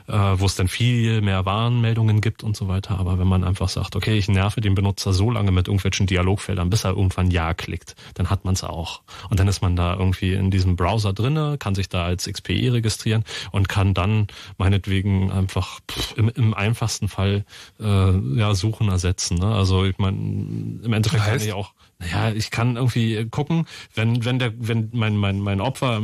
[0.07, 2.99] äh, wo es dann viel mehr Warnmeldungen gibt und so weiter.
[2.99, 6.69] Aber wenn man einfach sagt, okay, ich nerve den Benutzer so lange mit irgendwelchen Dialogfeldern,
[6.69, 9.01] bis er irgendwann Ja klickt, dann hat man es auch.
[9.29, 12.69] Und dann ist man da irgendwie in diesem Browser drinne, kann sich da als XPI
[12.69, 14.27] registrieren und kann dann
[14.57, 17.45] meinetwegen einfach pff, im im, im einfachsten Fall
[17.79, 19.37] äh, ja Suchen ersetzen.
[19.37, 19.47] Ne?
[19.53, 24.39] Also ich meine, im Endeffekt kann ich auch, naja, ich kann irgendwie gucken, wenn wenn
[24.39, 26.01] der wenn mein mein mein Opfer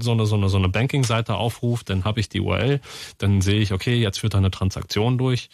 [0.00, 2.80] so eine so eine so eine Banking-Seite aufruft, dann habe ich die URL,
[3.18, 5.50] dann sehe ich, okay, jetzt führt er eine Transaktion durch.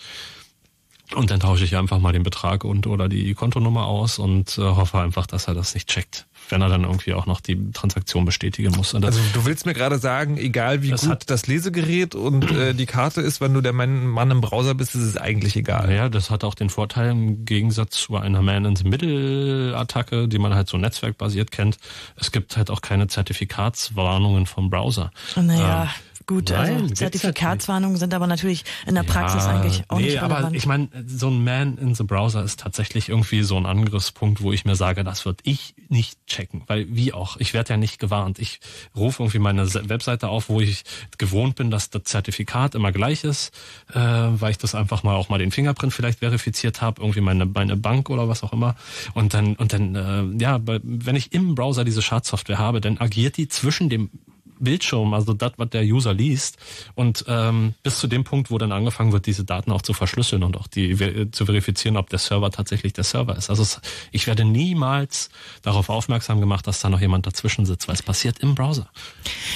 [1.14, 4.62] Und dann tausche ich einfach mal den Betrag und oder die Kontonummer aus und äh,
[4.62, 8.24] hoffe einfach, dass er das nicht checkt, wenn er dann irgendwie auch noch die Transaktion
[8.24, 8.94] bestätigen muss.
[8.94, 13.20] also du willst mir gerade sagen, egal wie gut das Lesegerät und äh, die Karte
[13.22, 15.92] ist, wenn du der Mann, Mann im Browser bist, ist es eigentlich egal.
[15.92, 20.78] Ja, das hat auch den Vorteil im Gegensatz zu einer Man-in-the-Middle-Attacke, die man halt so
[20.78, 21.78] netzwerkbasiert kennt.
[22.16, 25.10] Es gibt halt auch keine Zertifikatswarnungen vom Browser.
[25.34, 25.82] Naja.
[25.82, 25.88] Ähm,
[26.31, 30.05] Gut, also Nein, also Zertifikatswarnungen sind aber natürlich in der Praxis ja, eigentlich auch nee,
[30.05, 30.44] nicht relevant.
[30.44, 34.40] aber ich meine, so ein Man in the Browser ist tatsächlich irgendwie so ein Angriffspunkt,
[34.40, 37.77] wo ich mir sage, das wird ich nicht checken, weil wie auch, ich werde ja
[37.78, 38.39] nicht gewarnt.
[38.39, 38.61] Ich
[38.94, 40.85] rufe irgendwie meine Webseite auf, wo ich
[41.19, 43.52] gewohnt bin, dass das Zertifikat immer gleich ist,
[43.93, 47.44] äh, weil ich das einfach mal auch mal den Fingerprint vielleicht verifiziert habe, irgendwie meine
[47.44, 48.77] meine Bank oder was auch immer.
[49.15, 53.36] Und dann und dann äh, ja, wenn ich im Browser diese Schadsoftware habe, dann agiert
[53.36, 54.11] die zwischen dem
[54.60, 56.58] Bildschirm, also das, was der User liest.
[56.94, 60.42] Und ähm, bis zu dem Punkt, wo dann angefangen wird, diese Daten auch zu verschlüsseln
[60.42, 63.50] und auch die zu verifizieren, ob der Server tatsächlich der Server ist.
[63.50, 63.80] Also es,
[64.12, 65.30] ich werde niemals
[65.62, 68.88] darauf aufmerksam gemacht, dass da noch jemand dazwischen sitzt, weil es passiert im Browser.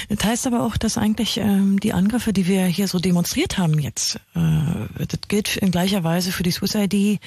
[0.09, 3.79] Das heißt aber auch, dass eigentlich ähm, die Angriffe, die wir hier so demonstriert haben
[3.79, 4.39] jetzt, äh,
[5.07, 6.53] das gilt in gleicher Weise für die
[6.85, 7.19] ID,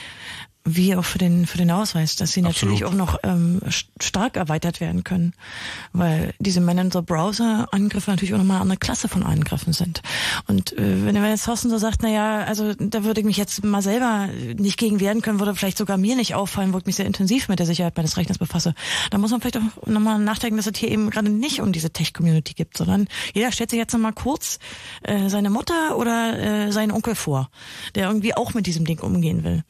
[0.77, 2.74] wie auch für den für den Ausweis, dass sie Absolut.
[2.74, 3.61] natürlich auch noch ähm,
[4.01, 5.35] stark erweitert werden können,
[5.93, 10.03] weil diese Man-in-the-Browser-Angriffe natürlich auch nochmal eine andere Klasse von Angriffen sind.
[10.47, 13.65] Und äh, wenn jetzt Thorsten so sagt, na ja, also da würde ich mich jetzt
[13.65, 16.97] mal selber nicht gegen wehren können, würde vielleicht sogar mir nicht auffallen, wo ich mich
[16.97, 18.74] sehr intensiv mit der Sicherheit meines Rechners befasse,
[19.11, 21.90] dann muss man vielleicht auch nochmal nachdenken, dass es hier eben gerade nicht um diese
[21.90, 24.59] Tech-Community gibt, sondern jeder stellt sich jetzt nochmal kurz
[25.03, 27.51] äh, seine Mutter oder äh, seinen Onkel vor,
[27.95, 29.65] der irgendwie auch mit diesem Ding umgehen will.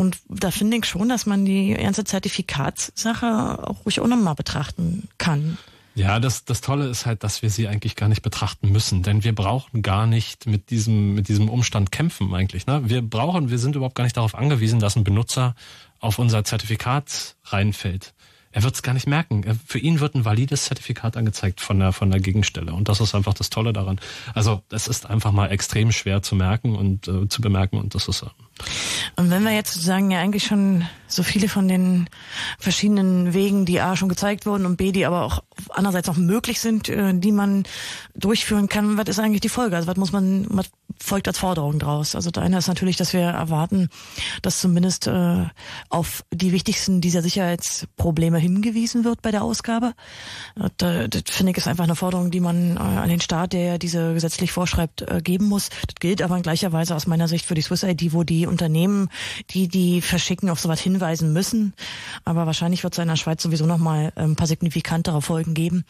[0.00, 5.08] Und da finde ich schon, dass man die ganze Zertifikatssache auch ruhig auch nochmal betrachten
[5.18, 5.58] kann.
[5.94, 9.24] Ja, das, das Tolle ist halt, dass wir sie eigentlich gar nicht betrachten müssen, denn
[9.24, 12.66] wir brauchen gar nicht mit diesem, mit diesem Umstand kämpfen eigentlich.
[12.66, 12.80] Ne?
[12.88, 15.54] Wir brauchen, wir sind überhaupt gar nicht darauf angewiesen, dass ein Benutzer
[15.98, 18.14] auf unser Zertifikat reinfällt.
[18.52, 19.44] Er wird es gar nicht merken.
[19.66, 22.72] Für ihn wird ein valides Zertifikat angezeigt von der, von der Gegenstelle.
[22.72, 24.00] Und das ist einfach das Tolle daran.
[24.34, 28.08] Also, es ist einfach mal extrem schwer zu merken und äh, zu bemerken und das
[28.08, 28.26] ist, äh,
[29.16, 32.08] und wenn wir jetzt sozusagen ja eigentlich schon so viele von den
[32.58, 36.60] verschiedenen Wegen, die A schon gezeigt wurden und B, die aber auch andererseits noch möglich
[36.60, 37.64] sind, äh, die man
[38.14, 39.76] durchführen kann, was ist eigentlich die Folge?
[39.76, 42.14] Also was muss man, was folgt als Forderung draus?
[42.14, 43.88] Also der eine ist natürlich, dass wir erwarten,
[44.42, 45.44] dass zumindest äh,
[45.88, 49.94] auf die wichtigsten dieser Sicherheitsprobleme hingewiesen wird bei der Ausgabe.
[50.76, 53.78] Das, das finde ich ist einfach eine Forderung, die man äh, an den Staat, der
[53.78, 55.70] diese gesetzlich vorschreibt, äh, geben muss.
[55.86, 58.46] Das gilt aber in gleicher Weise aus meiner Sicht für die Swiss ID, wo die
[58.50, 59.08] Unternehmen,
[59.50, 61.72] die die verschicken, auf sowas hinweisen müssen.
[62.24, 65.54] Aber wahrscheinlich wird es in der Schweiz sowieso noch mal äh, ein paar signifikantere Folgen
[65.54, 65.84] geben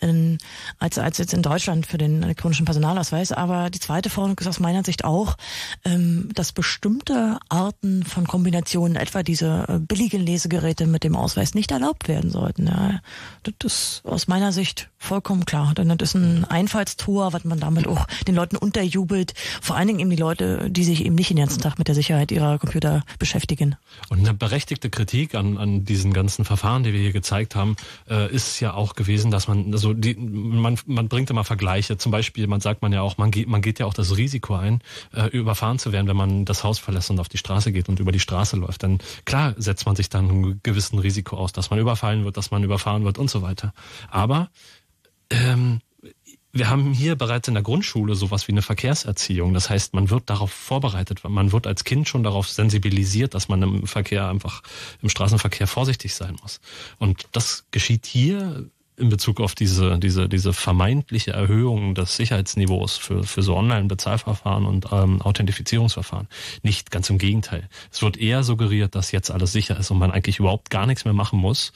[0.00, 0.38] ähm,
[0.78, 3.32] als, als jetzt in Deutschland für den elektronischen Personalausweis.
[3.32, 5.36] Aber die zweite Forderung ist aus meiner Sicht auch,
[5.84, 11.70] ähm, dass bestimmte Arten von Kombinationen, etwa diese äh, billigen Lesegeräte mit dem Ausweis, nicht
[11.70, 12.66] erlaubt werden sollten.
[12.66, 13.00] Ja,
[13.42, 15.74] das ist aus meiner Sicht vollkommen klar.
[15.74, 19.34] Denn das ist ein Einfallstor, was man damit auch den Leuten unterjubelt.
[19.62, 21.94] Vor allen Dingen eben die Leute, die sich eben nicht den ganzen Tag mit der
[21.94, 23.76] Sicherheit ihrer Computer beschäftigen.
[24.08, 27.76] Und eine berechtigte Kritik an, an diesen ganzen Verfahren, die wir hier gezeigt haben,
[28.08, 31.96] äh, ist ja auch gewesen, dass man, also die, man, man bringt immer Vergleiche.
[31.96, 34.54] Zum Beispiel, man sagt man ja auch, man geht, man geht ja auch das Risiko
[34.54, 34.80] ein,
[35.14, 38.00] äh, überfahren zu werden, wenn man das Haus verlässt und auf die Straße geht und
[38.00, 38.82] über die Straße läuft.
[38.82, 42.50] Dann klar setzt man sich dann einem gewissen Risiko aus, dass man überfallen wird, dass
[42.50, 43.72] man überfahren wird und so weiter.
[44.10, 44.50] Aber
[45.30, 45.80] ähm,
[46.52, 49.52] wir haben hier bereits in der Grundschule sowas wie eine Verkehrserziehung.
[49.52, 53.62] Das heißt, man wird darauf vorbereitet, man wird als Kind schon darauf sensibilisiert, dass man
[53.62, 54.62] im Verkehr einfach
[55.02, 56.60] im Straßenverkehr vorsichtig sein muss.
[56.98, 63.24] Und das geschieht hier in Bezug auf diese, diese, diese vermeintliche Erhöhung des Sicherheitsniveaus für,
[63.24, 66.28] für so Online-Bezahlverfahren und ähm, Authentifizierungsverfahren.
[66.62, 67.68] Nicht ganz im Gegenteil.
[67.92, 71.04] Es wird eher suggeriert, dass jetzt alles sicher ist und man eigentlich überhaupt gar nichts
[71.04, 71.72] mehr machen muss.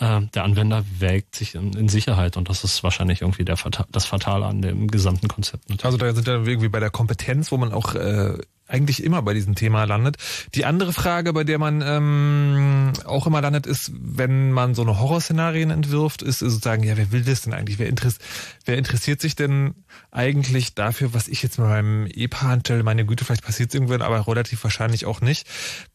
[0.00, 3.56] Äh, der Anwender wägt sich in, in, Sicherheit und das ist wahrscheinlich irgendwie der,
[3.90, 5.84] das Fatale an dem gesamten Konzept.
[5.84, 8.38] Also da sind wir irgendwie bei der Kompetenz, wo man auch äh,
[8.70, 10.16] eigentlich immer bei diesem Thema landet.
[10.54, 14.98] Die andere Frage, bei der man ähm, auch immer landet, ist, wenn man so eine
[14.98, 17.78] Horrorszenarien entwirft, ist sozusagen, ja, wer will das denn eigentlich?
[17.78, 18.18] Wer, interess
[18.64, 19.74] wer interessiert sich denn
[20.10, 22.82] eigentlich dafür, was ich jetzt mit meinem EPA anstelle?
[22.82, 25.46] Meine Güte, vielleicht passiert es irgendwann, aber relativ wahrscheinlich auch nicht.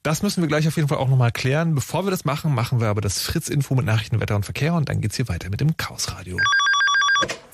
[0.03, 1.76] Das müssen wir gleich auf jeden Fall auch nochmal klären.
[1.76, 4.89] Bevor wir das machen, machen wir aber das Fritz-Info mit Nachrichten, Wetter und Verkehr und
[4.89, 6.38] dann geht's hier weiter mit dem Chaosradio.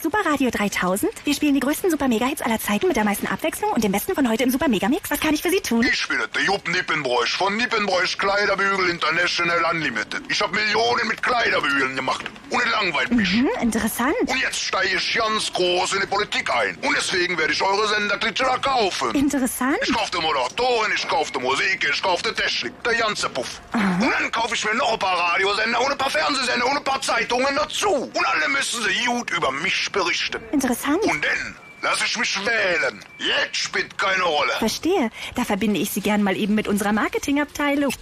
[0.01, 1.11] Super Radio 3000?
[1.25, 3.91] Wir spielen die größten Super Mega Hits aller Zeiten mit der meisten Abwechslung und dem
[3.91, 5.11] besten von heute im Super Mega Mix.
[5.11, 5.83] Was kann ich für Sie tun?
[5.83, 10.23] Ich bin der Jupp Nippenbräuch von Nippenbräuch Kleiderbügel International Unlimited.
[10.27, 13.31] Ich habe Millionen mit Kleiderbügeln gemacht und es langweilt mich.
[13.31, 14.15] Mhm, interessant.
[14.25, 16.75] Und jetzt steige ich ganz groß in die Politik ein.
[16.77, 19.13] Und deswegen werde ich eure Senderklitscher kaufen.
[19.13, 19.77] Interessant.
[19.83, 23.61] Ich kaufte Moderatoren, ich kaufte Musik, ich kaufte Technik, der ganze Puff.
[23.73, 26.83] Und dann kaufe ich mir noch ein paar Radiosender und ein paar Fernsehsender und ein
[26.83, 28.11] paar Zeitungen dazu.
[28.11, 30.41] Und alle müssen sie gut über mich berichten.
[30.51, 31.03] Interessant.
[31.03, 32.99] Und dann lasse ich mich wählen.
[33.17, 34.51] Jetzt spielt keine Rolle.
[34.59, 35.09] Verstehe.
[35.35, 37.93] Da verbinde ich Sie gern mal eben mit unserer Marketingabteilung.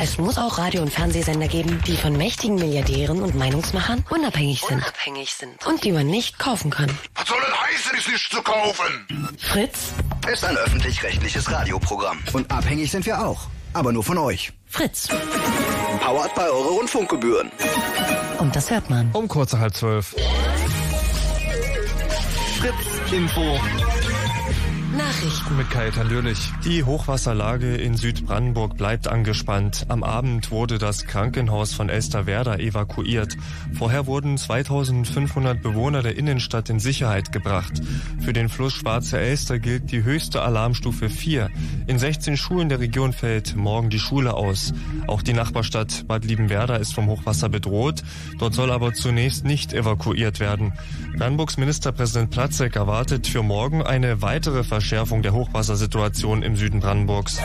[0.00, 4.78] Es muss auch Radio- und Fernsehsender geben, die von mächtigen Milliardären und Meinungsmachern unabhängig sind.
[4.78, 5.64] Unabhängig sind.
[5.66, 6.90] Und die man nicht kaufen kann.
[7.14, 9.36] Was soll das heißen, ist nicht zu kaufen?
[9.38, 9.92] Fritz
[10.32, 12.18] ist ein öffentlich-rechtliches Radioprogramm.
[12.32, 13.46] Und abhängig sind wir auch.
[13.74, 14.52] Aber nur von euch.
[14.66, 15.08] Fritz.
[16.00, 17.50] Powered bei eure Rundfunkgebühren.
[18.38, 19.10] Und das hört man.
[19.12, 20.14] Um kurze halb zwölf.
[22.62, 23.91] Fritz Info.
[24.96, 26.52] Nachrichten mit Kajetan Lürlich.
[26.66, 29.86] Die Hochwasserlage in Südbrandenburg bleibt angespannt.
[29.88, 33.38] Am Abend wurde das Krankenhaus von Elsterwerda evakuiert.
[33.72, 37.80] Vorher wurden 2500 Bewohner der Innenstadt in Sicherheit gebracht.
[38.20, 41.48] Für den Fluss Schwarze Elster gilt die höchste Alarmstufe 4.
[41.86, 44.74] In 16 Schulen der Region fällt morgen die Schule aus.
[45.06, 48.02] Auch die Nachbarstadt Bad Liebenwerda ist vom Hochwasser bedroht.
[48.38, 50.74] Dort soll aber zunächst nicht evakuiert werden.
[51.16, 57.40] Brandenburgs Ministerpräsident Platzek erwartet für morgen eine weitere Verschärfung der Hochwassersituation im Süden Brandenburgs.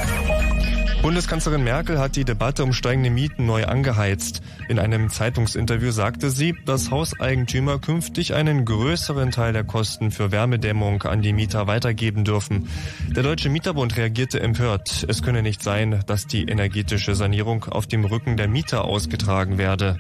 [1.04, 4.42] Bundeskanzlerin Merkel hat die Debatte um steigende Mieten neu angeheizt.
[4.70, 11.04] In einem Zeitungsinterview sagte sie, dass Hauseigentümer künftig einen größeren Teil der Kosten für Wärmedämmung
[11.04, 12.70] an die Mieter weitergeben dürfen.
[13.16, 15.06] Der Deutsche Mieterbund reagierte empört.
[15.08, 20.00] Es könne nicht sein, dass die energetische Sanierung auf dem Rücken der Mieter ausgetragen werde.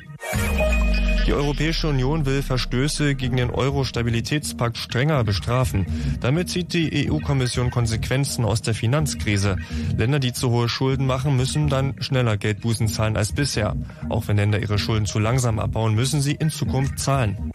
[1.27, 5.85] Die Europäische Union will Verstöße gegen den Euro-Stabilitätspakt strenger bestrafen.
[6.21, 9.57] Damit zieht die EU-Kommission Konsequenzen aus der Finanzkrise.
[9.97, 13.75] Länder, die zu hohe Schulden machen, müssen dann schneller Geldbußen zahlen als bisher.
[14.07, 17.51] Auch wenn Länder ihre Schulden zu langsam abbauen, müssen sie in Zukunft zahlen.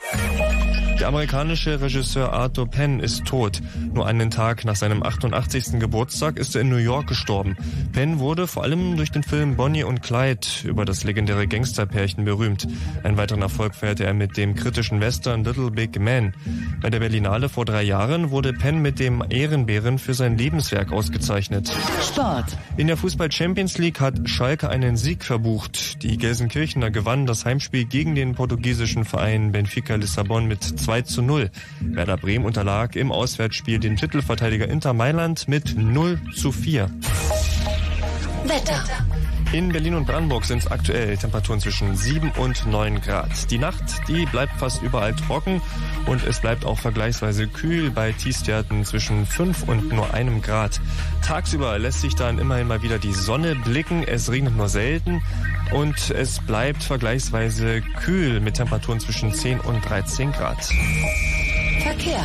[1.03, 3.61] Der amerikanische Regisseur Arthur Penn ist tot.
[3.93, 5.81] Nur einen Tag nach seinem 88.
[5.81, 7.57] Geburtstag ist er in New York gestorben.
[7.91, 12.69] Penn wurde vor allem durch den Film Bonnie und Clyde über das legendäre Gangsterpärchen berühmt.
[13.03, 16.35] Einen weiteren Erfolg feierte er mit dem kritischen Western Little Big Man.
[16.81, 21.73] Bei der Berlinale vor drei Jahren wurde Penn mit dem Ehrenbären für sein Lebenswerk ausgezeichnet.
[22.01, 22.57] Sport.
[22.77, 26.01] In der Fußball Champions League hat Schalke einen Sieg verbucht.
[26.05, 31.51] Die Gelsenkirchener gewannen das Heimspiel gegen den portugiesischen Verein Benfica Lissabon mit 2 zu 0.
[31.81, 36.90] Werder Bremen unterlag im Auswärtsspiel den Titelverteidiger Inter Mailand mit 0 zu 4.
[38.44, 38.85] Wetter.
[39.53, 43.51] In Berlin und Brandenburg sind es aktuell Temperaturen zwischen 7 und 9 Grad.
[43.51, 45.61] Die Nacht, die bleibt fast überall trocken
[46.07, 50.81] und es bleibt auch vergleichsweise kühl bei Tiefstwerten zwischen 5 und nur einem Grad.
[51.20, 55.20] Tagsüber lässt sich dann immerhin mal wieder die Sonne blicken, es regnet nur selten
[55.70, 60.65] und es bleibt vergleichsweise kühl mit Temperaturen zwischen 10 und 13 Grad.
[61.83, 62.24] Verkehr.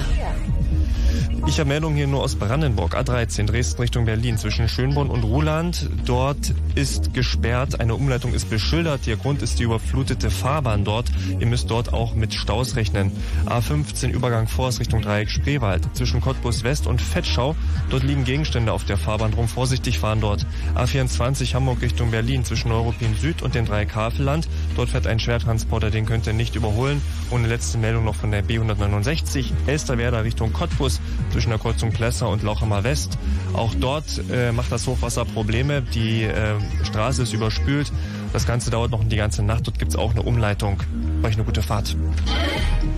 [1.46, 5.90] Ich habe Meldungen hier nur aus Brandenburg, A13, Dresden Richtung Berlin, zwischen Schönborn und Ruhland.
[6.06, 9.08] Dort ist gesperrt, eine Umleitung ist beschildert.
[9.08, 11.08] Ihr Grund ist die überflutete Fahrbahn dort.
[11.40, 13.12] Ihr müsst dort auch mit Staus rechnen.
[13.46, 17.56] A15 Übergang Forst Richtung Dreieck Spreewald, zwischen Cottbus West und Fettschau.
[17.90, 19.48] Dort liegen Gegenstände auf der Fahrbahn drum.
[19.48, 20.46] Vorsichtig fahren dort.
[20.76, 24.48] A24 Hamburg Richtung Berlin, zwischen Europin Süd und den Dreieck Havelland.
[24.76, 27.02] Dort fährt ein Schwertransporter, den könnt ihr nicht überholen.
[27.30, 31.00] Und eine letzte Meldung noch von der B169, Elsterwerda Richtung Cottbus,
[31.38, 33.16] zwischen der Kreuzung Plesser und Lauchhammer West.
[33.54, 35.84] Auch dort äh, macht das Hochwasser Probleme.
[35.84, 37.92] Die äh, Straße ist überspült.
[38.34, 39.68] Das Ganze dauert noch die ganze Nacht.
[39.68, 40.82] Dort gibt es auch eine Umleitung.
[41.22, 41.96] Euch eine gute Fahrt.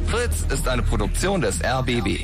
[0.08, 2.22] Fritz ist eine Produktion des RBB.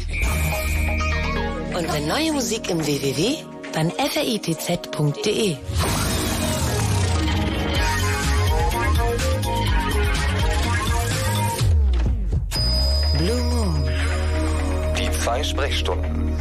[1.77, 3.35] Und wenn neue Musik im www,
[3.73, 5.57] dann fritz.de.
[15.45, 16.35] Sprechstunden.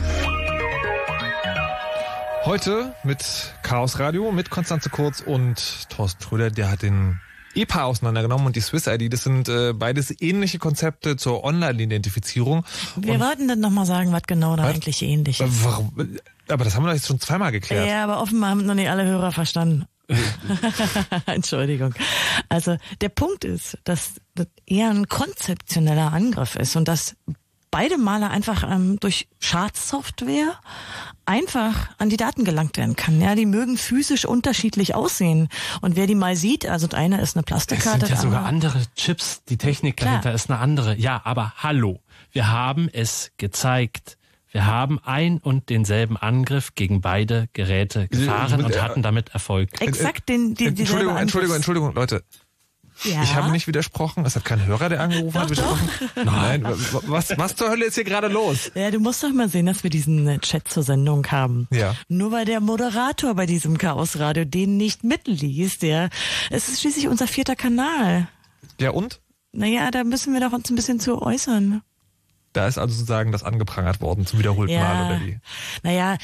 [2.44, 7.20] Heute mit Chaos Radio, mit Konstanze Kurz und Thorsten Schröder, der hat den
[7.54, 9.12] EPA auseinandergenommen und die Swiss ID.
[9.12, 12.64] Das sind äh, beides ähnliche Konzepte zur Online-Identifizierung.
[12.96, 14.74] Wir wollten dann nochmal sagen, was genau da was?
[14.74, 15.64] eigentlich ähnlich ist.
[15.64, 16.18] Warum?
[16.48, 17.86] Aber das haben wir doch jetzt schon zweimal geklärt.
[17.86, 19.84] Ja, aber offenbar haben noch nicht alle Hörer verstanden.
[21.26, 21.94] Entschuldigung.
[22.48, 27.16] Also der Punkt ist, dass das eher ein konzeptioneller Angriff ist und dass
[27.74, 30.54] beide Male einfach ähm, durch Schadsoftware
[31.26, 33.20] einfach an die Daten gelangt werden kann.
[33.20, 35.48] Ja, die mögen physisch unterschiedlich aussehen.
[35.80, 38.00] Und wer die mal sieht, also das eine ist eine Es Plastikkarte.
[38.00, 39.42] sind ja das sogar andere- Chips.
[39.48, 40.10] Die Technik Klar.
[40.20, 40.96] dahinter ist eine andere.
[40.96, 42.00] Ja, aber hallo.
[42.30, 44.18] Wir haben es gezeigt.
[44.52, 49.80] Wir haben ein und denselben Angriff gegen beide Geräte gefahren und hatten damit Erfolg.
[49.80, 52.22] Exakt den, die, dieselbe Entschuldigung, Entschuldigung, Angriffs- Entschuldigung, Leute.
[53.04, 53.22] Ja.
[53.22, 54.24] Ich habe nicht widersprochen.
[54.24, 55.88] Es hat kein Hörer, der angerufen hat, widersprochen.
[56.24, 58.70] Nein, wa- wa- was, was zur Hölle ist hier gerade los?
[58.74, 61.68] Ja, du musst doch mal sehen, dass wir diesen äh, Chat zur Sendung haben.
[61.70, 61.94] Ja.
[62.08, 66.08] Nur weil der Moderator bei diesem Chaosradio den nicht mitliest, ja.
[66.50, 68.28] Es ist schließlich unser vierter Kanal.
[68.80, 69.20] Ja, und?
[69.52, 71.82] Naja, da müssen wir doch uns ein bisschen zu äußern.
[72.54, 75.38] Da ist also sozusagen das angeprangert worden zum wiederholten Mal, oder wie?
[75.82, 76.16] Naja,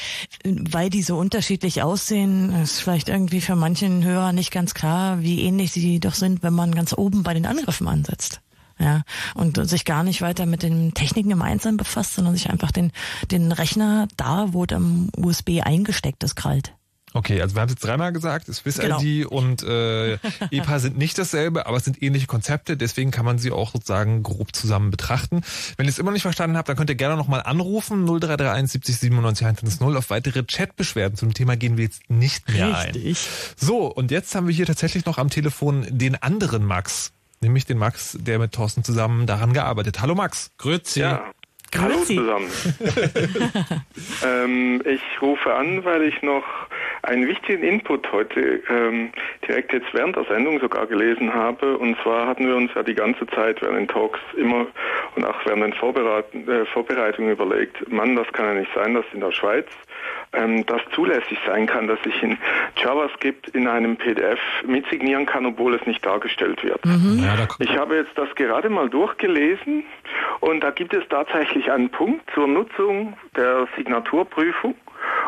[0.45, 5.43] weil die so unterschiedlich aussehen, ist vielleicht irgendwie für manchen Hörer nicht ganz klar, wie
[5.43, 8.41] ähnlich sie doch sind, wenn man ganz oben bei den Angriffen ansetzt.
[8.79, 9.03] Ja,
[9.35, 12.93] und sich gar nicht weiter mit den Techniken im Einzelnen befasst, sondern sich einfach den,
[13.31, 16.73] den Rechner da, wo am USB eingesteckt ist, krallt.
[17.13, 19.01] Okay, also wir haben es jetzt dreimal gesagt, Swiss Genau.
[19.01, 20.15] ID und äh,
[20.53, 24.23] EPA sind nicht dasselbe, aber es sind ähnliche Konzepte, deswegen kann man sie auch sozusagen
[24.23, 25.43] grob zusammen betrachten.
[25.77, 28.71] Wenn ihr es immer noch nicht verstanden habt, dann könnt ihr gerne nochmal anrufen, 0331
[28.73, 29.97] 70 97 110.
[29.97, 33.19] Auf weitere Chatbeschwerden zum Thema gehen wir jetzt nicht mehr Richtig.
[33.19, 33.57] ein.
[33.57, 37.79] So, und jetzt haben wir hier tatsächlich noch am Telefon den anderen Max, nämlich den
[37.79, 40.01] Max, der mit Thorsten zusammen daran gearbeitet.
[40.01, 40.53] Hallo Max.
[40.59, 41.01] Grüezi.
[41.01, 41.25] Ja.
[41.77, 42.49] Hallo zusammen.
[44.25, 46.43] ähm, ich rufe an, weil ich noch
[47.03, 49.11] einen wichtigen Input heute ähm,
[49.47, 51.79] direkt jetzt während der Sendung sogar gelesen habe.
[51.79, 54.67] Und zwar hatten wir uns ja die ganze Zeit während den Talks immer
[55.17, 59.05] und auch während den Vorbereit äh, Vorbereitungen überlegt, Mann, das kann ja nicht sein, dass
[59.13, 59.67] in der Schweiz
[60.33, 62.39] ähm, das zulässig sein kann, dass ich in
[62.77, 66.81] JavaScript in einem PDF mitsignieren kann, obwohl es nicht dargestellt wird.
[66.85, 69.85] Ja, da, Ich habe jetzt das gerade mal durchgelesen
[70.41, 74.75] und da gibt es tatsächlich einen Punkt zur Nutzung der Signaturprüfung.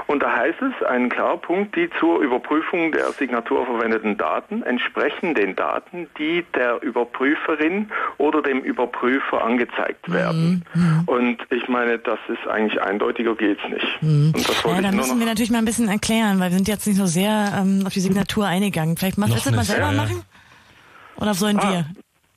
[0.07, 5.35] Und da heißt es, einen klarer Punkt, die zur Überprüfung der Signatur verwendeten Daten entsprechen
[5.35, 10.65] den Daten, die der Überprüferin oder dem Überprüfer angezeigt werden.
[11.07, 13.87] Und ich meine, das ist eigentlich eindeutiger geht's nicht.
[14.03, 16.87] Und das Ja, da müssen wir natürlich mal ein bisschen erklären, weil wir sind jetzt
[16.87, 18.97] nicht so sehr ähm, auf die Signatur eingegangen.
[18.97, 20.03] Vielleicht machst willst du das mal nicht, selber ja.
[20.03, 20.23] machen?
[21.17, 21.85] Oder sollen Ah.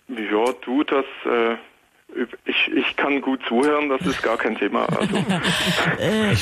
[0.08, 0.24] wir?
[0.32, 1.56] Ja, du, das, äh,
[2.46, 4.86] ich, ich kann gut zuhören, das ist gar kein Thema.
[4.86, 5.16] Also,
[6.00, 6.34] Äh,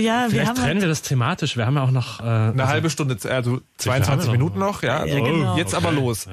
[0.00, 1.56] ja, wir Vielleicht haben trennen halt, wir das thematisch.
[1.56, 4.98] Wir haben ja auch noch äh, Eine halbe Stunde, also 22 Minuten noch, ja.
[4.98, 5.56] Also Ja, genau.
[5.56, 6.26] Jetzt aber los.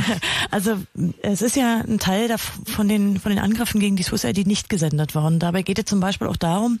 [0.50, 0.76] also
[1.22, 4.46] es ist ja ein Teil der, von den von den Angriffen gegen die Swiss ID
[4.46, 5.38] nicht gesendet worden.
[5.38, 6.80] Dabei geht es zum Beispiel auch darum,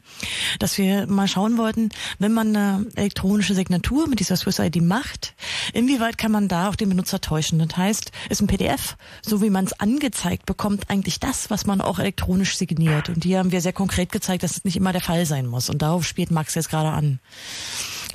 [0.58, 5.34] dass wir mal schauen wollten, wenn man eine elektronische Signatur mit dieser Swiss ID macht,
[5.72, 7.58] inwieweit kann man da auch den Benutzer täuschen?
[7.58, 11.80] Das heißt, ist ein PDF, so wie man es angezeigt bekommt, eigentlich das, was man
[11.80, 13.08] auch elektronisch signiert.
[13.08, 15.70] Und hier haben wir sehr konkret gezeigt, dass das nicht immer der Fall sein muss.
[15.70, 17.18] Und darauf spielt Max jetzt gerade an.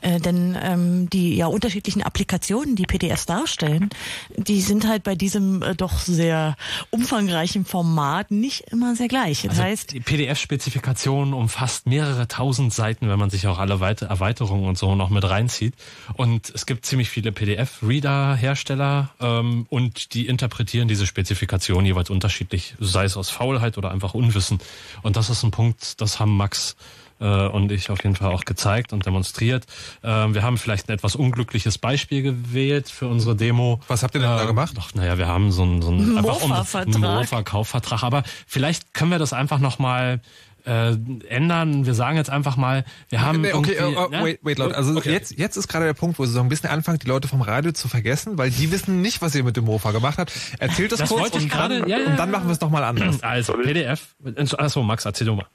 [0.02, 3.90] Äh, denn ähm, die ja unterschiedlichen Applikationen, die PDFs darstellen,
[4.36, 6.56] die sind halt bei diesem äh, doch sehr
[6.90, 9.44] umfangreichen Format nicht immer sehr gleich.
[9.44, 14.06] Das Also heißt, die PDF-Spezifikation umfasst mehrere tausend Seiten, wenn man sich auch alle Weite
[14.06, 15.74] Erweiterungen und so noch mit reinzieht.
[16.14, 23.06] Und es gibt ziemlich viele PDF-Reader-Hersteller ähm, und die interpretieren diese Spezifikation jeweils unterschiedlich, sei
[23.06, 24.60] es aus Faulheit oder einfach Unwissen.
[25.02, 26.76] Und das ist ein Punkt, das haben Max
[27.20, 29.66] äh, und ich auf jeden Fall auch gezeigt und demonstriert.
[30.04, 33.80] Ähm, wir haben vielleicht ein etwas unglückliches Beispiel gewählt für unsere Demo.
[33.88, 34.74] Was habt ihr denn da gemacht?
[34.78, 38.04] Doch, naja, wir haben so ein, so ein um- einen Mofa-Kaufvertrag.
[38.04, 40.22] Aber vielleicht können wir das einfach nochmal
[40.66, 40.96] äh,
[41.30, 41.86] ändern.
[41.86, 44.24] Wir sagen jetzt einfach mal, wir haben Nee, okay, irgendwie, äh, äh, ne?
[44.24, 44.76] wait, wait, Leute.
[44.76, 45.12] Also Okay.
[45.12, 47.42] jetzt, jetzt ist gerade der Punkt, wo Sie so ein bisschen anfangen, die Leute vom
[47.44, 50.32] Radio zu vergessen, weil die wissen nicht, was ihr mit dem Mofa gemacht habt.
[50.58, 52.84] Erzählt das, Das kurz und, gerade- dann, ja, ja, und dann machen wir es nochmal
[52.84, 53.22] anders.
[53.22, 54.16] Also PDF.
[54.58, 55.46] Achso, Max, erzähl du mal.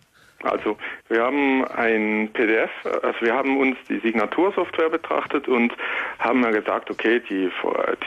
[0.42, 0.76] Also,
[1.08, 5.72] wir haben ein PDF, also wir haben uns die Signatursoftware betrachtet und
[6.18, 7.50] haben ja gesagt, okay, die,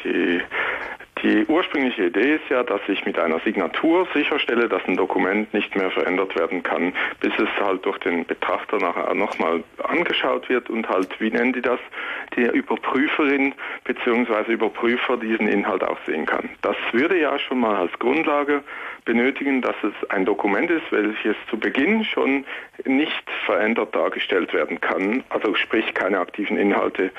[0.04, 0.42] die,
[1.24, 5.74] die ursprüngliche Idee ist ja, dass ich mit einer Signatur sicherstelle, dass ein Dokument nicht
[5.76, 10.88] mehr verändert werden kann, bis es halt durch den Betrachter nachher nochmal angeschaut wird und
[10.90, 11.80] halt, wie nennen die das,
[12.36, 13.54] die Überprüferin
[13.86, 14.52] bzw.
[14.52, 16.50] Überprüfer diesen Inhalt auch sehen kann.
[16.62, 18.62] Das würde ja schon mal als Grundlage
[19.06, 22.46] benötigen, dass es ein Dokument ist, welches zu Beginn schon
[22.86, 27.12] nicht verändert dargestellt werden kann, also sprich keine aktiven Inhalte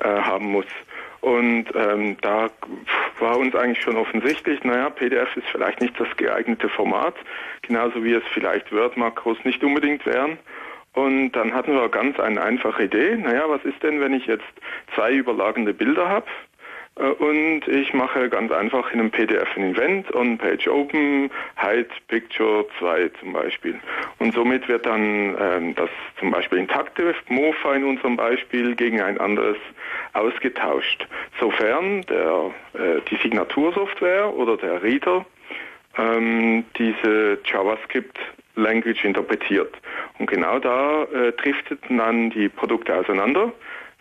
[0.00, 0.66] äh, haben muss.
[1.20, 2.48] Und ähm, da
[3.18, 7.14] war uns eigentlich schon offensichtlich, naja, PDF ist vielleicht nicht das geeignete Format,
[7.62, 10.38] genauso wie es vielleicht Word-Makros nicht unbedingt wären.
[10.92, 14.44] Und dann hatten wir ganz eine einfache Idee, naja, was ist denn, wenn ich jetzt
[14.94, 16.26] zwei überlagende Bilder habe?
[17.00, 22.66] Äh, Und ich mache ganz einfach in einem PDF ein Event, On-Page Open, Hide Picture
[22.78, 23.78] 2 zum Beispiel.
[24.18, 29.18] Und somit wird dann ähm, das zum Beispiel intakte Mofa in unserem Beispiel gegen ein
[29.18, 29.56] anderes
[30.12, 31.06] ausgetauscht.
[31.38, 35.24] Sofern der, äh, die Signatursoftware oder der Reader
[35.98, 38.18] ähm, diese JavaScript
[38.56, 39.74] Language interpretiert.
[40.18, 43.52] Und genau da äh, drifteten dann die Produkte auseinander.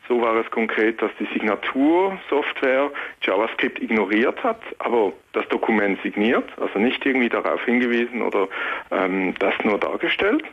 [0.09, 2.89] So war es konkret, dass die Signatursoftware
[3.21, 8.47] JavaScript ignoriert hat, aber das Dokument signiert, also nicht irgendwie darauf hingewiesen oder
[8.89, 10.43] ähm, das nur dargestellt.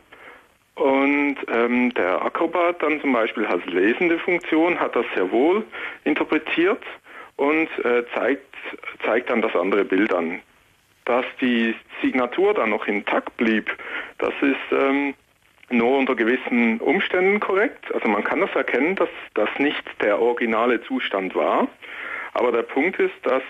[0.75, 5.65] Und ähm, der Acrobat dann zum Beispiel als lesende Funktion hat das sehr wohl
[6.05, 6.83] interpretiert
[7.37, 8.55] und äh, zeigt,
[9.07, 10.41] zeigt dann das andere Bild an.
[11.07, 13.75] Dass die Signatur dann noch intakt blieb,
[14.19, 15.15] das ist ähm,
[15.71, 17.93] nur unter gewissen Umständen korrekt.
[17.95, 21.69] Also man kann das erkennen, dass das nicht der originale Zustand war.
[22.35, 23.43] Aber der Punkt ist, dass,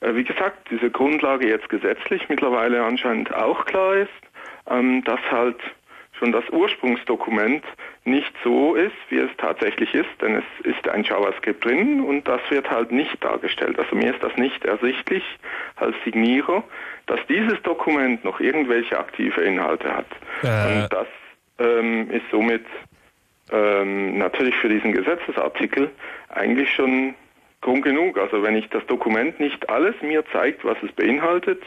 [0.00, 4.10] äh, wie gesagt, diese Grundlage jetzt gesetzlich mittlerweile anscheinend auch klar ist,
[4.70, 5.60] ähm, dass halt
[6.18, 7.64] schon das Ursprungsdokument
[8.04, 12.40] nicht so ist, wie es tatsächlich ist, denn es ist ein JavaScript drin und das
[12.50, 13.78] wird halt nicht dargestellt.
[13.78, 15.22] Also mir ist das nicht ersichtlich
[15.76, 16.64] als Signierer,
[17.06, 20.06] dass dieses Dokument noch irgendwelche aktive Inhalte hat.
[20.42, 20.82] Äh.
[20.82, 21.06] Und das
[21.58, 22.64] ähm, ist somit
[23.50, 25.90] ähm, natürlich für diesen Gesetzesartikel
[26.28, 27.14] eigentlich schon
[27.60, 28.18] Grund genug.
[28.18, 31.60] Also wenn ich das Dokument nicht alles mir zeigt, was es beinhaltet,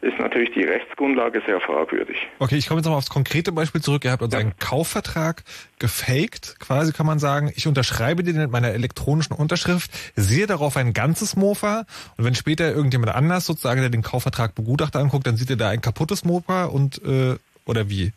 [0.00, 2.16] ist natürlich die Rechtsgrundlage sehr fragwürdig.
[2.40, 4.04] Okay, ich komme jetzt nochmal aufs konkrete Beispiel zurück.
[4.04, 5.44] Ihr habt uns einen Kaufvertrag
[5.78, 7.52] gefaked, quasi kann man sagen.
[7.54, 11.84] Ich unterschreibe den mit meiner elektronischen Unterschrift, sehe darauf ein ganzes Mofa
[12.16, 15.68] und wenn später irgendjemand anders sozusagen, der den Kaufvertrag begutachtet anguckt, dann sieht er da
[15.68, 18.12] ein kaputtes Mofa und äh, oder wie?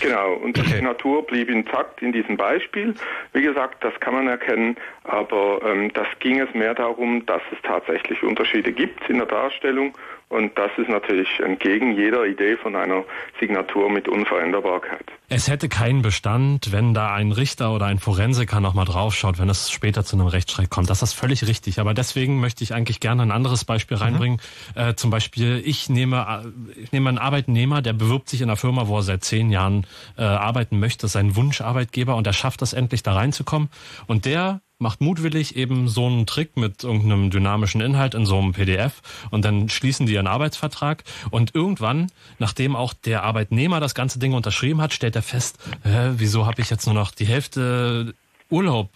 [0.00, 2.94] Genau, und die Signatur blieb intakt in diesem Beispiel.
[3.32, 7.58] Wie gesagt, das kann man erkennen, aber ähm, das ging es mehr darum, dass es
[7.62, 9.96] tatsächlich Unterschiede gibt in der Darstellung
[10.32, 13.04] und das ist natürlich entgegen jeder Idee von einer
[13.38, 15.04] Signatur mit Unveränderbarkeit.
[15.28, 19.70] Es hätte keinen Bestand, wenn da ein Richter oder ein Forensiker nochmal draufschaut, wenn es
[19.70, 20.88] später zu einem Rechtsstreit kommt.
[20.88, 21.80] Das ist völlig richtig.
[21.80, 24.40] Aber deswegen möchte ich eigentlich gerne ein anderes Beispiel reinbringen.
[24.74, 28.56] Äh, zum Beispiel, ich nehme, äh, ich nehme einen Arbeitnehmer, der bewirbt sich in einer
[28.56, 29.86] Firma, wo er seit zehn Jahren
[30.16, 33.68] äh, arbeiten möchte, sein Wunscharbeitgeber und er schafft es endlich da reinzukommen.
[34.06, 38.52] Und der macht mutwillig eben so einen Trick mit irgendeinem dynamischen Inhalt in so einem
[38.52, 39.00] PDF
[39.30, 44.34] und dann schließen die ihren Arbeitsvertrag und irgendwann, nachdem auch der Arbeitnehmer das ganze Ding
[44.34, 48.14] unterschrieben hat, stellt er fest, hä, wieso habe ich jetzt nur noch die Hälfte
[48.50, 48.90] Urlaub?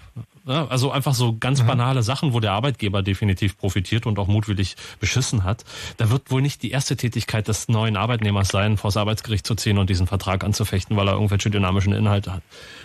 [0.46, 4.76] Ja, also einfach so ganz banale Sachen, wo der Arbeitgeber definitiv profitiert und auch mutwillig
[5.00, 5.64] beschissen hat.
[5.96, 9.76] Da wird wohl nicht die erste Tätigkeit des neuen Arbeitnehmers sein, vors Arbeitsgericht zu ziehen
[9.78, 12.42] und diesen Vertrag anzufechten, weil er irgendwelche dynamischen Inhalte hat.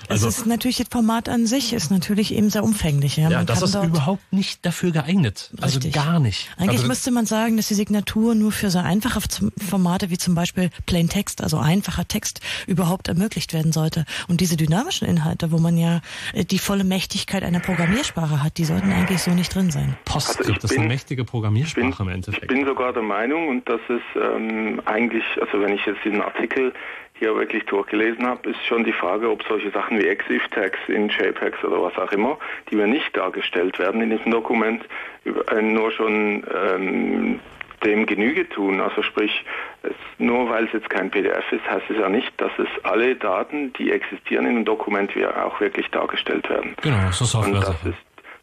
[0.08, 3.18] Also, es ist natürlich das Format an sich, ist natürlich eben sehr umfänglich.
[3.18, 5.52] Ja, ja das ist überhaupt nicht dafür geeignet.
[5.62, 5.94] Also Richtig.
[5.94, 6.50] gar nicht.
[6.58, 9.22] Eigentlich also, müsste man sagen, dass die Signatur nur für so einfache
[9.70, 14.06] Formate wie zum Beispiel Plain Text, also einfacher Text, überhaupt ermöglicht werden sollte.
[14.28, 16.02] Und diese dynamischen Inhalte, wo man ja
[16.34, 19.96] äh, die volle Mächtigkeit einer Programmiersprache hat, die sollten eigentlich so nicht drin sein.
[20.06, 22.44] PostScript ist eine mächtige Programmiersprache im Endeffekt.
[22.44, 26.22] Ich bin sogar der Meinung, und das ist ähm, eigentlich, also wenn ich jetzt diesen
[26.22, 26.74] Artikel
[27.14, 31.64] hier wirklich durchgelesen habe, ist schon die Frage, ob solche Sachen wie EXIF-Tags in JPEGs
[31.64, 32.38] oder was auch immer,
[32.70, 34.84] die mir nicht dargestellt werden in diesem Dokument,
[35.26, 37.40] äh, nur schon ähm,
[37.84, 38.82] dem Genüge tun.
[38.82, 39.44] Also sprich,
[39.84, 43.16] es, nur weil es jetzt kein PDF ist, heißt es ja nicht, dass es alle
[43.16, 46.76] Daten, die existieren in einem Dokument, auch wirklich dargestellt werden.
[46.82, 47.92] Genau, so Und das Software.
[47.92, 47.98] ist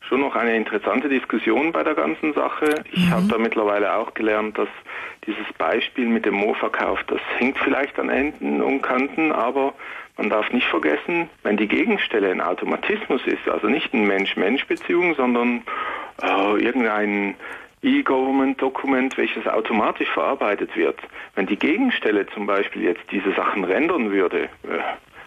[0.08, 2.82] schon noch eine interessante Diskussion bei der ganzen Sache.
[2.92, 4.68] Ich habe da mittlerweile auch gelernt, dass
[5.26, 9.74] dieses Beispiel mit dem Moorverkauf, das hinkt vielleicht an Enden und Kanten, aber
[10.16, 15.62] man darf nicht vergessen, wenn die Gegenstelle ein Automatismus ist, also nicht eine Mensch-Mensch-Beziehung, sondern
[16.22, 17.34] äh, irgendein
[17.82, 20.98] E-Government-Dokument, welches automatisch verarbeitet wird.
[21.34, 24.80] Wenn die Gegenstelle zum Beispiel jetzt diese Sachen rendern würde, äh,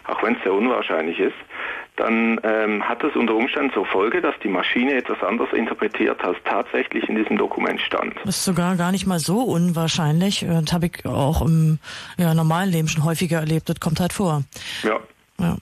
[0.08, 1.34] auch wenn es sehr unwahrscheinlich ist,
[1.96, 6.38] dann ähm, hat das unter Umständen zur Folge, dass die Maschine etwas anders interpretiert, als
[6.44, 8.14] tatsächlich in diesem Dokument stand.
[8.24, 10.42] Das ist sogar gar nicht mal so unwahrscheinlich.
[10.42, 11.78] Äh, Das habe ich auch im
[12.18, 13.68] ja, normalen Leben schon häufiger erlebt.
[13.68, 14.42] Das kommt halt vor.
[14.82, 14.98] Ja.
[15.38, 15.56] Ja.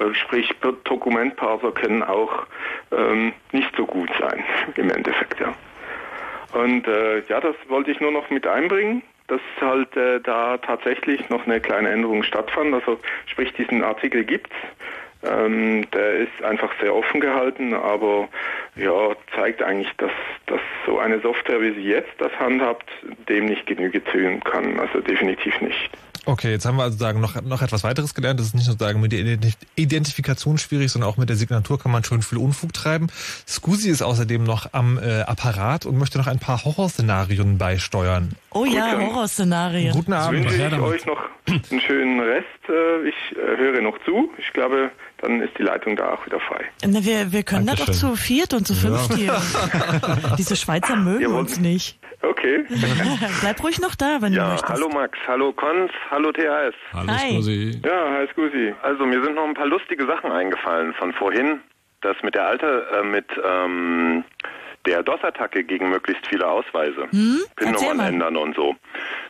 [0.00, 0.48] Äh, Sprich,
[0.84, 2.46] Dokumentparser können auch
[2.90, 4.42] ähm, nicht so gut sein,
[4.76, 5.52] im Endeffekt, ja.
[6.52, 11.28] Und äh, ja, das wollte ich nur noch mit einbringen, dass halt äh, da tatsächlich
[11.30, 12.74] noch eine kleine Änderung stattfand.
[12.74, 14.54] Also sprich, diesen Artikel gibt's.
[15.24, 18.28] Ähm, der ist einfach sehr offen gehalten, aber
[18.74, 20.10] ja, zeigt eigentlich, dass,
[20.46, 22.90] dass so eine Software, wie sie jetzt das handhabt,
[23.28, 24.80] dem nicht Genüge tun kann.
[24.80, 25.90] Also definitiv nicht.
[26.24, 28.38] Okay, jetzt haben wir also sagen noch, noch etwas weiteres gelernt.
[28.38, 29.38] Das ist nicht nur sagen mit der
[29.74, 33.08] Identifikation schwierig, sondern auch mit der Signatur kann man schon viel Unfug treiben.
[33.48, 38.36] Scusi ist außerdem noch am äh, Apparat und möchte noch ein paar Horrorszenarien beisteuern.
[38.50, 39.92] Oh ja, Horrorszenarien.
[39.92, 40.44] Guten Abend.
[40.44, 42.46] Wünsche ich euch noch einen schönen Rest.
[42.68, 44.30] Äh, Ich äh, höre noch zu.
[44.38, 46.64] Ich glaube, dann ist die Leitung da auch wieder frei.
[46.86, 48.10] Na, wir, wir können da doch Dankeschön.
[48.10, 49.40] zu viert und zu fünft hier.
[50.38, 51.98] Diese Schweizer mögen uns nicht.
[52.22, 52.64] Okay.
[53.40, 54.68] Bleib ruhig noch da, wenn du Ja, möchtest.
[54.72, 56.74] hallo Max, hallo Konz, hallo THS.
[56.92, 57.32] Hallo Hi.
[57.34, 57.80] Scusi.
[57.84, 58.74] Ja, hi Scusi.
[58.82, 61.60] Also mir sind noch ein paar lustige Sachen eingefallen von vorhin.
[62.00, 64.24] Das mit der Alte, äh, mit ähm,
[64.86, 67.06] der DOS-Attacke gegen möglichst viele Ausweise.
[67.10, 67.40] Hm?
[67.56, 68.74] PIN-Nummern ändern und so.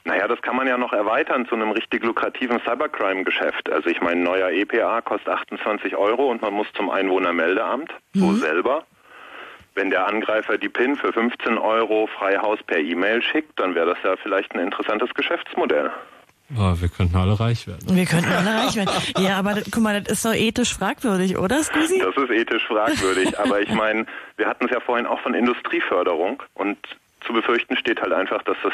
[0.04, 3.70] Naja, das kann man ja noch erweitern zu einem richtig lukrativen Cybercrime-Geschäft.
[3.70, 8.36] Also ich meine, neuer EPA kostet 28 Euro und man muss zum Einwohnermeldeamt, so Mhm.
[8.36, 8.86] selber.
[9.74, 13.86] Wenn der Angreifer die PIN für 15 Euro frei Haus per E-Mail schickt, dann wäre
[13.86, 15.90] das ja vielleicht ein interessantes Geschäftsmodell.
[16.58, 17.96] Ah, wir könnten alle reich werden.
[17.96, 18.90] Wir könnten alle reich werden.
[19.18, 21.98] Ja, aber das- guck mal, das ist doch ethisch fragwürdig, oder, Scusi?
[21.98, 24.04] Das ist ethisch fragwürdig, aber ich meine,
[24.36, 26.76] wir hatten es ja vorhin auch von Industrieförderung und
[27.26, 28.72] zu befürchten steht halt einfach, dass das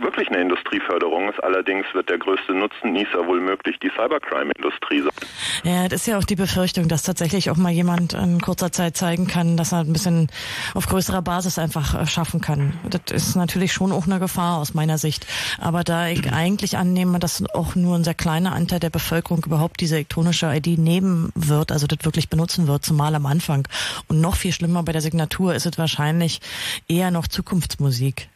[0.00, 1.42] wirklich eine Industrieförderung ist.
[1.42, 5.28] Allerdings wird der größte Nutznießer wohl möglich die Cybercrime-Industrie sein.
[5.64, 8.96] Ja, das ist ja auch die Befürchtung, dass tatsächlich auch mal jemand in kurzer Zeit
[8.96, 10.28] zeigen kann, dass er ein bisschen
[10.74, 12.74] auf größerer Basis einfach äh, schaffen kann.
[12.88, 15.26] Das ist natürlich schon auch eine Gefahr aus meiner Sicht.
[15.58, 19.80] Aber da ich eigentlich annehme, dass auch nur ein sehr kleiner Anteil der Bevölkerung überhaupt
[19.80, 23.66] diese elektronische ID nehmen wird, also das wirklich benutzen wird, zumal am Anfang.
[24.08, 26.40] Und noch viel schlimmer bei der Signatur ist es wahrscheinlich
[26.88, 28.28] eher noch Zukunftsmusik.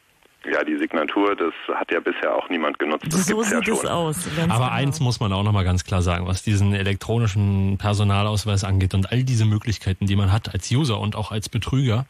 [0.45, 3.07] Ja, die Signatur, das hat ja bisher auch niemand genutzt.
[3.11, 3.77] Das so gibt's ja sieht schon.
[3.77, 4.27] es aus.
[4.39, 4.69] Aber genau.
[4.69, 9.23] eins muss man auch nochmal ganz klar sagen, was diesen elektronischen Personalausweis angeht und all
[9.23, 12.07] diese Möglichkeiten, die man hat als User und auch als Betrüger,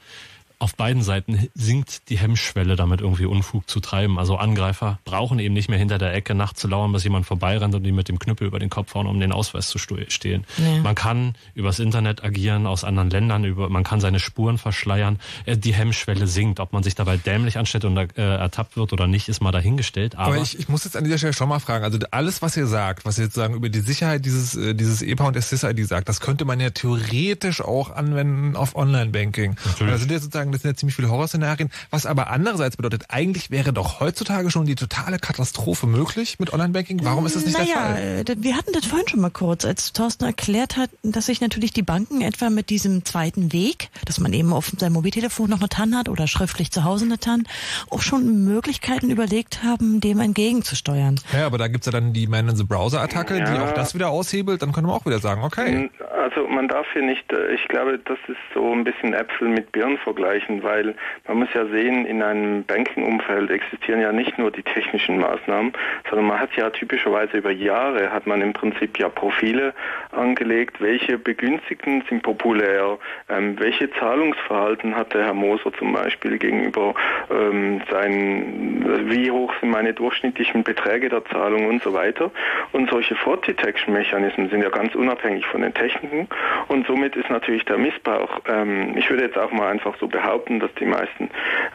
[0.61, 4.19] auf beiden Seiten sinkt die Hemmschwelle, damit irgendwie Unfug zu treiben.
[4.19, 7.75] Also Angreifer brauchen eben nicht mehr hinter der Ecke nachts zu lauern, bis jemand vorbeirennt
[7.75, 10.45] und die mit dem Knüppel über den Kopf hauen, um den Ausweis zu stehlen.
[10.59, 10.83] Ja.
[10.83, 15.19] Man kann übers Internet agieren, aus anderen Ländern, über, man kann seine Spuren verschleiern.
[15.47, 16.61] Äh, Die Hemmschwelle sinkt.
[16.61, 20.17] Ob man sich dabei dämlich anstellt und äh, ertappt wird oder nicht, ist mal dahingestellt.
[20.17, 22.57] Aber, Aber ich, ich muss jetzt an dieser Stelle schon mal fragen, also alles, was
[22.59, 25.87] ihr sagt, was ihr jetzt sagen über die Sicherheit dieses, äh, dieses EPA und SIS-ID
[25.89, 29.57] sagt, das könnte man ja theoretisch auch anwenden auf Online-Banking.
[29.81, 33.05] Und Da sind ja sozusagen, das sind ja ziemlich viele Horrorszenarien, was aber andererseits bedeutet,
[33.09, 37.01] eigentlich wäre doch heutzutage schon die totale Katastrophe möglich mit Online-Banking.
[37.05, 38.37] Warum ist das nicht naja, der Fall?
[38.39, 41.73] äh, wir hatten das vorhin schon mal kurz, als Thorsten erklärt hat, dass sich natürlich
[41.73, 45.69] die Banken etwa mit diesem zweiten Weg, dass man eben auf seinem Mobiltelefon noch eine
[45.69, 47.45] TAN hat oder schriftlich zu Hause eine TAN,
[47.91, 51.21] auch schon Möglichkeiten überlegt haben, dem entgegenzusteuern.
[51.33, 53.65] Ja, aber da gibt's ja dann die Man-in-the-Browser-Attacke, die Ja.
[53.65, 54.63] auch das wieder aushebelt.
[54.63, 55.91] Dann könnte man auch wieder sagen, okay.
[56.23, 59.73] Also man darf hier nicht, äh, ich glaube, das ist so ein bisschen Äpfel mit
[59.73, 60.95] Birnen vergleichen, weil
[61.27, 65.73] man muss ja sehen, in einem Banking-Umfeld existieren ja nicht nur die technischen Maßnahmen,
[66.09, 69.75] sondern man hat ja typischerweise über Jahre hat man im Prinzip ja Profile
[70.13, 72.99] angelegt, welche Begünstigten sind populär,
[73.29, 76.95] ähm, welche Zahlungsverhalten hat der Herr Moser zum Beispiel gegenüber
[77.31, 82.31] ähm, seinen, wie hoch sind meine durchschnittlichen Beträge der Zahlung und so weiter.
[82.73, 86.29] Und solche Fraud Detection Mechanismen sind ja ganz unabhängig von den Techniken.
[86.69, 90.30] Und somit ist natürlich der Missbrauch, ähm, ich würde jetzt auch mal einfach so behaupten,
[90.61, 91.31] dass die meisten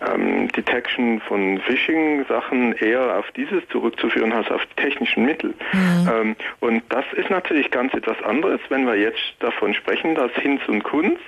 [0.08, 5.54] ähm, Detection von Phishing-Sachen eher auf dieses zurückzuführen als auf die technischen Mittel.
[5.74, 10.62] Ähm, und das ist natürlich ganz etwas anderes, wenn wir jetzt davon sprechen, dass Hinz
[10.68, 11.20] und Kunz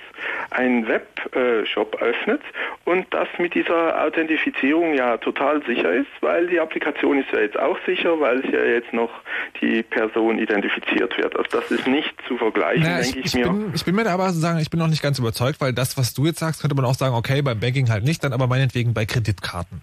[0.50, 2.40] einen Webshop öffnet
[2.84, 7.58] und das mit dieser Authentifizierung ja total sicher ist, weil die Applikation ist ja jetzt
[7.58, 9.10] auch sicher, weil es ja jetzt noch
[9.60, 11.36] die Person identifiziert wird.
[11.36, 13.52] Also das ist nicht zu vergleichen, Naja, denke ich, ich, ich, mir.
[13.52, 15.96] bin, ich bin mir da aber sagen, ich bin noch nicht ganz überzeugt, weil das,
[15.96, 18.46] was du jetzt sagst, könnte man auch sagen, okay, beim Banking halt nicht, dann aber
[18.46, 19.82] meinetwegen bei Kreditkarten.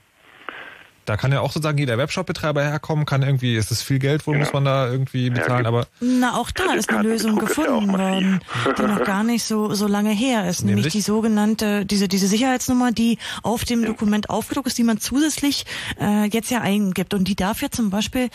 [1.05, 4.31] Da kann ja auch sozusagen jeder Webshop-Betreiber herkommen, kann irgendwie, ist es viel Geld, wo
[4.31, 4.43] Genau.
[4.43, 8.39] muss man da irgendwie bezahlen, aber Na, auch da ist eine Lösung gefunden worden,
[8.77, 10.61] die noch gar nicht so, so lange her ist.
[10.61, 10.93] Nämlich Nämlich?
[10.93, 15.65] die sogenannte, diese, diese Sicherheitsnummer, die auf dem Dokument aufgedruckt ist, die man zusätzlich
[16.01, 17.13] äh, jetzt ja eingibt.
[17.13, 18.29] Und die darf ja zum Beispiel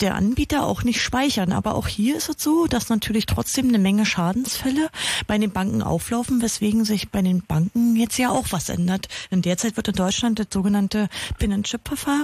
[0.00, 1.52] der Anbieter auch nicht speichern.
[1.52, 4.88] Aber auch hier ist es so, dass natürlich trotzdem eine Menge Schadensfälle
[5.26, 9.08] bei den Banken auflaufen, weswegen sich bei den Banken jetzt ja auch was ändert.
[9.30, 11.08] In der Zeit wird in Deutschland das sogenannte
[11.38, 12.15] Pin-and-Chip-Verfahren,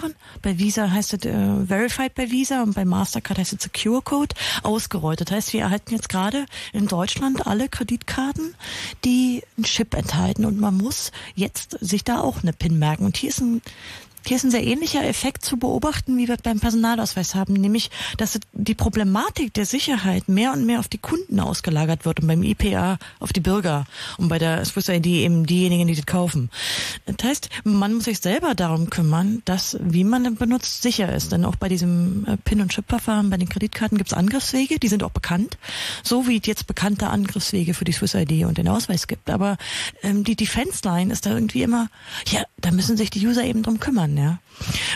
[0.42, 4.34] bei Visa heißt es äh, Verified bei Visa und bei Mastercard heißt es Secure Code,
[4.62, 5.20] ausgerollt.
[5.20, 8.54] Das heißt, wir erhalten jetzt gerade in Deutschland alle Kreditkarten,
[9.04, 13.04] die einen Chip enthalten und man muss jetzt sich da auch eine PIN merken.
[13.04, 13.62] Und hier ist ein
[14.26, 18.38] hier ist ein sehr ähnlicher Effekt zu beobachten, wie wir beim Personalausweis haben, nämlich, dass
[18.52, 22.98] die Problematik der Sicherheit mehr und mehr auf die Kunden ausgelagert wird und beim IPA
[23.20, 23.86] auf die Bürger
[24.18, 26.50] und bei der Swiss ID eben diejenigen, die das kaufen.
[27.06, 31.32] Das heißt, man muss sich selber darum kümmern, dass, wie man benutzt, sicher ist.
[31.32, 34.88] Denn auch bei diesem äh, Pin- und Chip-Verfahren bei den Kreditkarten gibt es Angriffswege, die
[34.88, 35.58] sind auch bekannt,
[36.02, 39.30] so wie es jetzt bekannte Angriffswege für die Swiss ID und den Ausweis gibt.
[39.30, 39.56] Aber
[40.02, 41.88] ähm, die Defense-Line ist da irgendwie immer,
[42.26, 44.38] ja, da müssen sich die User eben drum kümmern, ja.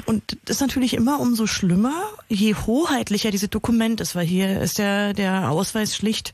[0.07, 1.95] Und das ist natürlich immer umso schlimmer,
[2.29, 6.33] je hoheitlicher dieses Dokument ist, weil hier ist ja der Ausweis schlicht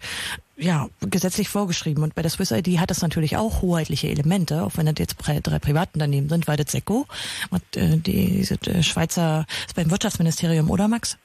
[0.56, 2.02] ja, gesetzlich vorgeschrieben.
[2.02, 5.16] Und bei der Swiss ID hat das natürlich auch hoheitliche Elemente, auch wenn das jetzt
[5.16, 7.06] drei, drei privaten daneben sind, weil das SECO,
[7.74, 11.16] äh, die, diese äh, Schweizer, ist beim Wirtschaftsministerium, oder Max?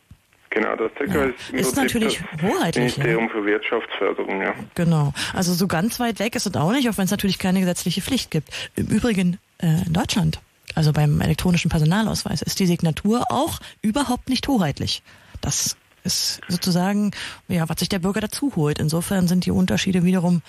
[0.49, 1.25] Genau, das SECO Ja.
[1.25, 4.55] ist, Ist natürlich das hoheitlich, Ministerium für Wirtschaftsförderung, ja.
[4.75, 5.13] Genau.
[5.33, 8.01] Also so ganz weit weg ist es auch nicht, auch wenn es natürlich keine gesetzliche
[8.01, 8.49] Pflicht gibt.
[8.75, 10.39] Im Übrigen äh, in Deutschland,
[10.75, 15.01] also beim elektronischen Personalausweis, ist die Signatur auch überhaupt nicht hoheitlich.
[15.41, 17.11] Das ist sozusagen,
[17.47, 18.79] ja, was sich der Bürger dazu holt.
[18.79, 20.41] Insofern sind die Unterschiede wiederum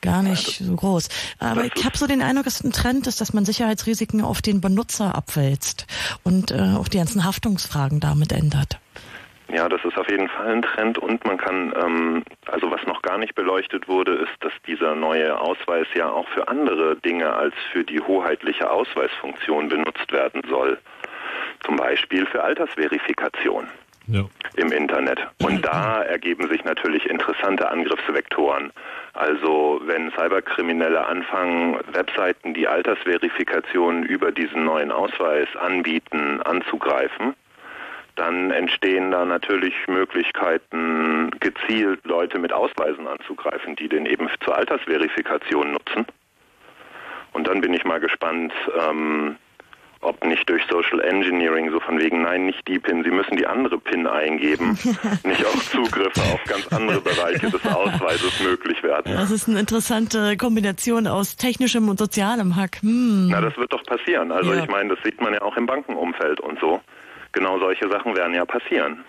[0.00, 1.08] gar nicht so groß.
[1.38, 4.60] Aber ich habe so den Eindruck, dass ein Trend ist, dass man Sicherheitsrisiken auf den
[4.60, 5.86] Benutzer abwälzt
[6.22, 8.78] und äh, auch die ganzen Haftungsfragen damit ändert.
[9.52, 13.02] Ja, das ist auf jeden Fall ein Trend und man kann, ähm, also was noch
[13.02, 17.54] gar nicht beleuchtet wurde, ist, dass dieser neue Ausweis ja auch für andere Dinge als
[17.72, 20.78] für die hoheitliche Ausweisfunktion benutzt werden soll.
[21.64, 23.66] Zum Beispiel für Altersverifikation
[24.06, 24.24] Ja.
[24.56, 25.20] im Internet.
[25.42, 28.72] Und da ergeben sich natürlich interessante Angriffsvektoren.
[29.14, 37.34] Also wenn Cyberkriminelle anfangen, Webseiten, die Altersverifikation über diesen neuen Ausweis anbieten, anzugreifen,
[38.20, 45.72] dann entstehen da natürlich Möglichkeiten, gezielt Leute mit Ausweisen anzugreifen, die den eben zur Altersverifikation
[45.72, 46.04] nutzen.
[47.32, 49.36] Und dann bin ich mal gespannt, ähm,
[50.02, 53.46] ob nicht durch Social Engineering so von wegen, nein, nicht die PIN, Sie müssen die
[53.46, 54.78] andere PIN eingeben,
[55.24, 59.14] nicht auch Zugriffe auf ganz andere Bereiche des Ausweises möglich werden.
[59.14, 62.82] Das ist eine interessante Kombination aus technischem und sozialem Hack.
[62.82, 63.28] Hm.
[63.30, 64.30] Na, das wird doch passieren.
[64.32, 64.62] Also Ja.
[64.62, 66.80] ich meine, das sieht man ja auch im Bankenumfeld und so.
[67.32, 69.04] Genau solche Sachen werden ja passieren.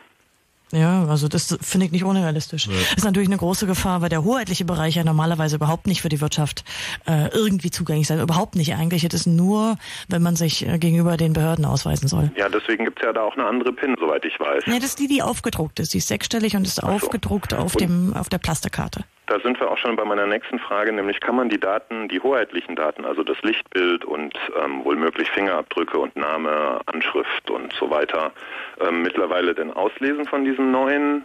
[0.72, 2.68] Ja, also das finde ich nicht unrealistisch.
[2.96, 6.22] Ist natürlich eine große Gefahr, weil der hoheitliche Bereich ja normalerweise überhaupt nicht für die
[6.22, 6.64] Wirtschaft
[7.08, 8.20] äh, irgendwie zugänglich sein.
[8.20, 9.04] Überhaupt nicht eigentlich.
[9.04, 9.76] Es ist nur,
[10.08, 12.32] wenn man sich äh, gegenüber den Behörden ausweisen soll.
[12.38, 14.64] Ja, deswegen gibt's ja da auch eine andere PIN, soweit ich weiß.
[14.68, 15.94] Ja, das ist die, die aufgedruckt ist.
[15.94, 19.04] Die ist sechsstellig und ist aufgedruckt auf dem auf der Plastikkarte.
[19.32, 22.20] Da sind wir auch schon bei meiner nächsten Frage, nämlich kann man die Daten, die
[22.20, 27.90] hoheitlichen Daten, also das Lichtbild und ähm, wohl möglich Fingerabdrücke und Name, Anschrift und so
[27.90, 28.34] weiter,
[28.82, 31.24] ähm, mittlerweile denn auslesen von diesem neuen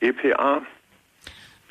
[0.00, 0.60] EPA?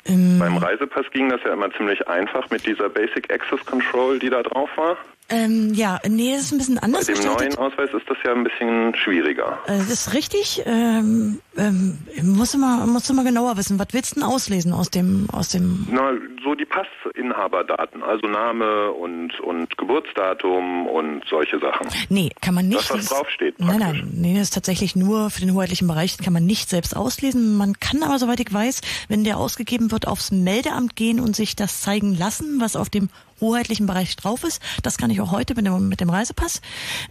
[0.06, 4.30] Ähm, Beim Reisepass ging das ja immer ziemlich einfach mit dieser Basic Access Control, die
[4.30, 4.96] da drauf war.
[5.30, 7.58] Ähm, ja, nee, das ist ein bisschen Bei anders dem gestaltet.
[7.58, 9.58] neuen Ausweis ist das ja ein bisschen schwieriger.
[9.66, 10.62] Äh, Das ist richtig.
[10.64, 13.78] Ähm, ähm, muss immer, muss immer genauer wissen.
[13.78, 15.86] Was willst du denn auslesen aus dem, aus dem?
[15.90, 21.88] Na, so die Passinhaberdaten, also Name und, und Geburtsdatum und solche Sachen.
[22.08, 22.88] Nee, kann man nicht.
[22.90, 23.58] Das, was draufsteht.
[23.58, 26.68] Nein, nein, nee, das ist tatsächlich nur für den hoheitlichen Bereich, das kann man nicht
[26.70, 27.56] selbst auslesen.
[27.56, 31.54] Man kann aber, soweit ich weiß, wenn der ausgegeben wird, aufs Meldeamt gehen und sich
[31.56, 33.10] das zeigen lassen, was auf dem
[33.40, 34.60] hoheitlichen Bereich drauf ist.
[34.82, 36.60] Das kann ich auch heute mit dem, mit dem Reisepass.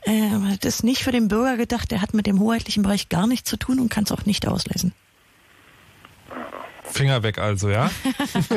[0.03, 0.29] Äh,
[0.61, 3.49] das ist nicht für den Bürger gedacht, der hat mit dem hoheitlichen Bereich gar nichts
[3.49, 4.93] zu tun und kann es auch nicht auslesen.
[6.91, 7.91] Finger weg also, ja?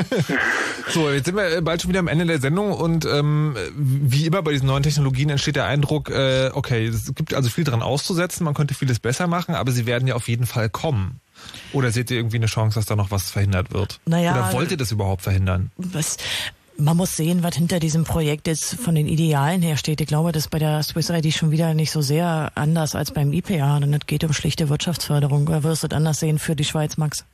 [0.89, 4.43] so, jetzt sind wir bald schon wieder am Ende der Sendung und ähm, wie immer
[4.43, 8.45] bei diesen neuen Technologien entsteht der Eindruck, äh, okay, es gibt also viel dran auszusetzen,
[8.45, 11.21] man könnte vieles besser machen, aber sie werden ja auf jeden Fall kommen.
[11.73, 14.01] Oder seht ihr irgendwie eine Chance, dass da noch was verhindert wird?
[14.07, 15.71] Naja, Oder wollt ihr das überhaupt verhindern?
[15.77, 16.19] was,
[16.81, 20.01] man muss sehen, was hinter diesem Projekt jetzt von den Idealen her steht.
[20.01, 23.13] Ich glaube, das ist bei der Swiss ID schon wieder nicht so sehr anders als
[23.13, 25.47] beim IPA, denn es geht um schlichte Wirtschaftsförderung.
[25.49, 27.25] Oder wirst du das anders sehen für die Schweiz, Max?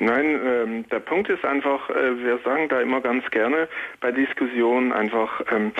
[0.00, 3.68] Nein, ähm, der Punkt ist einfach, äh, wir sagen da immer ganz gerne
[4.00, 5.72] bei Diskussionen einfach, ähm,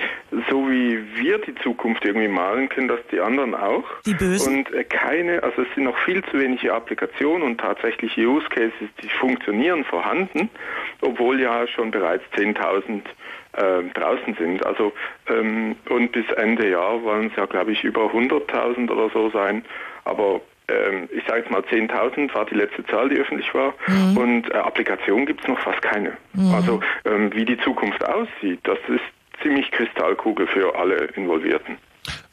[0.49, 3.85] so wie wir die Zukunft irgendwie malen, können das die anderen auch.
[4.05, 4.57] Die Bösen?
[4.57, 8.89] Und äh, keine, also es sind noch viel zu wenige Applikationen und tatsächliche Use Cases,
[9.01, 10.49] die funktionieren, vorhanden,
[11.01, 13.01] obwohl ja schon bereits 10.000
[13.53, 14.65] äh, draußen sind.
[14.65, 14.93] Also
[15.27, 19.63] ähm, und bis Ende Jahr wollen es ja, glaube ich, über 100.000 oder so sein.
[20.09, 23.73] Aber ähm, ich sage jetzt mal 10.000 war die letzte Zahl, die öffentlich war.
[24.15, 26.17] Und äh, Applikationen gibt es noch fast keine.
[26.33, 26.53] Mhm.
[26.53, 29.03] Also ähm, wie die Zukunft aussieht, das ist
[29.41, 31.77] ziemlich Kristallkugel für alle Involvierten.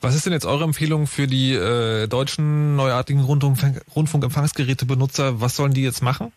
[0.00, 5.40] Was ist denn jetzt eure Empfehlung für die äh, deutschen neuartigen Rundfunk Rundfunkempfangsgerätebenutzer?
[5.40, 6.32] Was sollen die jetzt machen?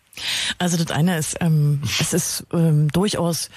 [0.57, 3.49] Also das eine ist, ähm, es ist ähm, durchaus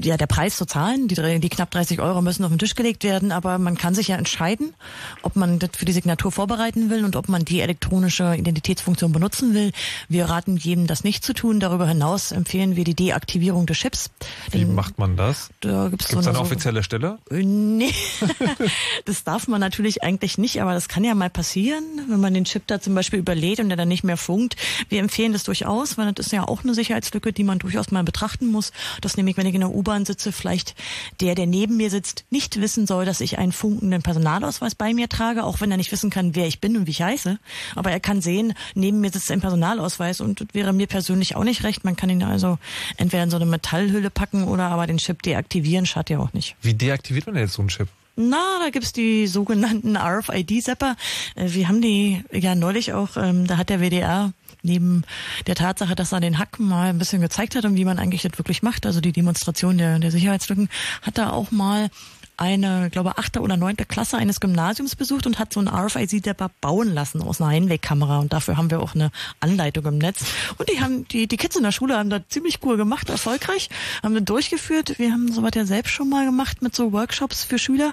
[0.00, 1.08] ja, der Preis zu zahlen.
[1.08, 4.08] Die, die knapp 30 Euro müssen auf den Tisch gelegt werden, aber man kann sich
[4.08, 4.74] ja entscheiden,
[5.22, 9.54] ob man das für die Signatur vorbereiten will und ob man die elektronische Identitätsfunktion benutzen
[9.54, 9.72] will.
[10.08, 11.60] Wir raten jedem, das nicht zu tun.
[11.60, 14.10] Darüber hinaus empfehlen wir die Deaktivierung des Chips.
[14.50, 15.50] Wie Denn macht man das?
[15.60, 17.18] Da Gibt es so eine eine- offizielle Stelle?
[17.30, 17.92] Äh, Nee,
[19.04, 22.44] das darf man natürlich eigentlich nicht, aber das kann ja mal passieren, wenn man den
[22.44, 24.56] Chip da zum Beispiel überlädt und der dann nicht mehr funkt.
[24.88, 28.04] Wir empfehlen das durchaus, weil das ist ja auch eine Sicherheitslücke, die man durchaus mal
[28.04, 28.72] betrachten muss.
[29.00, 30.74] Dass nämlich, wenn ich in der U-Bahn sitze, vielleicht
[31.20, 35.10] der, der neben mir sitzt, nicht wissen soll, dass ich einen funkenden Personalausweis bei mir
[35.10, 37.38] trage, auch wenn er nicht wissen kann, wer ich bin und wie ich heiße.
[37.74, 41.44] Aber er kann sehen, neben mir sitzt ein Personalausweis und das wäre mir persönlich auch
[41.44, 41.84] nicht recht.
[41.84, 42.58] Man kann ihn also
[42.96, 46.56] entweder in so eine Metallhülle packen oder aber den Chip deaktivieren, schadet ja auch nicht.
[46.62, 47.88] Wie deaktiviert man denn jetzt so einen Chip?
[48.16, 50.96] Na, da gibt's die sogenannten RFID-Zapper.
[51.34, 54.32] Äh, Wir haben die ja neulich auch, ähm, da hat der WDR
[54.64, 55.02] neben
[55.46, 58.22] der Tatsache, dass er den Hack mal ein bisschen gezeigt hat und wie man eigentlich
[58.22, 60.68] das wirklich macht, also die Demonstration der, der Sicherheitslücken,
[61.02, 61.90] hat er auch mal
[62.36, 66.92] eine, glaube achte oder neunte Klasse eines Gymnasiums besucht und hat so einen RFID-Zapper bauen
[66.92, 69.10] lassen aus einer Einwegkamera und dafür haben wir auch eine
[69.40, 70.24] Anleitung im Netz.
[70.58, 73.70] Und die haben, die, die Kids in der Schule haben das ziemlich cool gemacht, erfolgreich,
[74.02, 74.98] haben das durchgeführt.
[74.98, 77.92] Wir haben sowas ja selbst schon mal gemacht mit so Workshops für Schüler.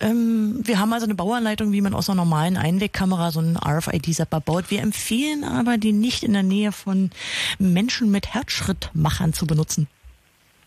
[0.00, 4.40] Ähm, wir haben also eine Bauanleitung, wie man aus einer normalen Einwegkamera so einen RFID-Zapper
[4.40, 4.70] baut.
[4.70, 7.10] Wir empfehlen aber, die nicht in der Nähe von
[7.58, 9.88] Menschen mit Herzschrittmachern zu benutzen.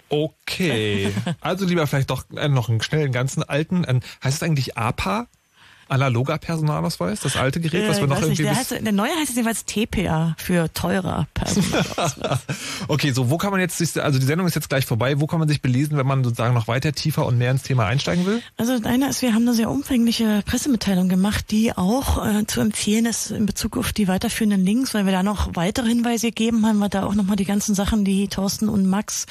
[0.09, 1.13] Okay.
[1.39, 5.27] Also lieber vielleicht doch äh, noch einen schnellen, ganzen alten, äh, heißt es eigentlich APA?
[5.91, 7.19] Analoger Personalausweis?
[7.19, 8.43] Das alte Gerät, was Äh, wir noch weiß nicht, irgendwie...
[8.53, 12.39] der, heißt, der neue heißt jedenfalls TPA für teurer Personalausweis.
[12.87, 15.27] okay, so wo kann man jetzt, sich- also die Sendung ist jetzt gleich vorbei, wo
[15.27, 18.25] kann man sich belesen, wenn man sozusagen noch weiter tiefer und mehr ins Thema einsteigen
[18.25, 18.41] will?
[18.57, 22.61] Also das eine ist, wir haben eine sehr umfängliche Pressemitteilung gemacht, die auch äh, zu
[22.61, 26.65] empfehlen ist in Bezug auf die weiterführenden Links, weil wir da noch weitere Hinweise gegeben
[26.65, 29.25] haben, weil da auch nochmal die ganzen Sachen, die Thorsten und Max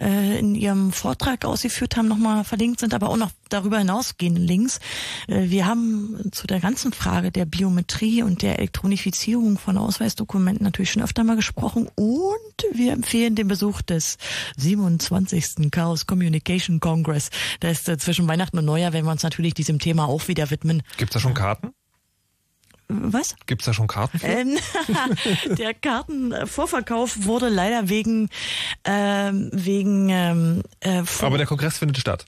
[0.00, 4.80] äh, in ihrem Vortrag ausgeführt haben, nochmal verlinkt sind, aber auch noch darüber hinausgehende Links.
[5.28, 10.92] Äh, wir haben zu der ganzen Frage der Biometrie und der Elektronifizierung von Ausweisdokumenten natürlich
[10.92, 14.18] schon öfter mal gesprochen und wir empfehlen den Besuch des
[14.56, 15.70] 27.
[15.70, 17.30] Chaos Communication Congress.
[17.60, 20.50] Da ist äh, zwischen Weihnachten und Neujahr, werden wir uns natürlich diesem Thema auch wieder
[20.50, 20.82] widmen.
[20.96, 21.72] Gibt's da schon Karten?
[22.88, 23.34] Was?
[23.46, 24.20] Gibt's da schon Karten?
[24.22, 24.58] Ähm,
[25.58, 28.28] der Kartenvorverkauf wurde leider wegen
[28.84, 32.26] ähm, wegen ähm, äh, Aber der Kongress findet statt.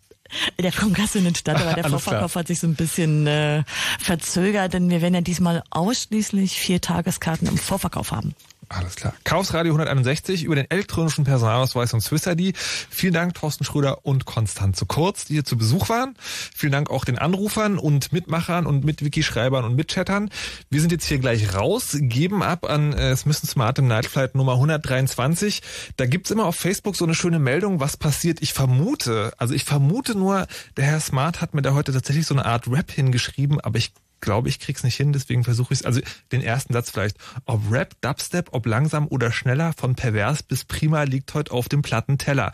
[0.60, 2.40] Der Kongress findet statt, aber der Alles Vorverkauf klar.
[2.40, 3.62] hat sich so ein bisschen äh,
[3.98, 8.34] verzögert, denn wir werden ja diesmal ausschließlich vier Tageskarten im Vorverkauf haben.
[8.68, 9.14] Alles klar.
[9.22, 12.56] Chaos Radio 161 über den elektronischen Personalausweis und Swiss ID.
[12.56, 16.14] Vielen Dank Thorsten Schröder und Konstanze Kurz, die hier zu Besuch waren.
[16.18, 20.30] Vielen Dank auch den Anrufern und Mitmachern und Mitwiki-Schreibern und Mitchattern.
[20.68, 24.54] Wir sind jetzt hier gleich raus, geben ab an äh, Smith Smart im Nightflight Nummer
[24.54, 25.62] 123.
[25.96, 28.42] Da gibt's immer auf Facebook so eine schöne Meldung, was passiert.
[28.42, 32.34] Ich vermute, also ich vermute nur, der Herr Smart hat mir da heute tatsächlich so
[32.34, 35.86] eine Art Rap hingeschrieben, aber ich glaube, ich krieg's nicht hin, deswegen versuche ich es.
[35.86, 36.00] Also
[36.32, 37.16] den ersten Satz vielleicht.
[37.44, 41.82] Ob Rap, Dubstep, ob langsam oder schneller, von pervers bis prima liegt heute auf dem
[41.82, 42.52] Plattenteller.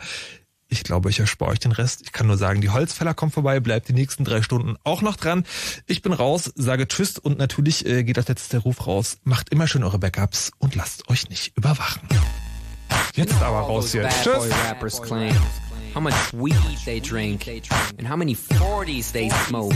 [0.67, 2.01] Ich glaube, ich erspare euch den Rest.
[2.03, 5.17] Ich kann nur sagen, die Holzfäller kommen vorbei, bleibt die nächsten drei Stunden auch noch
[5.17, 5.43] dran.
[5.85, 9.17] Ich bin raus, sage Tschüss und natürlich äh, geht das letzte Ruf raus.
[9.23, 12.07] Macht immer schön eure Backups und lasst euch nicht überwachen.
[13.13, 14.09] Jetzt aber raus hier.
[14.09, 14.49] Tschüss.
[15.93, 17.47] how much weed they drink
[17.99, 19.75] and how many 40s they smoke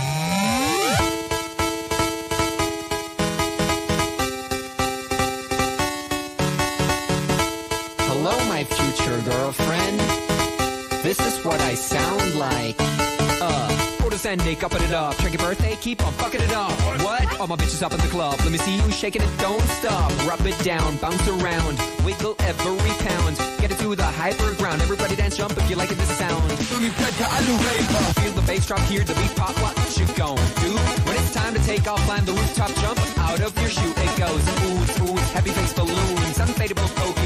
[8.61, 9.99] My future girlfriend.
[11.01, 12.75] This is what I sound like.
[13.41, 15.19] Uh, go to Zendik, upping it up.
[15.21, 16.71] Your birthday, keep on fucking it up.
[17.01, 17.39] What?
[17.39, 18.37] All my bitches up in the club.
[18.41, 20.11] Let me see you shaking it, don't stop.
[20.27, 23.37] Rub it down, bounce around, wiggle every pound.
[23.59, 24.81] Get it to the hyper ground.
[24.81, 26.51] Everybody dance, jump if you like it, this sound.
[26.51, 29.57] Feel the bass drop, hear the beat pop.
[29.61, 30.71] What you gon' do?
[31.07, 33.89] When it's time to take off, climb the rooftop, jump out of your shoe.
[33.89, 37.20] It goes oohs, oohs, heavy face balloons, unfadable pokey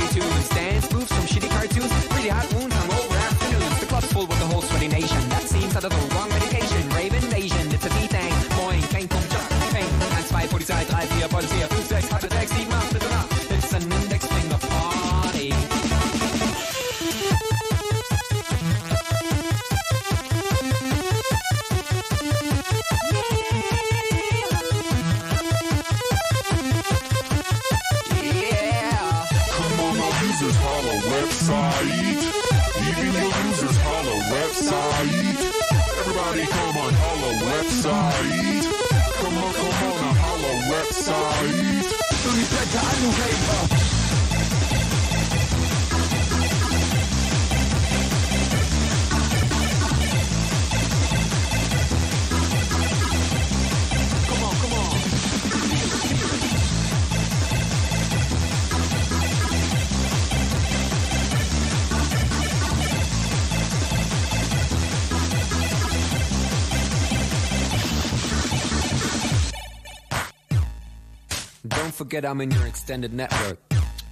[71.86, 73.60] Don't forget I'm in your extended network.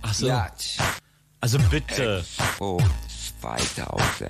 [0.03, 0.27] Ach so.
[0.27, 0.77] Yacht.
[1.41, 2.23] Also bitte.
[2.59, 2.79] Oh,
[3.41, 4.29] 2000.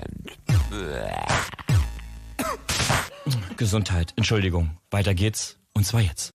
[3.58, 4.78] Gesundheit, Entschuldigung.
[4.92, 5.58] Weiter geht's.
[5.74, 6.32] Und zwar jetzt.